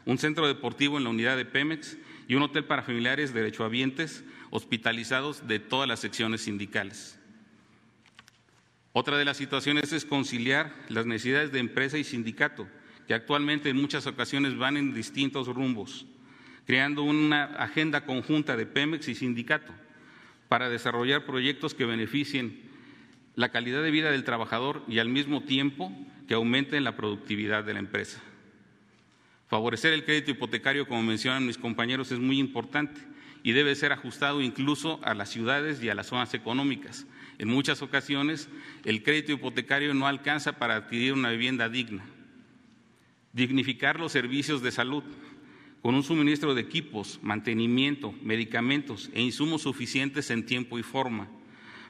[0.04, 1.98] un centro deportivo en la unidad de Pemex
[2.28, 7.18] y un hotel para familiares derechohabientes hospitalizados de todas las secciones sindicales.
[8.92, 12.68] Otra de las situaciones es conciliar las necesidades de empresa y sindicato
[13.08, 16.06] que actualmente en muchas ocasiones van en distintos rumbos,
[16.66, 19.72] creando una agenda conjunta de Pemex y sindicato
[20.48, 22.67] para desarrollar proyectos que beneficien
[23.38, 25.92] la calidad de vida del trabajador y al mismo tiempo
[26.26, 28.20] que aumenten la productividad de la empresa.
[29.46, 33.00] Favorecer el crédito hipotecario, como mencionan mis compañeros, es muy importante
[33.44, 37.06] y debe ser ajustado incluso a las ciudades y a las zonas económicas.
[37.38, 38.48] En muchas ocasiones
[38.84, 42.04] el crédito hipotecario no alcanza para adquirir una vivienda digna
[43.32, 45.04] dignificar los servicios de salud
[45.80, 51.28] con un suministro de equipos, mantenimiento, medicamentos e insumos suficientes en tiempo y forma,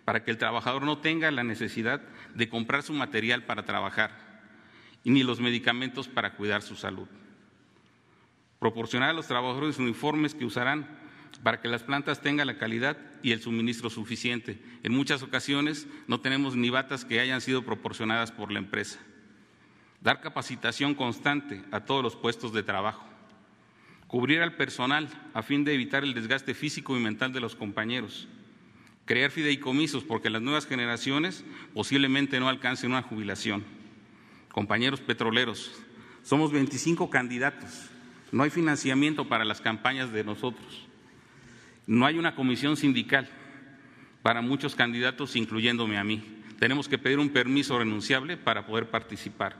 [0.08, 2.00] para que el trabajador no tenga la necesidad
[2.34, 4.10] de comprar su material para trabajar
[5.04, 7.06] ni los medicamentos para cuidar su salud.
[8.58, 10.88] Proporcionar a los trabajadores uniformes que usarán
[11.42, 14.58] para que las plantas tengan la calidad y el suministro suficiente.
[14.82, 18.98] En muchas ocasiones no tenemos ni batas que hayan sido proporcionadas por la empresa
[20.00, 23.04] dar capacitación constante a todos los puestos de trabajo,
[24.06, 28.26] cubrir al personal a fin de evitar el desgaste físico y mental de los compañeros,
[29.08, 33.64] crear fideicomisos porque las nuevas generaciones posiblemente no alcancen una jubilación.
[34.52, 35.72] Compañeros petroleros,
[36.22, 37.88] somos 25 candidatos,
[38.32, 40.86] no hay financiamiento para las campañas de nosotros,
[41.86, 43.30] no hay una comisión sindical
[44.22, 46.22] para muchos candidatos, incluyéndome a mí.
[46.58, 49.56] Tenemos que pedir un permiso renunciable para poder participar.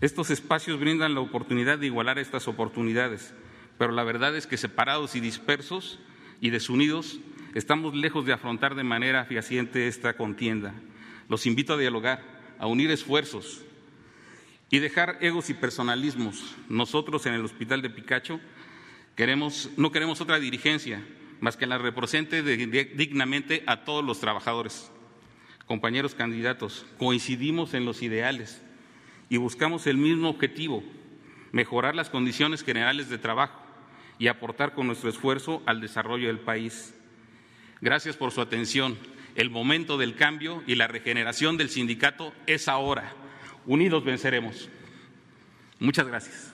[0.00, 3.34] Estos espacios brindan la oportunidad de igualar estas oportunidades,
[3.76, 5.98] pero la verdad es que separados y dispersos
[6.44, 7.20] y desunidos
[7.54, 10.74] estamos lejos de afrontar de manera fehaciente esta contienda.
[11.26, 12.22] Los invito a dialogar,
[12.58, 13.62] a unir esfuerzos
[14.68, 16.54] y dejar egos y personalismos.
[16.68, 18.40] Nosotros en el Hospital de Picacho
[19.16, 21.02] queremos, no queremos otra dirigencia
[21.40, 24.92] más que la represente dignamente a todos los trabajadores.
[25.64, 28.60] Compañeros candidatos, coincidimos en los ideales
[29.30, 30.84] y buscamos el mismo objetivo,
[31.52, 33.63] mejorar las condiciones generales de trabajo
[34.18, 36.94] y aportar con nuestro esfuerzo al desarrollo del país.
[37.80, 38.96] Gracias por su atención.
[39.34, 43.12] El momento del cambio y la regeneración del sindicato es ahora.
[43.66, 44.68] Unidos venceremos.
[45.80, 46.52] Muchas gracias.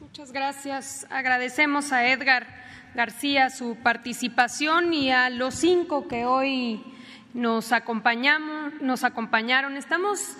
[0.00, 1.06] Muchas gracias.
[1.10, 2.46] Agradecemos a Edgar
[2.94, 6.82] García su participación y a los cinco que hoy
[7.34, 9.76] nos acompañamos, nos acompañaron.
[9.76, 10.38] Estamos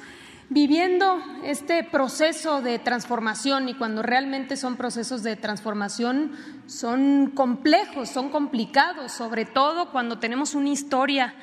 [0.49, 6.33] viviendo este proceso de transformación y cuando realmente son procesos de transformación
[6.67, 11.35] son complejos, son complicados, sobre todo cuando tenemos una historia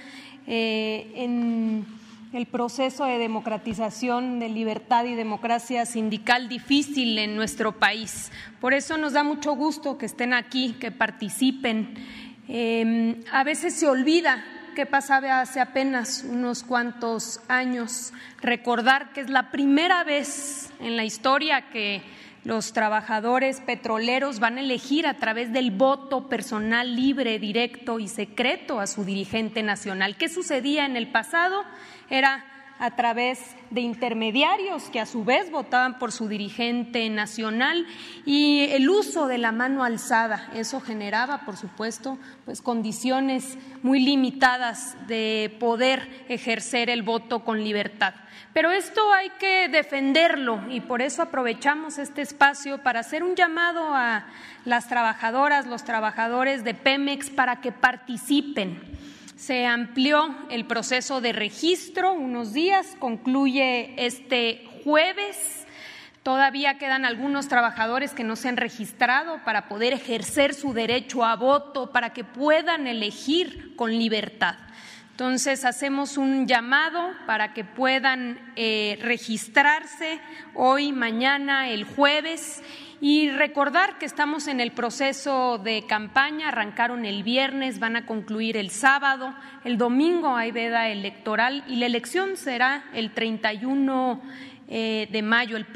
[0.47, 1.85] eh, en
[2.31, 8.31] el proceso de democratización, de libertad y democracia sindical difícil en nuestro país.
[8.59, 11.93] Por eso nos da mucho gusto que estén aquí, que participen.
[12.47, 14.43] Eh, a veces se olvida
[14.73, 21.05] que pasaba hace apenas unos cuantos años, recordar que es la primera vez en la
[21.05, 22.01] historia que
[22.43, 28.79] los trabajadores petroleros van a elegir a través del voto personal libre, directo y secreto
[28.79, 30.17] a su dirigente nacional.
[30.17, 31.63] ¿Qué sucedía en el pasado?
[32.09, 32.45] Era
[32.79, 33.39] a través
[33.69, 37.85] de intermediarios que a su vez votaban por su dirigente nacional
[38.25, 40.49] y el uso de la mano alzada.
[40.53, 48.15] Eso generaba, por supuesto, pues condiciones muy limitadas de poder ejercer el voto con libertad.
[48.53, 53.95] Pero esto hay que defenderlo y por eso aprovechamos este espacio para hacer un llamado
[53.95, 54.27] a
[54.65, 58.79] las trabajadoras, los trabajadores de Pemex para que participen
[59.45, 65.67] se amplió el proceso de registro unos días, concluye este jueves.
[66.23, 71.35] Todavía quedan algunos trabajadores que no se han registrado para poder ejercer su derecho a
[71.35, 74.55] voto, para que puedan elegir con libertad.
[75.11, 80.21] Entonces hacemos un llamado para que puedan eh, registrarse
[80.53, 82.63] hoy, mañana, el jueves
[83.03, 88.55] y recordar que estamos en el proceso de campaña, arrancaron el viernes, van a concluir
[88.55, 89.35] el sábado,
[89.65, 94.21] el domingo hay veda electoral y la elección será el 31
[94.69, 95.67] eh, de mayo, el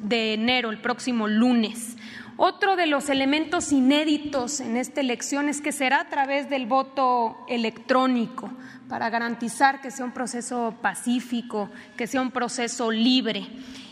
[0.00, 1.98] de enero, el próximo lunes.
[2.38, 7.36] Otro de los elementos inéditos en esta elección es que será a través del voto
[7.46, 8.50] electrónico
[8.88, 13.46] para garantizar que sea un proceso pacífico, que sea un proceso libre.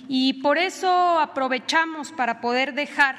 [0.09, 3.17] Y por eso aprovechamos para poder dejar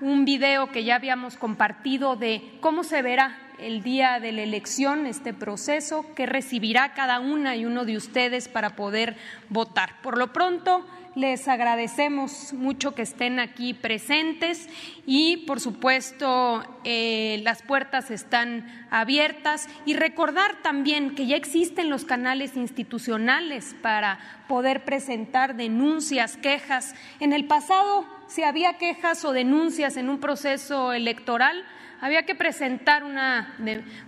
[0.00, 5.06] un video que ya habíamos compartido de cómo se verá el día de la elección,
[5.06, 9.16] este proceso, que recibirá cada una y uno de ustedes para poder
[9.48, 10.00] votar.
[10.02, 10.84] Por lo pronto,
[11.18, 14.68] les agradecemos mucho que estén aquí presentes
[15.04, 22.04] y, por supuesto, eh, las puertas están abiertas y recordar también que ya existen los
[22.04, 26.94] canales institucionales para poder presentar denuncias, quejas.
[27.18, 31.64] En el pasado, si había quejas o denuncias en un proceso electoral,
[32.00, 33.56] había que presentar una,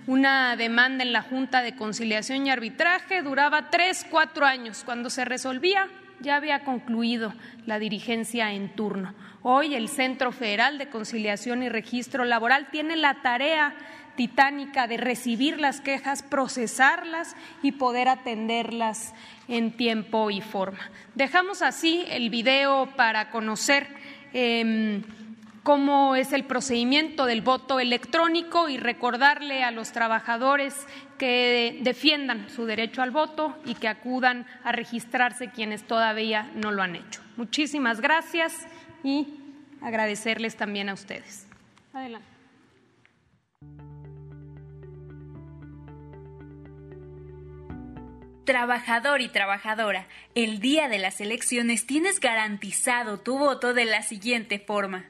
[0.06, 4.82] una, demanda en la Junta de Conciliación y Arbitraje, duraba tres, cuatro años.
[4.84, 5.88] Cuando se resolvía,
[6.20, 7.34] ya había concluido
[7.66, 9.14] la dirigencia en turno.
[9.42, 13.74] Hoy el Centro Federal de Conciliación y Registro Laboral tiene la tarea
[14.16, 19.14] titánica de recibir las quejas, procesarlas y poder atenderlas
[19.48, 20.90] en tiempo y forma.
[21.14, 23.86] Dejamos así el video para conocer
[24.32, 25.02] em,
[25.62, 30.86] cómo es el procedimiento del voto electrónico y recordarle a los trabajadores
[31.18, 36.82] que defiendan su derecho al voto y que acudan a registrarse quienes todavía no lo
[36.82, 37.20] han hecho.
[37.36, 38.66] Muchísimas gracias
[39.02, 39.28] y
[39.80, 41.46] agradecerles también a ustedes.
[41.92, 42.28] Adelante.
[48.44, 54.58] Trabajador y trabajadora, el día de las elecciones tienes garantizado tu voto de la siguiente
[54.58, 55.09] forma.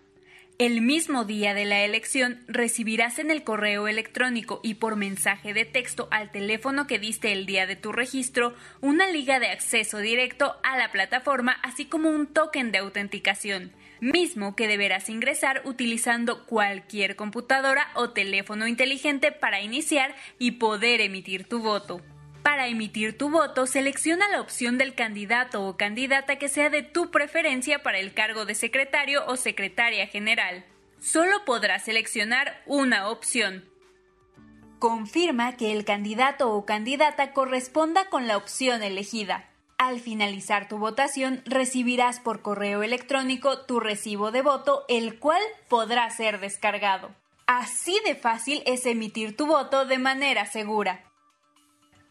[0.60, 5.64] El mismo día de la elección recibirás en el correo electrónico y por mensaje de
[5.64, 10.54] texto al teléfono que diste el día de tu registro una liga de acceso directo
[10.62, 13.72] a la plataforma así como un token de autenticación,
[14.02, 21.48] mismo que deberás ingresar utilizando cualquier computadora o teléfono inteligente para iniciar y poder emitir
[21.48, 22.02] tu voto.
[22.42, 27.10] Para emitir tu voto, selecciona la opción del candidato o candidata que sea de tu
[27.10, 30.64] preferencia para el cargo de secretario o secretaria general.
[31.00, 33.68] Solo podrás seleccionar una opción.
[34.78, 39.50] Confirma que el candidato o candidata corresponda con la opción elegida.
[39.76, 46.08] Al finalizar tu votación, recibirás por correo electrónico tu recibo de voto, el cual podrá
[46.10, 47.10] ser descargado.
[47.46, 51.09] Así de fácil es emitir tu voto de manera segura.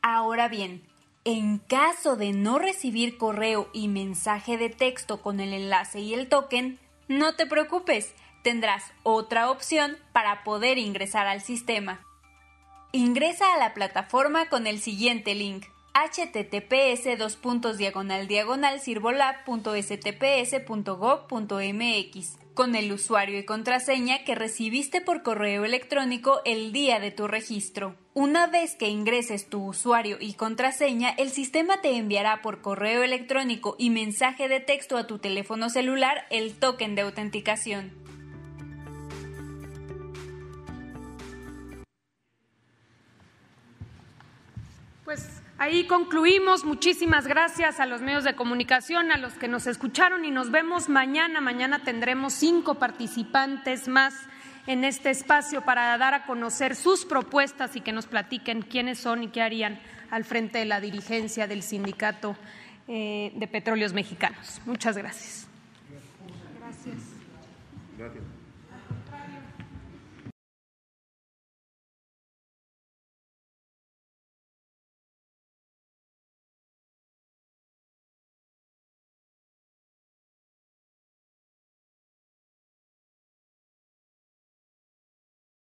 [0.02, 0.84] Ahora bien,
[1.26, 6.30] en caso de no recibir correo y mensaje de texto con el enlace y el
[6.30, 12.06] token, no te preocupes, tendrás otra opción para poder ingresar al sistema.
[12.92, 15.66] Ingresa a la plataforma con el siguiente link
[16.08, 18.80] https dos puntos diagonal diagonal
[22.54, 27.96] con el usuario y contraseña que recibiste por correo electrónico el día de tu registro.
[28.14, 33.76] Una vez que ingreses tu usuario y contraseña, el sistema te enviará por correo electrónico
[33.80, 37.94] y mensaje de texto a tu teléfono celular el token de autenticación.
[45.06, 46.66] Pues ahí concluimos.
[46.66, 50.90] Muchísimas gracias a los medios de comunicación, a los que nos escucharon y nos vemos
[50.90, 51.42] mañana.
[51.42, 54.16] Mañana tendremos cinco participantes más
[54.66, 59.24] en este espacio para dar a conocer sus propuestas y que nos platiquen quiénes son
[59.24, 59.80] y qué harían
[60.10, 62.36] al frente de la dirigencia del Sindicato
[62.88, 64.62] eh, de Petróleos Mexicanos.
[64.66, 65.48] Muchas gracias.
[66.60, 66.96] Gracias.
[67.98, 68.39] gracias.